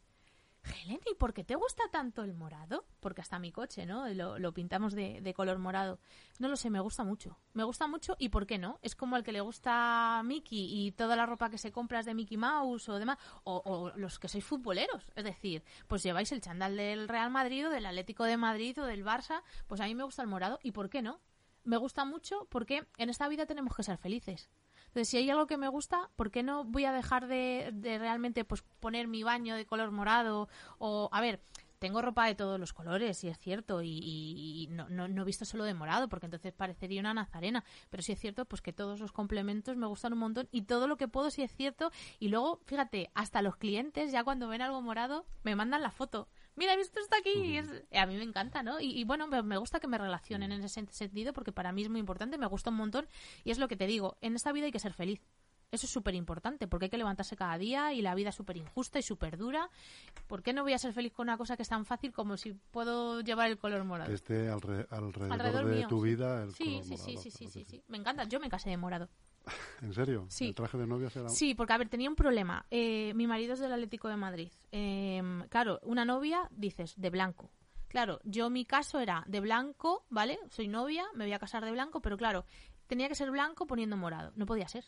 Helen, 0.65 1.01
¿y 1.11 1.15
por 1.15 1.33
qué 1.33 1.45
te 1.45 1.55
gusta 1.55 1.83
tanto 1.91 2.23
el 2.23 2.35
morado? 2.35 2.85
Porque 3.01 3.21
hasta 3.21 3.39
mi 3.39 3.51
coche, 3.51 3.85
¿no? 3.87 4.09
Lo, 4.09 4.55
pintamos 4.55 4.95
de, 4.95 5.21
de, 5.21 5.35
color 5.35 5.59
morado. 5.59 5.99
No 6.39 6.49
lo 6.49 6.57
sé, 6.57 6.71
me 6.71 6.81
gusta 6.81 7.05
mucho. 7.05 7.39
Me 7.53 7.65
gusta 7.65 7.87
mucho 7.87 8.17
y 8.19 8.29
¿por 8.29 8.47
qué 8.47 8.59
no? 8.59 8.79
Es 8.83 8.95
como 8.95 9.17
el 9.17 9.25
que 9.25 9.33
le 9.33 9.41
gusta 9.41 10.23
Mickey 10.25 10.87
y 10.87 10.93
toda 10.93 11.17
la 11.17 11.27
ropa 11.27 11.51
que 11.51 11.59
se 11.59 11.73
compra 11.73 12.01
es 12.01 12.07
de 12.07 12.15
Mickey 12.15 12.37
Mouse 12.37 12.89
o 12.89 12.99
demás. 12.99 13.19
O, 13.45 13.63
o 13.65 13.97
los 13.99 14.19
que 14.19 14.29
sois 14.29 14.45
futboleros. 14.45 15.11
Es 15.17 15.25
decir, 15.25 15.65
pues 15.89 16.03
lleváis 16.03 16.31
el 16.33 16.41
chandal 16.41 16.77
del 16.77 17.09
Real 17.09 17.31
Madrid 17.31 17.67
o 17.67 17.71
del 17.71 17.87
Atlético 17.87 18.25
de 18.25 18.37
Madrid 18.37 18.81
o 18.81 18.87
del 18.87 19.05
Barça. 19.05 19.43
Pues 19.67 19.81
a 19.81 19.85
mí 19.87 19.95
me 19.95 20.05
gusta 20.05 20.23
el 20.23 20.29
morado 20.29 20.59
y 20.63 20.73
¿por 20.73 20.89
qué 20.89 21.03
no? 21.03 21.21
me 21.65 21.77
gusta 21.77 22.05
mucho 22.05 22.47
porque 22.51 22.87
en 22.99 23.11
esta 23.11 23.29
vida 23.29 23.47
tenemos 23.47 23.75
que 23.75 23.83
ser 23.83 23.99
felices. 23.99 24.51
Entonces, 24.93 25.09
si 25.09 25.17
hay 25.17 25.31
algo 25.31 25.47
que 25.47 25.57
me 25.57 25.69
gusta, 25.69 26.11
¿por 26.17 26.31
qué 26.31 26.43
no 26.43 26.65
voy 26.65 26.85
a 26.85 26.93
dejar 26.93 27.27
de, 27.27 27.71
de 27.73 27.99
realmente 27.99 28.45
pues 28.45 28.63
poner 28.79 29.09
mi 29.09 29.23
baño 29.23 29.57
de 29.57 29.65
color 29.65 29.91
morado? 29.91 30.51
O, 30.77 31.09
a 31.13 31.23
ver, 31.23 31.41
tengo 31.83 32.01
ropa 32.01 32.29
de 32.29 32.37
todos 32.37 32.61
los 32.61 32.73
colores, 32.73 33.25
y 33.25 33.29
es 33.29 33.37
cierto, 33.41 33.83
y, 33.83 34.69
no, 34.71 34.89
no, 34.89 35.09
no, 35.09 35.23
he 35.23 35.25
visto 35.25 35.45
solo 35.45 35.65
de 35.65 35.75
morado, 35.75 36.09
porque 36.09 36.27
entonces 36.27 36.53
parecería 36.53 37.01
una 37.01 37.13
nazarena, 37.13 37.65
pero 37.91 38.05
sí 38.05 38.13
es 38.13 38.21
cierto 38.21 38.45
pues 38.45 38.63
que 38.63 38.73
todos 38.73 39.01
los 39.01 39.11
complementos 39.11 39.77
me 39.77 39.89
gustan 39.89 40.13
un 40.13 40.21
montón 40.21 40.49
y 40.53 40.63
todo 40.63 40.87
lo 40.87 40.97
que 40.97 41.09
puedo 41.09 41.29
sí 41.33 41.43
es 41.43 41.53
cierto, 41.53 41.91
y 42.21 42.29
luego, 42.29 42.61
fíjate, 42.67 43.11
hasta 43.15 43.43
los 43.43 43.57
clientes 43.57 44.13
ya 44.13 44.23
cuando 44.23 44.47
ven 44.47 44.63
algo 44.63 44.81
morado 44.81 45.27
me 45.43 45.57
mandan 45.57 45.83
la 45.83 45.91
foto. 45.91 46.29
Mira, 46.55 46.75
esto 46.75 47.01
está 47.01 47.17
aquí. 47.17 47.59
a 47.59 48.07
mí 48.07 48.17
me 48.17 48.23
encanta, 48.23 48.63
¿no? 48.63 48.79
Y, 48.79 49.03
bueno, 49.03 49.27
me, 49.27 49.57
gusta 49.57 49.81
que 49.81 49.89
me 49.89 49.99
relacionen 49.99 50.53
en 50.53 50.63
ese 50.63 50.87
sentido 50.87 51.33
porque 51.33 51.51
para 51.51 51.73
mí 51.73 51.83
es 51.83 51.89
muy 51.89 51.99
importante, 51.99 52.39
me 52.39 52.47
gusta 52.47 52.71
un 52.71 52.77
montón 52.77 53.09
y 53.43 53.51
es 53.51 53.59
lo 53.59 53.67
que 53.67 53.75
te 53.75 53.89
digo, 53.89 54.19
en 54.21 54.37
esta 54.37 54.53
vida 54.53 54.67
hay 54.67 54.73
que 54.73 54.79
ser 54.79 54.93
feliz. 54.93 55.21
Eso 55.73 55.87
es 55.87 55.91
súper 55.91 56.15
importante, 56.15 56.69
porque 56.69 56.85
hay 56.85 56.91
que 56.91 56.99
levantarse 56.99 57.35
cada 57.35 57.57
día 57.57 57.95
y 57.95 58.03
la 58.03 58.15
vida 58.15 58.29
es 58.29 58.35
súper 58.35 58.59
injusta 58.59 58.99
y 58.99 59.03
súper 59.03 59.39
dura. 59.39 59.71
¿Por 60.27 60.43
qué 60.43 60.53
no 60.53 60.65
voy 60.65 60.75
a 60.75 60.79
ser 60.79 60.93
feliz 60.93 61.15
con 61.15 61.25
una 61.25 61.39
cosa 61.39 61.57
que 61.57 61.63
es 61.63 61.69
tan 61.71 61.87
fácil 61.87 62.13
como 62.13 62.37
si 62.37 62.53
puedo 62.53 63.23
llevar 63.23 63.51
el 63.51 63.57
color 63.57 63.83
morado? 63.85 64.11
Que 64.11 64.15
esté 64.15 64.51
alrededor, 64.51 65.65
de 65.65 65.87
tu 65.87 66.03
vida 66.03 66.43
el 66.43 66.53
sí, 66.53 66.65
color 66.65 66.85
sí, 66.85 66.91
morado. 66.91 67.07
Sí, 67.07 67.31
sí, 67.31 67.47
sí, 67.49 67.65
sí, 67.65 67.83
Me 67.89 67.97
encanta. 67.97 68.25
Yo 68.25 68.39
me 68.39 68.51
casé 68.51 68.69
de 68.69 68.77
morado. 68.77 69.09
¿En 69.81 69.95
serio? 69.95 70.27
Sí. 70.29 70.49
¿El 70.49 70.55
traje 70.55 70.77
de 70.77 70.87
novia 70.87 71.09
será...? 71.09 71.31
Sí, 71.31 71.55
porque, 71.55 71.73
a 71.73 71.79
ver, 71.79 71.89
tenía 71.89 72.11
un 72.11 72.17
problema. 72.17 72.67
Eh, 72.71 73.15
mi 73.15 73.27
marido 73.27 73.55
es 73.55 73.61
del 73.61 73.73
Atlético 73.73 74.09
de 74.09 74.17
Madrid. 74.17 74.53
Em, 74.73 75.49
claro, 75.49 75.81
una 75.85 76.05
novia, 76.05 76.51
dices, 76.51 76.93
de 76.99 77.09
blanco. 77.09 77.51
Claro, 77.89 78.21
yo 78.25 78.51
mi 78.51 78.67
caso 78.67 79.01
era 79.01 79.25
de 79.27 79.41
blanco, 79.41 80.05
¿vale? 80.11 80.39
Soy 80.51 80.69
novia, 80.69 81.07
me 81.15 81.25
voy 81.25 81.33
a 81.33 81.39
casar 81.39 81.65
de 81.65 81.73
blanco, 81.73 82.03
pero 82.03 82.19
claro, 82.19 82.45
tenía 82.87 83.09
que 83.09 83.15
ser 83.15 83.31
blanco 83.31 83.67
poniendo 83.67 83.97
morado. 83.97 84.33
No 84.37 84.45
podía 84.45 84.69
ser. 84.69 84.85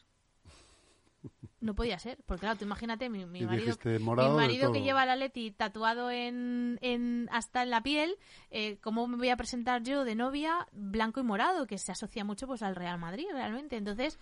No 1.65 1.75
podía 1.75 1.99
ser, 1.99 2.19
porque 2.27 2.41
claro, 2.41 2.59
tú 2.59 2.67
imagínate, 2.67 3.09
mi, 3.09 3.25
mi 3.25 3.41
marido, 3.47 3.75
mi 3.83 3.99
marido 3.99 4.71
que 4.71 4.83
lleva 4.83 5.07
la 5.07 5.17
Leti 5.17 5.51
tatuado 5.51 6.11
en, 6.11 6.79
en, 6.83 7.27
hasta 7.33 7.63
en 7.63 7.71
la 7.71 7.83
piel, 7.83 8.17
eh, 8.51 8.77
¿cómo 8.83 9.09
me 9.09 9.17
voy 9.17 9.31
a 9.31 9.37
presentar 9.39 9.83
yo 9.83 10.05
de 10.05 10.15
novia 10.15 10.69
blanco 10.73 11.21
y 11.21 11.23
morado? 11.23 11.67
Que 11.67 11.79
se 11.79 11.91
asocia 11.91 12.23
mucho 12.23 12.47
pues 12.47 12.63
al 12.63 12.77
Real 12.77 12.99
Madrid, 12.99 13.25
realmente. 13.33 13.79
Entonces, 13.79 14.19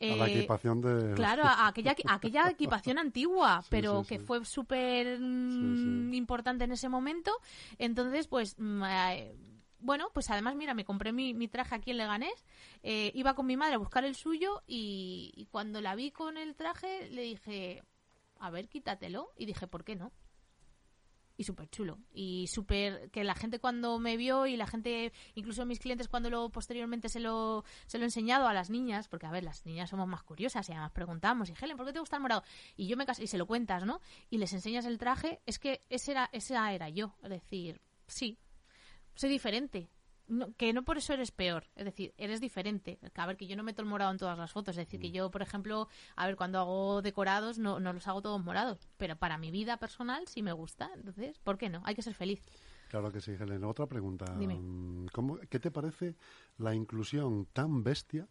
a 0.00 0.04
la 0.04 0.28
eh, 0.28 0.38
equipación 0.38 0.80
de... 0.82 1.14
Claro, 1.14 1.42
a 1.42 1.66
aquella, 1.66 1.96
aquella 2.06 2.48
equipación 2.50 2.98
antigua, 2.98 3.64
pero 3.70 4.04
que 4.04 4.20
fue 4.20 4.44
súper 4.44 5.18
mm, 5.18 6.14
importante 6.14 6.62
en 6.62 6.70
ese 6.70 6.88
momento. 6.88 7.32
Entonces, 7.76 8.28
pues... 8.28 8.54
Mm, 8.56 8.84
eh, 8.84 9.34
bueno, 9.84 10.08
pues 10.14 10.30
además, 10.30 10.56
mira, 10.56 10.72
me 10.72 10.86
compré 10.86 11.12
mi, 11.12 11.34
mi 11.34 11.46
traje 11.46 11.74
aquí 11.74 11.90
en 11.90 11.98
Leganés, 11.98 12.46
eh, 12.82 13.12
iba 13.14 13.34
con 13.34 13.46
mi 13.46 13.58
madre 13.58 13.74
a 13.74 13.78
buscar 13.78 14.02
el 14.04 14.14
suyo 14.14 14.62
y, 14.66 15.46
cuando 15.50 15.82
la 15.82 15.94
vi 15.94 16.10
con 16.10 16.38
el 16.38 16.54
traje 16.54 17.10
le 17.10 17.20
dije, 17.20 17.82
a 18.38 18.48
ver, 18.48 18.68
quítatelo. 18.70 19.32
Y 19.36 19.44
dije, 19.44 19.66
¿por 19.66 19.84
qué 19.84 19.94
no? 19.94 20.10
y 21.36 21.42
súper 21.42 21.68
chulo. 21.68 21.98
Y 22.12 22.46
súper 22.46 23.10
que 23.10 23.24
la 23.24 23.34
gente 23.34 23.58
cuando 23.58 23.98
me 23.98 24.16
vio 24.16 24.46
y 24.46 24.56
la 24.56 24.68
gente, 24.68 25.12
incluso 25.34 25.66
mis 25.66 25.80
clientes 25.80 26.06
cuando 26.06 26.30
lo 26.30 26.48
posteriormente 26.48 27.08
se 27.08 27.18
lo, 27.18 27.64
se 27.86 27.98
lo 27.98 28.04
he 28.04 28.06
enseñado 28.06 28.46
a 28.46 28.54
las 28.54 28.70
niñas, 28.70 29.08
porque 29.08 29.26
a 29.26 29.32
ver, 29.32 29.42
las 29.42 29.66
niñas 29.66 29.90
somos 29.90 30.06
más 30.06 30.22
curiosas 30.22 30.68
y 30.68 30.72
además 30.72 30.92
preguntamos, 30.92 31.50
y 31.50 31.54
Helen, 31.60 31.76
¿por 31.76 31.86
qué 31.86 31.92
te 31.92 31.98
gusta 31.98 32.16
el 32.16 32.22
morado? 32.22 32.44
Y 32.76 32.86
yo 32.86 32.96
me 32.96 33.04
y 33.18 33.26
se 33.26 33.36
lo 33.36 33.46
cuentas, 33.46 33.84
¿no? 33.84 34.00
Y 34.30 34.38
les 34.38 34.52
enseñas 34.52 34.86
el 34.86 34.96
traje, 34.96 35.40
es 35.44 35.58
que 35.58 35.80
ese 35.90 36.12
era, 36.12 36.30
esa 36.32 36.72
era 36.72 36.88
yo. 36.88 37.16
Es 37.20 37.30
decir, 37.30 37.80
sí, 38.06 38.38
soy 39.14 39.30
diferente. 39.30 39.88
que 40.56 40.72
no 40.72 40.84
por 40.84 40.96
eso 40.96 41.12
eres 41.12 41.30
peor, 41.30 41.66
es 41.76 41.84
decir, 41.84 42.14
eres 42.16 42.40
diferente. 42.40 42.98
A 43.14 43.26
ver, 43.26 43.36
que 43.36 43.46
yo 43.46 43.56
no 43.56 43.62
meto 43.62 43.82
el 43.82 43.88
morado 43.88 44.10
en 44.10 44.18
todas 44.18 44.38
las 44.38 44.52
fotos, 44.52 44.76
es 44.76 44.86
decir, 44.86 45.00
que 45.00 45.10
mm. 45.10 45.12
yo, 45.12 45.30
por 45.30 45.42
ejemplo, 45.42 45.88
a 46.16 46.26
ver, 46.26 46.36
cuando 46.36 46.58
hago 46.58 47.02
decorados 47.02 47.58
no, 47.58 47.78
no 47.78 47.92
los 47.92 48.08
hago 48.08 48.22
todos 48.22 48.42
morados, 48.42 48.88
pero 48.96 49.16
para 49.16 49.36
mi 49.36 49.50
vida 49.50 49.76
personal 49.76 50.26
sí 50.26 50.42
me 50.42 50.52
gusta, 50.52 50.90
entonces, 50.94 51.38
¿por 51.40 51.58
qué 51.58 51.68
no? 51.68 51.82
Hay 51.84 51.94
que 51.94 52.02
ser 52.02 52.14
feliz. 52.14 52.40
Claro 52.88 53.10
que 53.10 53.20
sí, 53.20 53.32
Helen. 53.32 53.64
Otra 53.64 53.86
pregunta. 53.86 54.24
¿Cómo, 55.12 55.38
¿Qué 55.50 55.58
te 55.58 55.70
parece 55.70 56.16
la 56.58 56.74
inclusión 56.74 57.46
tan 57.52 57.82
bestia 57.82 58.28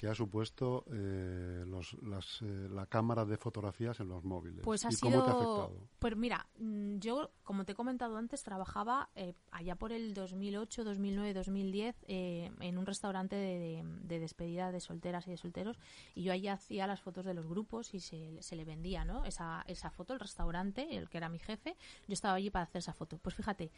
que 0.00 0.08
ha 0.08 0.14
supuesto 0.14 0.86
eh, 0.94 1.62
los, 1.66 1.92
las, 2.02 2.40
eh, 2.40 2.68
la 2.70 2.86
cámara 2.86 3.26
de 3.26 3.36
fotografías 3.36 4.00
en 4.00 4.08
los 4.08 4.24
móviles. 4.24 4.62
Pues 4.64 4.82
¿Y 4.88 4.96
cómo 4.96 5.22
te 5.22 5.30
ha 5.30 5.34
afectado? 5.34 5.88
Pues 5.98 6.16
mira, 6.16 6.46
mm, 6.58 6.96
yo, 7.00 7.32
como 7.42 7.66
te 7.66 7.72
he 7.72 7.74
comentado 7.74 8.16
antes, 8.16 8.42
trabajaba 8.42 9.10
eh, 9.14 9.34
allá 9.50 9.76
por 9.76 9.92
el 9.92 10.14
2008, 10.14 10.84
2009, 10.84 11.34
2010 11.34 11.96
en 12.08 12.78
un 12.78 12.86
restaurante 12.86 13.36
de, 13.36 14.18
despedida 14.18 14.72
de 14.72 14.80
solteras 14.80 15.26
y 15.26 15.32
de 15.32 15.36
solteros 15.36 15.78
y 16.14 16.22
yo 16.22 16.32
allí 16.32 16.48
hacía 16.48 16.86
las 16.86 17.02
fotos 17.02 17.26
de 17.26 17.34
los 17.34 17.46
grupos 17.46 17.92
y 17.92 18.00
se, 18.00 18.40
se 18.40 18.56
le 18.56 18.64
vendía 18.64 19.04
¿no? 19.04 19.26
esa, 19.26 19.64
esa 19.66 19.90
foto, 19.90 20.14
el 20.14 20.20
restaurante, 20.20 20.96
el 20.96 21.10
que 21.10 21.18
era 21.18 21.28
mi 21.28 21.40
jefe, 21.40 21.76
yo 22.08 22.14
estaba 22.14 22.36
allí 22.36 22.48
para 22.48 22.62
hacer 22.62 22.78
esa 22.78 22.94
foto. 22.94 23.18
Pues 23.18 23.34
fíjate, 23.34 23.70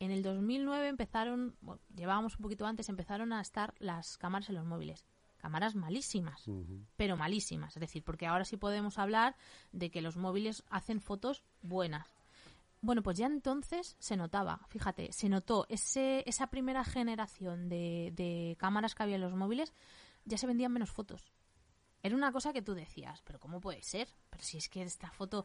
en 0.00 0.10
el 0.10 0.24
2009 0.24 0.88
empezaron, 0.88 1.54
bueno, 1.60 1.80
llevábamos 1.94 2.34
un 2.34 2.42
poquito 2.42 2.66
antes, 2.66 2.88
empezaron 2.88 3.32
a 3.32 3.40
estar 3.40 3.74
las 3.78 4.18
cámaras 4.18 4.48
en 4.48 4.56
los 4.56 4.64
móviles 4.64 5.06
cámaras 5.38 5.74
malísimas, 5.74 6.44
pero 6.96 7.16
malísimas. 7.16 7.76
Es 7.76 7.80
decir, 7.80 8.02
porque 8.04 8.26
ahora 8.26 8.44
sí 8.44 8.56
podemos 8.56 8.98
hablar 8.98 9.36
de 9.72 9.90
que 9.90 10.02
los 10.02 10.16
móviles 10.16 10.64
hacen 10.68 11.00
fotos 11.00 11.42
buenas. 11.62 12.06
Bueno, 12.80 13.02
pues 13.02 13.18
ya 13.18 13.26
entonces 13.26 13.96
se 13.98 14.16
notaba, 14.16 14.60
fíjate, 14.68 15.12
se 15.12 15.28
notó 15.28 15.66
ese, 15.68 16.22
esa 16.26 16.46
primera 16.46 16.84
generación 16.84 17.68
de, 17.68 18.12
de 18.14 18.56
cámaras 18.58 18.94
que 18.94 19.02
había 19.02 19.16
en 19.16 19.22
los 19.22 19.34
móviles, 19.34 19.72
ya 20.24 20.38
se 20.38 20.46
vendían 20.46 20.72
menos 20.72 20.90
fotos. 20.90 21.32
Era 22.02 22.14
una 22.14 22.30
cosa 22.30 22.52
que 22.52 22.62
tú 22.62 22.74
decías, 22.74 23.22
pero 23.24 23.40
¿cómo 23.40 23.60
puede 23.60 23.82
ser? 23.82 24.08
Pero 24.30 24.44
si 24.44 24.58
es 24.58 24.68
que 24.68 24.82
esta 24.82 25.10
foto 25.10 25.44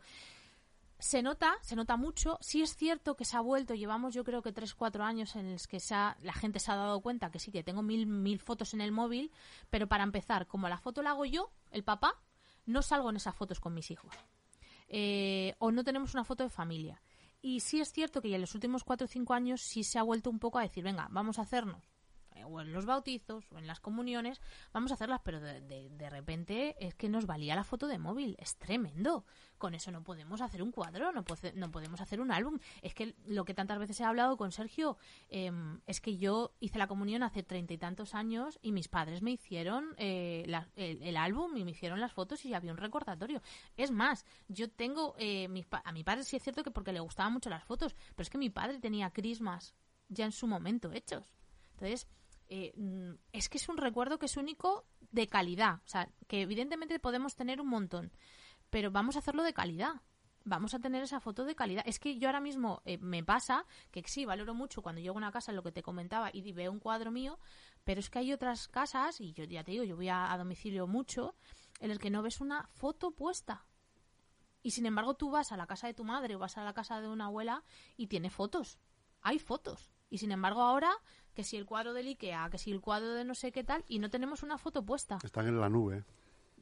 se 1.00 1.22
nota, 1.22 1.56
se 1.62 1.76
nota 1.76 1.98
mucho. 1.98 2.38
Sí 2.42 2.62
es 2.62 2.76
cierto 2.76 3.16
que 3.16 3.26
se 3.26 3.38
ha 3.38 3.42
vuelto, 3.42 3.74
llevamos 3.76 4.14
yo 4.14 4.24
creo 4.24 4.42
que 4.42 4.52
3, 4.52 4.74
4 4.74 5.04
años 5.04 5.36
en 5.36 5.54
los 5.54 5.68
que 5.68 5.80
la 5.90 6.34
gente 6.34 6.60
se 6.60 6.72
ha 6.72 6.76
dado 6.76 7.02
cuenta 7.02 7.32
que 7.32 7.40
sí, 7.40 7.52
que 7.52 7.64
tengo 7.64 7.82
mil, 7.82 8.06
mil 8.06 8.40
fotos 8.40 8.74
en 8.74 8.82
el 8.82 8.92
móvil, 8.92 9.32
pero 9.70 9.88
para 9.88 10.04
empezar, 10.04 10.48
como 10.48 10.70
la 10.70 10.78
foto 10.78 11.02
la 11.02 11.12
hago 11.12 11.26
yo, 11.26 11.52
el 11.72 11.84
papá, 11.84 12.22
no 12.66 12.82
salgo 12.82 13.10
en 13.10 13.18
esas 13.18 13.36
fotos 13.36 13.60
con 13.60 13.74
mis 13.74 13.92
hijos. 13.92 14.14
Eh, 14.88 15.56
o 15.60 15.72
no 15.72 15.84
tenemos 15.84 16.14
una 16.14 16.24
foto 16.24 16.44
de 16.44 16.50
familia. 16.50 17.02
Y 17.42 17.60
sí 17.60 17.82
es 17.82 17.92
cierto 17.92 18.22
que 18.22 18.30
ya 18.30 18.36
en 18.36 18.42
los 18.42 18.56
últimos 18.56 18.84
4 18.84 19.06
o 19.06 19.08
5 19.08 19.34
años 19.34 19.62
sí 19.62 19.84
se 19.84 20.00
ha 20.00 20.04
vuelto 20.04 20.30
un 20.30 20.40
poco 20.40 20.60
a 20.60 20.62
decir, 20.62 20.84
venga, 20.84 21.08
vamos 21.12 21.40
a 21.40 21.42
hacernos 21.42 21.93
o 22.46 22.62
en 22.62 22.74
los 22.74 22.86
bautizos 22.86 23.46
o 23.52 23.58
en 23.58 23.68
las 23.68 23.80
comuniones, 23.80 24.42
vamos 24.72 24.92
a 24.92 24.96
hacerlas, 24.96 25.22
pero 25.24 25.40
de, 25.40 25.62
de, 25.62 26.10
repente 26.10 26.76
es 26.80 26.96
que 26.96 27.10
nos 27.10 27.26
valía 27.26 27.56
la 27.56 27.64
foto 27.64 27.88
de 27.88 27.98
móvil, 27.98 28.36
es 28.40 28.58
tremendo. 28.58 29.26
Con 29.58 29.76
eso 29.76 29.92
no 29.92 30.04
podemos 30.04 30.42
hacer 30.42 30.62
un 30.62 30.72
cuadro, 30.72 31.12
no, 31.12 31.24
no 31.56 31.72
podemos 31.72 32.02
hacer 32.02 32.20
un 32.20 32.32
álbum. 32.32 32.60
Es 32.82 32.94
que 32.94 33.16
lo 33.26 33.46
que 33.46 33.54
tantas 33.54 33.80
veces 33.80 34.00
he 34.00 34.04
hablado 34.04 34.36
con 34.36 34.52
Sergio 34.52 34.98
em, 35.30 35.80
es 35.88 36.02
que 36.02 36.18
yo 36.18 36.54
hice 36.60 36.78
la 36.80 36.88
comunión 36.88 37.24
hace 37.24 37.44
treinta 37.44 37.74
y 37.74 37.78
tantos 37.78 38.14
años 38.14 38.60
y 38.62 38.72
mis 38.72 38.88
padres 38.88 39.22
me 39.22 39.32
hicieron 39.32 39.96
eh, 39.98 40.46
el, 40.76 41.18
álbum 41.18 41.56
y 41.56 41.64
me 41.64 41.72
hicieron 41.72 42.02
las 42.02 42.12
fotos 42.12 42.44
y 42.46 42.54
había 42.54 42.72
un 42.72 42.78
recordatorio. 42.78 43.42
Es 43.78 43.92
más, 43.92 44.26
yo 44.48 44.70
tengo, 44.70 45.16
eh, 45.18 45.48
a 45.84 45.92
mi 45.92 46.04
padre 46.04 46.24
sí 46.24 46.36
es 46.36 46.44
cierto 46.44 46.64
que 46.64 46.72
porque 46.72 46.92
le 46.92 47.00
gustaban 47.00 47.34
mucho 47.34 47.50
las 47.50 47.64
fotos, 47.64 47.96
pero 48.16 48.24
es 48.24 48.30
que 48.30 48.38
mi 48.38 48.50
padre 48.50 48.80
tenía 48.80 49.12
crismas 49.12 49.76
ya 50.10 50.26
en 50.26 50.32
su 50.32 50.48
momento 50.48 50.92
hechos. 50.92 51.24
Entonces, 51.72 52.08
eh, 52.50 52.74
mm, 52.76 53.14
es 53.32 53.50
que 53.50 53.58
es 53.58 53.70
un 53.70 53.78
recuerdo 53.78 54.20
que 54.20 54.26
es 54.26 54.38
único 54.38 54.86
de 55.12 55.28
calidad. 55.28 55.82
O 55.86 55.88
sea, 55.88 56.10
que 56.28 56.42
evidentemente 56.42 57.00
podemos 57.00 57.36
tener 57.36 57.62
un 57.62 57.68
montón, 57.68 58.12
pero 58.70 58.92
vamos 58.92 59.16
a 59.16 59.20
hacerlo 59.20 59.44
de 59.44 59.54
calidad. 59.54 60.02
Vamos 60.46 60.74
a 60.74 60.80
tener 60.80 61.02
esa 61.04 61.22
foto 61.22 61.46
de 61.46 61.56
calidad. 61.56 61.84
Es 61.86 62.00
que 62.00 62.18
yo 62.18 62.28
ahora 62.28 62.42
mismo 62.42 62.82
eh, 62.84 62.98
me 62.98 63.24
pasa 63.24 63.66
que 63.92 64.04
sí, 64.06 64.26
valoro 64.26 64.54
mucho 64.54 64.82
cuando 64.82 65.00
llego 65.00 65.16
a 65.16 65.18
una 65.18 65.32
casa, 65.32 65.54
lo 65.54 65.64
que 65.64 65.72
te 65.72 65.82
comentaba, 65.82 66.32
y 66.34 66.52
veo 66.52 66.70
un 66.70 66.80
cuadro 66.80 67.12
mío, 67.12 67.40
pero 67.86 68.02
es 68.02 68.10
que 68.10 68.20
hay 68.20 68.34
otras 68.34 68.68
casas, 68.68 69.22
y 69.22 69.32
yo 69.32 69.46
ya 69.46 69.64
te 69.64 69.72
digo, 69.72 69.86
yo 69.86 69.96
voy 69.96 70.10
a, 70.10 70.34
a 70.34 70.38
domicilio 70.38 70.86
mucho, 70.86 71.36
en 71.80 71.92
el 71.92 72.00
que 72.00 72.10
no 72.10 72.22
ves 72.22 72.42
una 72.42 72.68
foto 72.74 73.12
puesta. 73.12 73.66
Y 74.64 74.72
sin 74.72 74.86
embargo 74.86 75.14
tú 75.14 75.30
vas 75.30 75.52
a 75.52 75.58
la 75.58 75.68
casa 75.68 75.88
de 75.88 75.94
tu 75.94 76.04
madre 76.06 76.36
o 76.36 76.40
vas 76.40 76.58
a 76.58 76.64
la 76.64 76.74
casa 76.74 77.02
de 77.02 77.10
una 77.10 77.26
abuela 77.26 77.64
y 77.98 78.08
tiene 78.08 78.30
fotos. 78.30 78.80
Hay 79.22 79.40
fotos. 79.40 79.92
Y 80.14 80.20
sin 80.20 80.32
embargo 80.32 80.62
ahora 80.62 80.92
que 81.34 81.44
si 81.44 81.58
el 81.58 81.66
cuadro 81.66 81.92
del 81.92 82.06
Ikea, 82.06 82.48
que 82.52 82.60
si 82.60 82.72
el 82.72 82.82
cuadro 82.82 83.16
de 83.16 83.24
no 83.24 83.34
sé 83.34 83.52
qué 83.52 83.64
tal, 83.64 83.84
y 83.88 83.98
no 83.98 84.12
tenemos 84.12 84.44
una 84.44 84.60
foto 84.60 84.86
puesta. 84.86 85.18
Están 85.24 85.48
en 85.48 85.60
la 85.60 85.70
nube. 85.70 86.04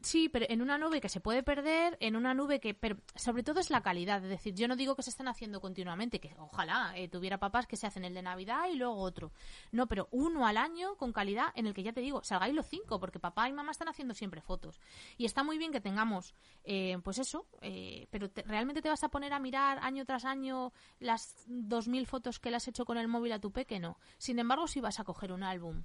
Sí, 0.02 0.30
pero 0.30 0.48
en 0.50 0.64
una 0.64 0.80
nube 0.80 1.00
que 1.00 1.10
se 1.10 1.20
puede 1.20 1.44
perder, 1.44 1.96
en 2.00 2.16
una 2.16 2.34
nube 2.34 2.60
que, 2.60 2.74
pero 2.74 2.98
sobre 3.16 3.44
todo 3.44 3.60
es 3.60 3.70
la 3.70 3.82
calidad. 3.82 4.24
Es 4.24 4.30
decir, 4.30 4.56
yo 4.56 4.68
no 4.68 4.76
digo 4.76 4.96
que 4.96 5.04
se 5.04 5.12
estén 5.12 5.28
haciendo 5.28 5.62
continuamente, 5.62 6.20
que 6.20 6.36
ojalá 6.40 6.94
eh, 6.96 7.08
tuviera 7.08 7.38
papás 7.38 7.68
que 7.68 7.78
se 7.78 7.86
hacen 7.86 8.04
el 8.04 8.16
de 8.16 8.24
Navidad 8.24 8.68
y 8.72 8.78
luego 8.78 8.96
otro. 8.96 9.32
No, 9.72 9.88
pero 9.88 10.08
uno 10.12 10.48
al 10.48 10.58
año 10.58 10.96
con 10.98 11.14
calidad 11.14 11.48
en 11.54 11.68
el 11.68 11.76
que 11.76 11.84
ya 11.84 11.94
te 11.94 12.02
digo, 12.02 12.24
salgáis 12.24 12.56
los 12.56 12.66
cinco, 12.66 13.00
porque 13.00 13.20
papá 13.20 13.48
y 13.48 13.54
mamá 13.54 13.72
están 13.72 13.90
haciendo 13.90 14.16
siempre 14.16 14.42
fotos. 14.42 14.82
Y 15.18 15.26
está 15.26 15.44
muy 15.44 15.60
bien 15.60 15.72
que 15.72 15.82
tengamos, 15.82 16.34
eh, 16.64 16.98
pues 17.04 17.20
eso, 17.20 17.46
eh, 17.62 18.08
pero 18.10 18.28
¿realmente 18.46 18.82
te 18.82 18.90
vas 18.90 19.04
a 19.04 19.10
poner 19.10 19.34
a 19.34 19.40
mirar 19.40 19.78
año 19.84 20.04
tras 20.06 20.26
año 20.26 20.74
las 21.00 21.36
dos 21.46 21.88
mil 21.88 22.08
fotos 22.08 22.40
que 22.40 22.50
le 22.50 22.58
has 22.58 22.68
hecho 22.68 22.86
con 22.86 22.98
el 22.98 23.08
móvil 23.08 23.34
a 23.34 23.40
tu 23.40 23.52
pequeño? 23.52 23.98
Sin 24.18 24.40
embargo, 24.40 24.66
si 24.66 24.82
vas 24.82 25.00
a 25.00 25.04
coger 25.04 25.32
un 25.32 25.44
álbum 25.44 25.84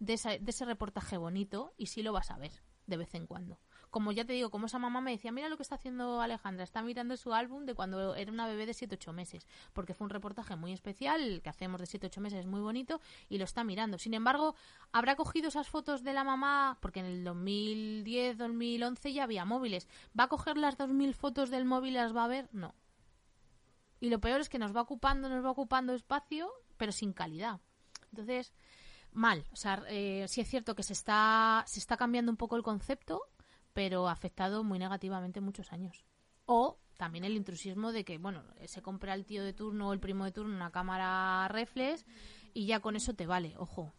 de, 0.00 0.16
de 0.40 0.50
ese 0.50 0.64
reportaje 0.64 1.16
bonito 1.16 1.72
y 1.78 1.86
sí 1.86 2.02
lo 2.02 2.12
vas 2.12 2.32
a 2.32 2.36
ver 2.36 2.50
de 2.86 2.96
vez 2.96 3.14
en 3.14 3.26
cuando 3.26 3.58
como 3.94 4.10
ya 4.10 4.24
te 4.24 4.32
digo, 4.32 4.50
como 4.50 4.66
esa 4.66 4.80
mamá 4.80 5.00
me 5.00 5.12
decía, 5.12 5.30
mira 5.30 5.48
lo 5.48 5.56
que 5.56 5.62
está 5.62 5.76
haciendo 5.76 6.20
Alejandra, 6.20 6.64
está 6.64 6.82
mirando 6.82 7.16
su 7.16 7.32
álbum 7.32 7.64
de 7.64 7.76
cuando 7.76 8.16
era 8.16 8.32
una 8.32 8.48
bebé 8.48 8.66
de 8.66 8.72
7-8 8.72 9.12
meses, 9.12 9.46
porque 9.72 9.94
fue 9.94 10.06
un 10.06 10.10
reportaje 10.10 10.56
muy 10.56 10.72
especial, 10.72 11.40
que 11.44 11.48
hacemos 11.48 11.80
de 11.80 11.86
7-8 11.86 12.18
meses, 12.18 12.44
muy 12.44 12.60
bonito, 12.60 13.00
y 13.28 13.38
lo 13.38 13.44
está 13.44 13.62
mirando. 13.62 13.96
Sin 13.96 14.12
embargo, 14.12 14.56
habrá 14.90 15.14
cogido 15.14 15.46
esas 15.46 15.68
fotos 15.68 16.02
de 16.02 16.12
la 16.12 16.24
mamá, 16.24 16.76
porque 16.82 16.98
en 16.98 17.06
el 17.06 17.22
2010, 17.22 18.36
2011 18.36 19.12
ya 19.12 19.22
había 19.22 19.44
móviles. 19.44 19.86
¿Va 20.18 20.24
a 20.24 20.28
coger 20.28 20.56
las 20.56 20.76
2.000 20.76 21.14
fotos 21.14 21.50
del 21.50 21.64
móvil 21.64 21.92
y 21.92 21.98
las 21.98 22.16
va 22.16 22.24
a 22.24 22.28
ver? 22.28 22.48
No. 22.50 22.74
Y 24.00 24.10
lo 24.10 24.18
peor 24.20 24.40
es 24.40 24.48
que 24.48 24.58
nos 24.58 24.74
va 24.74 24.80
ocupando, 24.80 25.28
nos 25.28 25.44
va 25.44 25.52
ocupando 25.52 25.94
espacio, 25.94 26.50
pero 26.78 26.90
sin 26.90 27.12
calidad. 27.12 27.60
Entonces, 28.10 28.52
mal. 29.14 29.46
O 29.52 29.56
sea, 29.56 29.82
eh, 29.88 30.26
sí 30.28 30.40
es 30.40 30.48
cierto 30.48 30.74
que 30.74 30.82
se 30.82 30.92
está, 30.92 31.64
se 31.66 31.78
está 31.78 31.96
cambiando 31.96 32.30
un 32.30 32.36
poco 32.36 32.56
el 32.56 32.62
concepto, 32.62 33.22
pero 33.72 34.08
ha 34.08 34.12
afectado 34.12 34.64
muy 34.64 34.78
negativamente 34.78 35.40
muchos 35.40 35.72
años. 35.72 36.04
O 36.46 36.78
también 36.96 37.24
el 37.24 37.36
intrusismo 37.36 37.92
de 37.92 38.04
que, 38.04 38.18
bueno, 38.18 38.44
se 38.66 38.82
compra 38.82 39.14
el 39.14 39.24
tío 39.24 39.42
de 39.42 39.52
turno 39.52 39.88
o 39.88 39.92
el 39.92 40.00
primo 40.00 40.24
de 40.24 40.32
turno 40.32 40.54
una 40.54 40.70
cámara 40.70 41.48
reflex 41.48 42.04
y 42.52 42.66
ya 42.66 42.80
con 42.80 42.96
eso 42.96 43.14
te 43.14 43.26
vale, 43.26 43.54
ojo. 43.56 43.92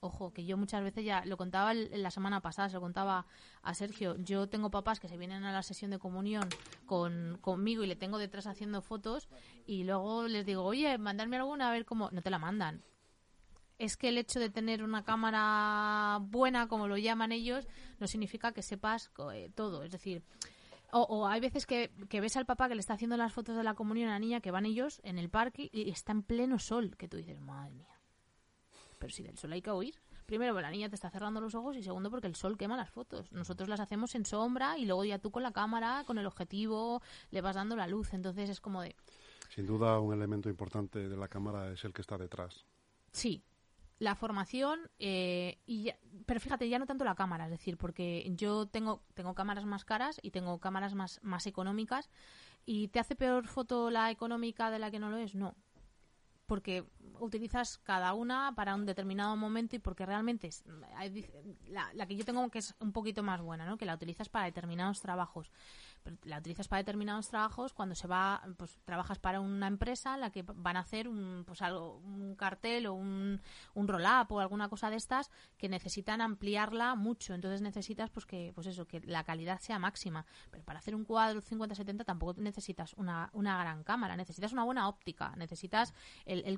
Ojo, 0.00 0.32
que 0.32 0.44
yo 0.44 0.56
muchas 0.56 0.82
veces 0.84 1.04
ya 1.04 1.24
lo 1.24 1.36
contaba 1.36 1.72
la 1.74 2.10
semana 2.10 2.40
pasada, 2.40 2.68
se 2.68 2.74
lo 2.74 2.80
contaba 2.80 3.26
a 3.62 3.74
Sergio. 3.74 4.16
Yo 4.18 4.48
tengo 4.48 4.70
papás 4.70 5.00
que 5.00 5.08
se 5.08 5.16
vienen 5.16 5.44
a 5.44 5.52
la 5.52 5.62
sesión 5.62 5.90
de 5.90 5.98
comunión 5.98 6.48
con, 6.84 7.38
conmigo 7.40 7.82
y 7.82 7.86
le 7.86 7.96
tengo 7.96 8.18
detrás 8.18 8.46
haciendo 8.46 8.82
fotos 8.82 9.28
y 9.64 9.84
luego 9.84 10.28
les 10.28 10.44
digo, 10.46 10.62
oye, 10.62 10.96
mandarme 10.98 11.36
alguna 11.36 11.68
a 11.68 11.72
ver 11.72 11.86
cómo. 11.86 12.10
No 12.12 12.22
te 12.22 12.30
la 12.30 12.38
mandan 12.38 12.84
es 13.78 13.96
que 13.96 14.08
el 14.08 14.18
hecho 14.18 14.40
de 14.40 14.50
tener 14.50 14.82
una 14.82 15.04
cámara 15.04 16.18
buena, 16.22 16.68
como 16.68 16.88
lo 16.88 16.96
llaman 16.96 17.32
ellos, 17.32 17.66
no 17.98 18.06
significa 18.06 18.52
que 18.52 18.62
sepas 18.62 19.10
eh, 19.32 19.50
todo. 19.54 19.82
Es 19.82 19.92
decir, 19.92 20.22
o, 20.92 21.26
hay 21.26 21.40
veces 21.40 21.66
que, 21.66 21.90
ves 22.10 22.36
al 22.36 22.46
papá 22.46 22.68
que 22.68 22.74
le 22.74 22.80
está 22.80 22.94
haciendo 22.94 23.16
las 23.16 23.32
fotos 23.32 23.56
de 23.56 23.64
la 23.64 23.74
comunión 23.74 24.08
a 24.08 24.12
la 24.12 24.18
niña 24.18 24.40
que 24.40 24.50
van 24.50 24.66
ellos 24.66 25.00
en 25.04 25.18
el 25.18 25.28
parque 25.28 25.68
y 25.72 25.90
está 25.90 26.12
en 26.12 26.22
pleno 26.22 26.58
sol, 26.58 26.96
que 26.96 27.08
tú 27.08 27.16
dices, 27.16 27.38
madre 27.40 27.74
mía. 27.74 28.00
Pero 28.98 29.12
si 29.12 29.22
del 29.22 29.36
sol 29.36 29.52
hay 29.52 29.62
que 29.62 29.70
huir. 29.70 29.94
Primero, 30.24 30.54
porque 30.54 30.62
la 30.62 30.70
niña 30.70 30.88
te 30.88 30.96
está 30.96 31.08
cerrando 31.10 31.40
los 31.40 31.54
ojos 31.54 31.76
y 31.76 31.82
segundo, 31.82 32.10
porque 32.10 32.26
el 32.26 32.34
sol 32.34 32.56
quema 32.56 32.76
las 32.76 32.90
fotos. 32.90 33.30
Nosotros 33.30 33.68
las 33.68 33.78
hacemos 33.78 34.14
en 34.14 34.24
sombra 34.24 34.76
y 34.76 34.84
luego 34.84 35.04
ya 35.04 35.18
tú 35.18 35.30
con 35.30 35.42
la 35.42 35.52
cámara, 35.52 36.02
con 36.04 36.18
el 36.18 36.26
objetivo, 36.26 37.00
le 37.30 37.40
vas 37.42 37.54
dando 37.54 37.76
la 37.76 37.86
luz. 37.86 38.12
Entonces 38.12 38.50
es 38.50 38.60
como 38.60 38.82
de... 38.82 38.96
Sin 39.50 39.66
duda, 39.66 40.00
un 40.00 40.12
elemento 40.12 40.48
importante 40.48 41.08
de 41.08 41.16
la 41.16 41.28
cámara 41.28 41.70
es 41.70 41.84
el 41.84 41.92
que 41.92 42.02
está 42.02 42.18
detrás. 42.18 42.64
Sí, 43.12 43.44
la 43.98 44.14
formación 44.14 44.90
eh, 44.98 45.58
y 45.66 45.92
pero 46.26 46.40
fíjate 46.40 46.68
ya 46.68 46.78
no 46.78 46.86
tanto 46.86 47.04
la 47.04 47.14
cámara 47.14 47.44
es 47.46 47.50
decir 47.50 47.78
porque 47.78 48.30
yo 48.36 48.66
tengo 48.66 49.02
tengo 49.14 49.34
cámaras 49.34 49.64
más 49.64 49.84
caras 49.84 50.20
y 50.22 50.30
tengo 50.30 50.58
cámaras 50.58 50.94
más 50.94 51.20
más 51.22 51.46
económicas 51.46 52.10
y 52.66 52.88
te 52.88 52.98
hace 52.98 53.16
peor 53.16 53.46
foto 53.46 53.90
la 53.90 54.10
económica 54.10 54.70
de 54.70 54.78
la 54.78 54.90
que 54.90 54.98
no 54.98 55.10
lo 55.10 55.16
es 55.16 55.34
no 55.34 55.54
porque 56.46 56.84
utilizas 57.18 57.78
cada 57.78 58.12
una 58.14 58.54
para 58.54 58.74
un 58.74 58.86
determinado 58.86 59.36
momento 59.36 59.76
y 59.76 59.78
porque 59.78 60.06
realmente 60.06 60.48
es, 60.48 60.64
la, 61.68 62.06
que 62.06 62.16
yo 62.16 62.24
tengo 62.24 62.48
que 62.50 62.58
es 62.58 62.74
un 62.80 62.92
poquito 62.92 63.22
más 63.22 63.40
buena, 63.40 63.66
¿no? 63.66 63.76
que 63.76 63.86
la 63.86 63.94
utilizas 63.94 64.28
para 64.28 64.46
determinados 64.46 65.00
trabajos 65.00 65.50
la 66.24 66.38
utilizas 66.38 66.68
para 66.68 66.82
determinados 66.82 67.28
trabajos 67.28 67.72
cuando 67.72 67.94
se 67.94 68.06
va, 68.06 68.42
pues 68.56 68.78
trabajas 68.84 69.18
para 69.18 69.40
una 69.40 69.66
empresa 69.66 70.14
en 70.14 70.20
la 70.20 70.30
que 70.30 70.42
van 70.42 70.76
a 70.76 70.80
hacer 70.80 71.08
un, 71.08 71.44
pues 71.46 71.62
algo, 71.62 71.98
un 71.98 72.34
cartel 72.36 72.86
o 72.86 72.94
un, 72.94 73.40
un 73.74 73.88
roll-up 73.88 74.30
o 74.30 74.40
alguna 74.40 74.68
cosa 74.68 74.90
de 74.90 74.96
estas 74.96 75.30
que 75.56 75.68
necesitan 75.68 76.20
ampliarla 76.20 76.94
mucho. 76.94 77.34
Entonces 77.34 77.62
necesitas 77.62 78.10
pues 78.10 78.26
que, 78.26 78.52
pues 78.54 78.66
eso, 78.66 78.86
que 78.86 79.00
la 79.00 79.24
calidad 79.24 79.58
sea 79.60 79.78
máxima. 79.78 80.26
Pero 80.50 80.64
para 80.64 80.78
hacer 80.78 80.94
un 80.94 81.04
cuadro 81.04 81.40
50-70 81.42 82.04
tampoco 82.04 82.40
necesitas 82.40 82.94
una, 82.94 83.30
una 83.32 83.58
gran 83.58 83.82
cámara, 83.84 84.16
necesitas 84.16 84.52
una 84.52 84.64
buena 84.64 84.88
óptica, 84.88 85.34
necesitas 85.36 85.94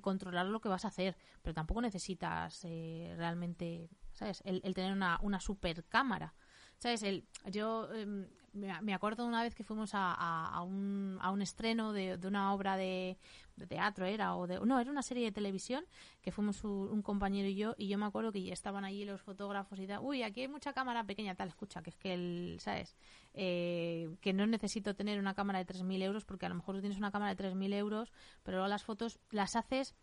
controlar 0.00 0.46
lo 0.46 0.60
que 0.60 0.68
vas 0.68 0.84
a 0.84 0.88
hacer, 0.88 1.16
pero 1.42 1.54
tampoco 1.54 1.80
necesitas 1.80 2.64
eh, 2.64 3.14
realmente, 3.16 3.90
¿sabes? 4.12 4.42
El, 4.44 4.60
el 4.64 4.74
tener 4.74 4.92
una, 4.92 5.18
una 5.22 5.40
super 5.40 5.84
cámara. 5.84 6.34
¿Sabes? 6.78 7.02
El, 7.02 7.26
yo 7.50 7.92
em, 7.92 8.28
me 8.52 8.94
acuerdo 8.94 9.26
una 9.26 9.42
vez 9.42 9.54
que 9.54 9.64
fuimos 9.64 9.94
a, 9.94 10.12
a, 10.14 10.62
un, 10.62 11.18
a 11.20 11.30
un 11.30 11.42
estreno 11.42 11.92
de, 11.92 12.18
de 12.18 12.28
una 12.28 12.52
obra 12.52 12.76
de, 12.76 13.18
de, 13.58 13.66
teatro, 13.66 14.06
era, 14.06 14.36
o 14.36 14.46
de, 14.46 14.60
no, 14.60 14.80
era 14.80 14.90
una 14.90 15.02
serie 15.02 15.24
de 15.24 15.32
televisión, 15.32 15.84
que 16.22 16.32
fuimos 16.32 16.64
un, 16.64 17.02
compañero 17.02 17.48
y 17.48 17.54
yo, 17.54 17.74
y 17.78 17.88
yo 17.88 17.98
me 17.98 18.06
acuerdo 18.06 18.32
que 18.32 18.52
estaban 18.52 18.84
allí 18.84 19.04
los 19.04 19.20
fotógrafos 19.20 19.78
y 19.78 19.86
tal, 19.86 20.00
uy, 20.02 20.22
aquí 20.22 20.42
hay 20.42 20.48
mucha 20.48 20.72
cámara 20.72 21.04
pequeña, 21.04 21.34
tal, 21.34 21.48
escucha, 21.48 21.82
que 21.82 21.90
es 21.90 21.96
que 21.96 22.14
el, 22.14 22.56
¿sabes? 22.60 22.96
Eh, 23.34 24.16
que 24.20 24.32
no 24.32 24.46
necesito 24.46 24.94
tener 24.94 25.18
una 25.18 25.34
cámara 25.34 25.58
de 25.58 25.66
3.000 25.66 26.02
euros, 26.02 26.24
porque 26.24 26.46
a 26.46 26.48
lo 26.48 26.54
mejor 26.54 26.76
tú 26.76 26.80
tienes 26.80 26.98
una 26.98 27.10
cámara 27.10 27.34
de 27.34 27.44
3.000 27.44 27.74
euros, 27.74 28.12
pero 28.42 28.58
luego 28.58 28.68
las 28.68 28.84
fotos 28.84 29.18
las 29.30 29.56
haces 29.56 29.94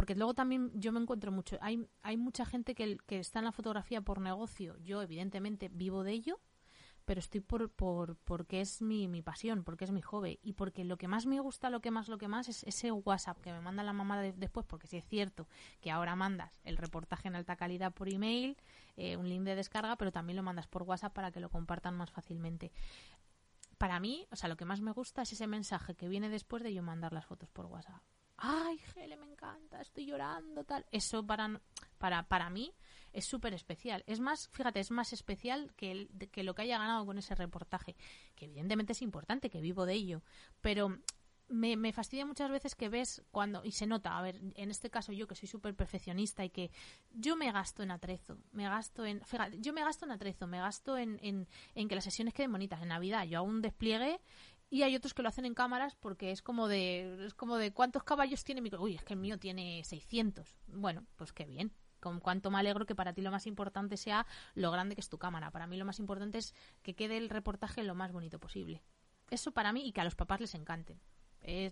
porque 0.00 0.14
luego 0.14 0.32
también 0.32 0.70
yo 0.80 0.92
me 0.92 1.00
encuentro 1.00 1.30
mucho, 1.30 1.58
hay, 1.60 1.86
hay 2.02 2.16
mucha 2.16 2.46
gente 2.46 2.74
que, 2.74 2.96
que 3.06 3.18
está 3.18 3.40
en 3.40 3.44
la 3.44 3.52
fotografía 3.52 4.00
por 4.00 4.18
negocio, 4.18 4.78
yo 4.78 5.02
evidentemente 5.02 5.68
vivo 5.68 6.04
de 6.04 6.12
ello, 6.12 6.40
pero 7.10 7.18
estoy 7.18 7.40
por, 7.40 7.68
por 7.72 8.14
porque 8.18 8.60
es 8.60 8.80
mi, 8.80 9.08
mi 9.08 9.20
pasión, 9.20 9.64
porque 9.64 9.84
es 9.84 9.90
mi 9.90 10.00
hobby 10.00 10.38
y 10.44 10.52
porque 10.52 10.84
lo 10.84 10.96
que 10.96 11.08
más 11.08 11.26
me 11.26 11.40
gusta, 11.40 11.68
lo 11.68 11.80
que 11.80 11.90
más, 11.90 12.06
lo 12.06 12.18
que 12.18 12.28
más 12.28 12.48
es 12.48 12.62
ese 12.62 12.92
WhatsApp 12.92 13.40
que 13.40 13.50
me 13.50 13.60
manda 13.60 13.82
la 13.82 13.92
mamá 13.92 14.22
después, 14.22 14.64
porque 14.64 14.86
sí 14.86 14.96
es 14.96 15.04
cierto 15.08 15.48
que 15.80 15.90
ahora 15.90 16.14
mandas 16.14 16.52
el 16.62 16.76
reportaje 16.76 17.26
en 17.26 17.34
alta 17.34 17.56
calidad 17.56 17.92
por 17.92 18.08
email, 18.08 18.56
eh, 18.96 19.16
un 19.16 19.28
link 19.28 19.42
de 19.42 19.56
descarga, 19.56 19.96
pero 19.96 20.12
también 20.12 20.36
lo 20.36 20.44
mandas 20.44 20.68
por 20.68 20.84
WhatsApp 20.84 21.12
para 21.12 21.32
que 21.32 21.40
lo 21.40 21.50
compartan 21.50 21.96
más 21.96 22.12
fácilmente. 22.12 22.70
Para 23.76 23.98
mí, 23.98 24.28
o 24.30 24.36
sea, 24.36 24.48
lo 24.48 24.56
que 24.56 24.64
más 24.64 24.80
me 24.80 24.92
gusta 24.92 25.22
es 25.22 25.32
ese 25.32 25.48
mensaje 25.48 25.96
que 25.96 26.06
viene 26.06 26.28
después 26.28 26.62
de 26.62 26.72
yo 26.72 26.84
mandar 26.84 27.12
las 27.12 27.26
fotos 27.26 27.50
por 27.50 27.66
WhatsApp. 27.66 28.02
Ay, 28.42 28.78
Gele, 28.94 29.16
me 29.16 29.26
encanta, 29.26 29.82
estoy 29.82 30.06
llorando, 30.06 30.64
tal. 30.64 30.86
Eso 30.90 31.24
para, 31.26 31.60
para, 31.98 32.26
para 32.26 32.48
mí 32.48 32.72
es 33.12 33.26
súper 33.26 33.52
especial. 33.52 34.02
Es 34.06 34.18
más, 34.18 34.48
fíjate, 34.48 34.80
es 34.80 34.90
más 34.90 35.12
especial 35.12 35.74
que, 35.76 36.08
que 36.32 36.42
lo 36.42 36.54
que 36.54 36.62
haya 36.62 36.78
ganado 36.78 37.04
con 37.04 37.18
ese 37.18 37.34
reportaje, 37.34 37.96
que 38.34 38.46
evidentemente 38.46 38.92
es 38.92 39.02
importante, 39.02 39.50
que 39.50 39.60
vivo 39.60 39.84
de 39.84 39.92
ello, 39.92 40.22
pero 40.62 40.98
me, 41.48 41.76
me, 41.76 41.92
fastidia 41.92 42.24
muchas 42.24 42.50
veces 42.50 42.74
que 42.74 42.88
ves 42.88 43.22
cuando, 43.30 43.62
y 43.64 43.72
se 43.72 43.86
nota, 43.86 44.16
a 44.16 44.22
ver, 44.22 44.40
en 44.54 44.70
este 44.70 44.88
caso 44.88 45.12
yo 45.12 45.26
que 45.26 45.34
soy 45.34 45.48
súper 45.48 45.74
perfeccionista 45.74 46.44
y 46.44 46.50
que 46.50 46.70
yo 47.10 47.36
me 47.36 47.50
gasto 47.52 47.82
en 47.82 47.90
atrezo, 47.90 48.38
me 48.52 48.64
gasto 48.64 49.04
en, 49.04 49.20
fíjate, 49.24 49.58
yo 49.60 49.72
me 49.72 49.82
gasto 49.82 50.06
en 50.06 50.12
atrezo, 50.12 50.46
me 50.46 50.60
gasto 50.60 50.96
en, 50.96 51.18
en, 51.22 51.48
en 51.74 51.88
que 51.88 51.94
las 51.94 52.04
sesiones 52.04 52.32
queden 52.32 52.52
bonitas. 52.52 52.80
En 52.80 52.88
Navidad 52.88 53.24
yo 53.24 53.38
hago 53.38 53.48
un 53.48 53.60
despliegue 53.60 54.20
y 54.70 54.84
hay 54.84 54.94
otros 54.94 55.12
que 55.12 55.22
lo 55.22 55.28
hacen 55.28 55.44
en 55.44 55.54
cámaras 55.54 55.96
porque 55.96 56.30
es 56.30 56.42
como 56.42 56.68
de, 56.68 57.26
es 57.26 57.34
como 57.34 57.56
de 57.56 57.72
cuántos 57.72 58.04
caballos 58.04 58.44
tiene 58.44 58.60
mi, 58.60 58.70
uy, 58.78 58.94
es 58.94 59.04
que 59.04 59.14
el 59.14 59.20
mío 59.20 59.36
tiene 59.38 59.82
600. 59.84 60.56
Bueno, 60.68 61.04
pues 61.16 61.32
qué 61.32 61.44
bien, 61.44 61.72
con 61.98 62.20
cuánto 62.20 62.50
me 62.50 62.58
alegro 62.58 62.86
que 62.86 62.94
para 62.94 63.12
ti 63.12 63.20
lo 63.20 63.32
más 63.32 63.48
importante 63.48 63.96
sea 63.96 64.26
lo 64.54 64.70
grande 64.70 64.94
que 64.94 65.00
es 65.00 65.08
tu 65.08 65.18
cámara. 65.18 65.50
Para 65.50 65.66
mí 65.66 65.76
lo 65.76 65.84
más 65.84 65.98
importante 65.98 66.38
es 66.38 66.54
que 66.82 66.94
quede 66.94 67.18
el 67.18 67.28
reportaje 67.28 67.82
lo 67.82 67.96
más 67.96 68.12
bonito 68.12 68.38
posible. 68.38 68.82
Eso 69.28 69.50
para 69.50 69.72
mí 69.72 69.86
y 69.86 69.92
que 69.92 70.00
a 70.00 70.04
los 70.04 70.14
papás 70.14 70.40
les 70.40 70.54
encante. 70.54 71.00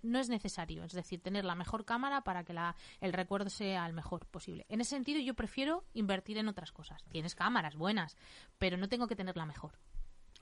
no 0.02 0.18
es 0.18 0.28
necesario, 0.28 0.82
es 0.82 0.92
decir, 0.92 1.20
tener 1.20 1.44
la 1.44 1.54
mejor 1.54 1.84
cámara 1.84 2.22
para 2.22 2.42
que 2.42 2.52
la, 2.52 2.74
el 3.00 3.12
recuerdo 3.12 3.48
sea 3.48 3.86
el 3.86 3.92
mejor 3.92 4.26
posible. 4.26 4.66
En 4.68 4.80
ese 4.80 4.90
sentido, 4.90 5.20
yo 5.20 5.34
prefiero 5.34 5.84
invertir 5.94 6.38
en 6.38 6.48
otras 6.48 6.72
cosas. 6.72 7.04
Tienes 7.10 7.36
cámaras 7.36 7.76
buenas, 7.76 8.16
pero 8.58 8.76
no 8.76 8.88
tengo 8.88 9.06
que 9.06 9.16
tener 9.16 9.36
la 9.36 9.46
mejor. 9.46 9.78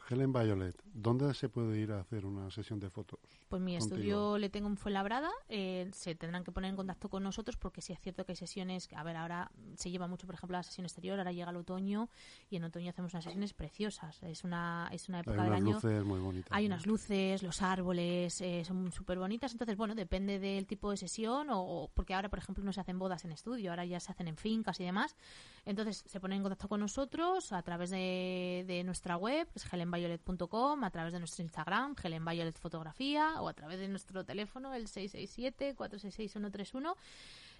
Helen 0.09 0.33
Violet, 0.33 0.81
¿dónde 0.93 1.33
se 1.35 1.49
puede 1.49 1.79
ir 1.79 1.93
a 1.93 2.01
hacer 2.01 2.25
una 2.25 2.51
sesión 2.51 2.79
de 2.79 2.91
fotos? 2.91 3.19
Pues 3.49 3.61
mi 3.61 3.77
estudio 3.77 4.39
le 4.39 4.51
tengo 4.51 4.69
en 4.69 4.77
Fuenlabrada, 4.77 5.31
eh, 5.49 5.89
se 5.93 6.15
tendrán 6.15 6.45
que 6.45 6.53
poner 6.53 6.71
en 6.71 6.77
contacto 6.77 7.09
con 7.09 7.23
nosotros 7.23 7.57
porque 7.57 7.81
sí 7.81 7.93
es 7.93 8.01
cierto 8.01 8.25
que 8.25 8.33
hay 8.33 8.37
sesiones, 8.37 8.89
a 8.95 9.03
ver, 9.03 9.17
ahora 9.17 9.51
se 9.77 9.91
lleva 9.91 10.07
mucho, 10.07 10.27
por 10.27 10.35
ejemplo, 10.35 10.57
la 10.57 10.63
sesión 10.63 10.85
exterior, 10.85 11.19
ahora 11.19 11.33
llega 11.33 11.51
el 11.51 11.57
otoño 11.57 12.09
y 12.51 12.57
en 12.57 12.65
otoño 12.65 12.91
hacemos 12.91 13.13
unas 13.15 13.25
sesiones 13.25 13.53
preciosas, 13.53 14.23
es 14.23 14.45
una, 14.45 14.89
es 14.93 15.09
una 15.09 15.21
época 15.21 15.43
hay 15.43 15.45
del 15.45 15.53
año. 15.55 15.75
Luces 15.75 16.05
muy 16.05 16.21
bonitas, 16.21 16.51
hay 16.53 16.67
unas 16.67 16.87
luces, 16.87 17.43
los 17.43 17.63
árboles 17.63 18.41
eh, 18.41 18.65
son 18.65 18.93
súper 18.93 19.19
bonitas, 19.19 19.53
entonces, 19.53 19.77
bueno, 19.77 19.95
depende 19.95 20.39
del 20.39 20.67
tipo 20.67 20.91
de 20.91 20.97
sesión 20.97 21.49
o, 21.51 21.91
porque 21.95 22.15
ahora, 22.15 22.29
por 22.29 22.39
ejemplo, 22.39 22.65
no 22.65 22.73
se 22.73 22.81
hacen 22.81 22.99
bodas 22.99 23.25
en 23.25 23.33
estudio, 23.33 23.71
ahora 23.71 23.85
ya 23.85 24.01
se 24.01 24.13
hacen 24.13 24.29
en 24.29 24.37
fincas 24.37 24.81
y 24.81 24.85
demás, 24.85 25.17
entonces 25.65 26.05
se 26.07 26.21
ponen 26.21 26.39
en 26.39 26.43
contacto 26.43 26.69
con 26.69 26.81
nosotros 26.81 27.53
a 27.53 27.63
través 27.63 27.91
de, 27.91 28.65
de 28.67 28.85
nuestra 28.85 29.17
web, 29.17 29.49
que 29.53 29.59
es 29.59 29.65
helenviolet.com 29.97 30.85
a 30.85 30.91
través 30.91 31.13
de 31.13 31.19
nuestro 31.19 31.43
Instagram, 31.43 31.97
Helen 32.03 32.25
Violet 32.25 32.59
Fotografía, 32.59 33.41
o 33.41 33.49
a 33.49 33.55
través 33.55 33.79
de 33.79 33.89
nuestro 33.89 34.25
teléfono, 34.25 34.73
el 34.75 34.87
667-466-131. 34.87 36.95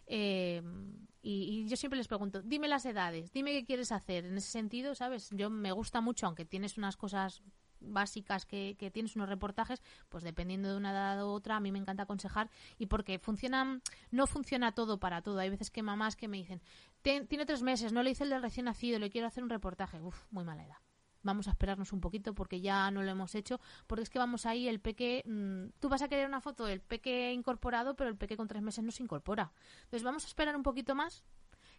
Eh, 0.09 0.63
y, 1.23 1.65
y, 1.65 1.69
yo 1.69 1.77
siempre 1.77 1.97
les 1.97 2.07
pregunto, 2.07 2.41
dime 2.43 2.69
las 2.69 2.87
edades, 2.87 3.33
dime 3.33 3.51
qué 3.53 3.65
quieres 3.65 3.91
hacer. 3.91 4.25
En 4.25 4.37
ese 4.37 4.51
sentido, 4.51 4.95
¿sabes? 4.95 5.31
Yo 5.33 5.51
me 5.51 5.73
gusta 5.73 6.01
mucho, 6.01 6.27
aunque 6.27 6.45
tienes 6.45 6.79
unas 6.79 6.97
cosas 6.97 7.43
básicas 7.81 8.47
que, 8.47 8.77
que, 8.79 8.91
tienes, 8.91 9.17
unos 9.17 9.29
reportajes, 9.29 9.83
pues 10.09 10.25
dependiendo 10.25 10.71
de 10.71 10.77
una 10.77 10.93
edad 10.93 11.25
u 11.25 11.29
otra, 11.29 11.57
a 11.57 11.61
mí 11.61 11.73
me 11.73 11.79
encanta 11.79 12.05
aconsejar 12.05 12.51
y 12.79 12.87
porque 12.87 13.19
funcionan, 13.19 13.83
no 14.11 14.27
funciona 14.27 14.73
todo 14.73 14.99
para 14.99 15.23
todo. 15.23 15.39
Hay 15.39 15.51
veces 15.51 15.71
que 15.71 15.83
mamás 15.83 16.17
que 16.17 16.29
me 16.29 16.39
dicen, 16.39 16.63
tiene 17.03 17.47
tres 17.47 17.63
meses, 17.63 17.93
no 17.93 18.03
le 18.03 18.11
hice 18.11 18.25
el 18.25 18.31
del 18.31 18.43
recién 18.43 18.67
nacido, 18.67 18.99
le 18.99 19.11
quiero 19.11 19.27
hacer 19.27 19.43
un 19.43 19.51
reportaje. 19.51 20.01
Uf, 20.01 20.25
muy 20.31 20.45
mala 20.45 20.65
edad 20.65 20.86
vamos 21.27 21.49
a 21.49 21.51
esperarnos 21.51 21.93
un 21.93 22.01
poquito 22.01 22.35
porque 22.35 22.61
ya 22.61 22.91
no 22.91 23.03
lo 23.03 23.11
hemos 23.11 23.35
hecho, 23.35 23.61
porque 23.87 24.05
es 24.05 24.11
que 24.11 24.19
vamos 24.19 24.47
ahí, 24.47 24.69
el 24.69 24.81
peque, 24.81 25.23
mm, 25.27 25.79
tú 25.79 25.89
vas 25.89 26.03
a 26.03 26.09
querer 26.09 26.27
una 26.27 26.41
foto 26.41 26.65
del 26.65 26.81
peque 26.81 27.33
incorporado, 27.33 27.95
pero 27.97 28.09
el 28.09 28.17
peque 28.17 28.37
con 28.37 28.49
tres 28.49 28.63
meses 28.63 28.83
no 28.83 28.91
se 28.91 29.03
incorpora. 29.03 29.53
Entonces 29.85 30.03
vamos 30.03 30.25
a 30.25 30.29
esperar 30.29 30.57
un 30.57 30.63
poquito 30.63 30.95
más 30.95 31.25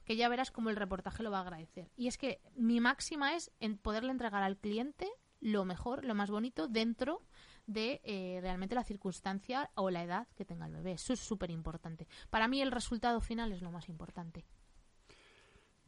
que 0.06 0.16
ya 0.16 0.30
verás 0.30 0.52
cómo 0.52 0.70
el 0.70 0.76
reportaje 0.76 1.24
lo 1.24 1.32
va 1.32 1.40
a 1.40 1.42
agradecer. 1.42 1.92
Y 1.98 2.08
es 2.08 2.18
que 2.18 2.40
mi 2.56 2.80
máxima 2.80 3.36
es 3.36 3.52
en 3.60 3.78
poderle 3.78 4.12
entregar 4.12 4.44
al 4.44 4.58
cliente 4.58 5.10
lo 5.40 5.66
mejor, 5.66 6.06
lo 6.06 6.16
más 6.16 6.30
bonito 6.30 6.68
dentro 6.68 7.22
de 7.66 8.00
eh, 8.04 8.40
realmente 8.42 8.76
la 8.76 8.84
circunstancia 8.84 9.70
o 9.76 9.90
la 9.90 10.04
edad 10.04 10.28
que 10.36 10.46
tenga 10.46 10.66
el 10.66 10.74
bebé. 10.74 10.94
Eso 10.94 11.14
es 11.14 11.20
súper 11.20 11.52
importante. 11.52 12.08
Para 12.30 12.48
mí 12.48 12.62
el 12.62 12.72
resultado 12.72 13.20
final 13.22 13.52
es 13.52 13.62
lo 13.62 13.72
más 13.72 13.90
importante. 13.90 14.46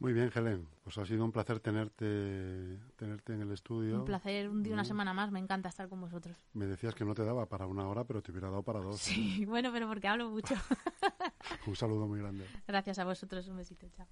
Muy 0.00 0.14
bien, 0.14 0.32
Helen. 0.34 0.66
Pues 0.82 0.96
ha 0.96 1.04
sido 1.04 1.24
un 1.26 1.30
placer 1.30 1.60
tenerte, 1.60 2.78
tenerte 2.96 3.34
en 3.34 3.42
el 3.42 3.52
estudio. 3.52 3.98
Un 3.98 4.06
placer, 4.06 4.48
un 4.48 4.62
día, 4.62 4.72
una 4.72 4.84
semana 4.84 5.12
más. 5.12 5.30
Me 5.30 5.38
encanta 5.38 5.68
estar 5.68 5.90
con 5.90 6.00
vosotros. 6.00 6.34
Me 6.54 6.64
decías 6.64 6.94
que 6.94 7.04
no 7.04 7.14
te 7.14 7.22
daba 7.22 7.46
para 7.46 7.66
una 7.66 7.86
hora, 7.86 8.04
pero 8.04 8.22
te 8.22 8.32
hubiera 8.32 8.48
dado 8.48 8.62
para 8.62 8.80
dos. 8.80 8.98
Sí, 9.10 9.44
bueno, 9.44 9.70
pero 9.72 9.86
porque 9.88 10.08
hablo 10.08 10.30
mucho. 10.30 10.54
un 11.66 11.76
saludo 11.76 12.08
muy 12.08 12.18
grande. 12.18 12.46
Gracias 12.66 12.98
a 12.98 13.04
vosotros. 13.04 13.46
Un 13.48 13.58
besito. 13.58 13.86
Chao. 13.90 14.06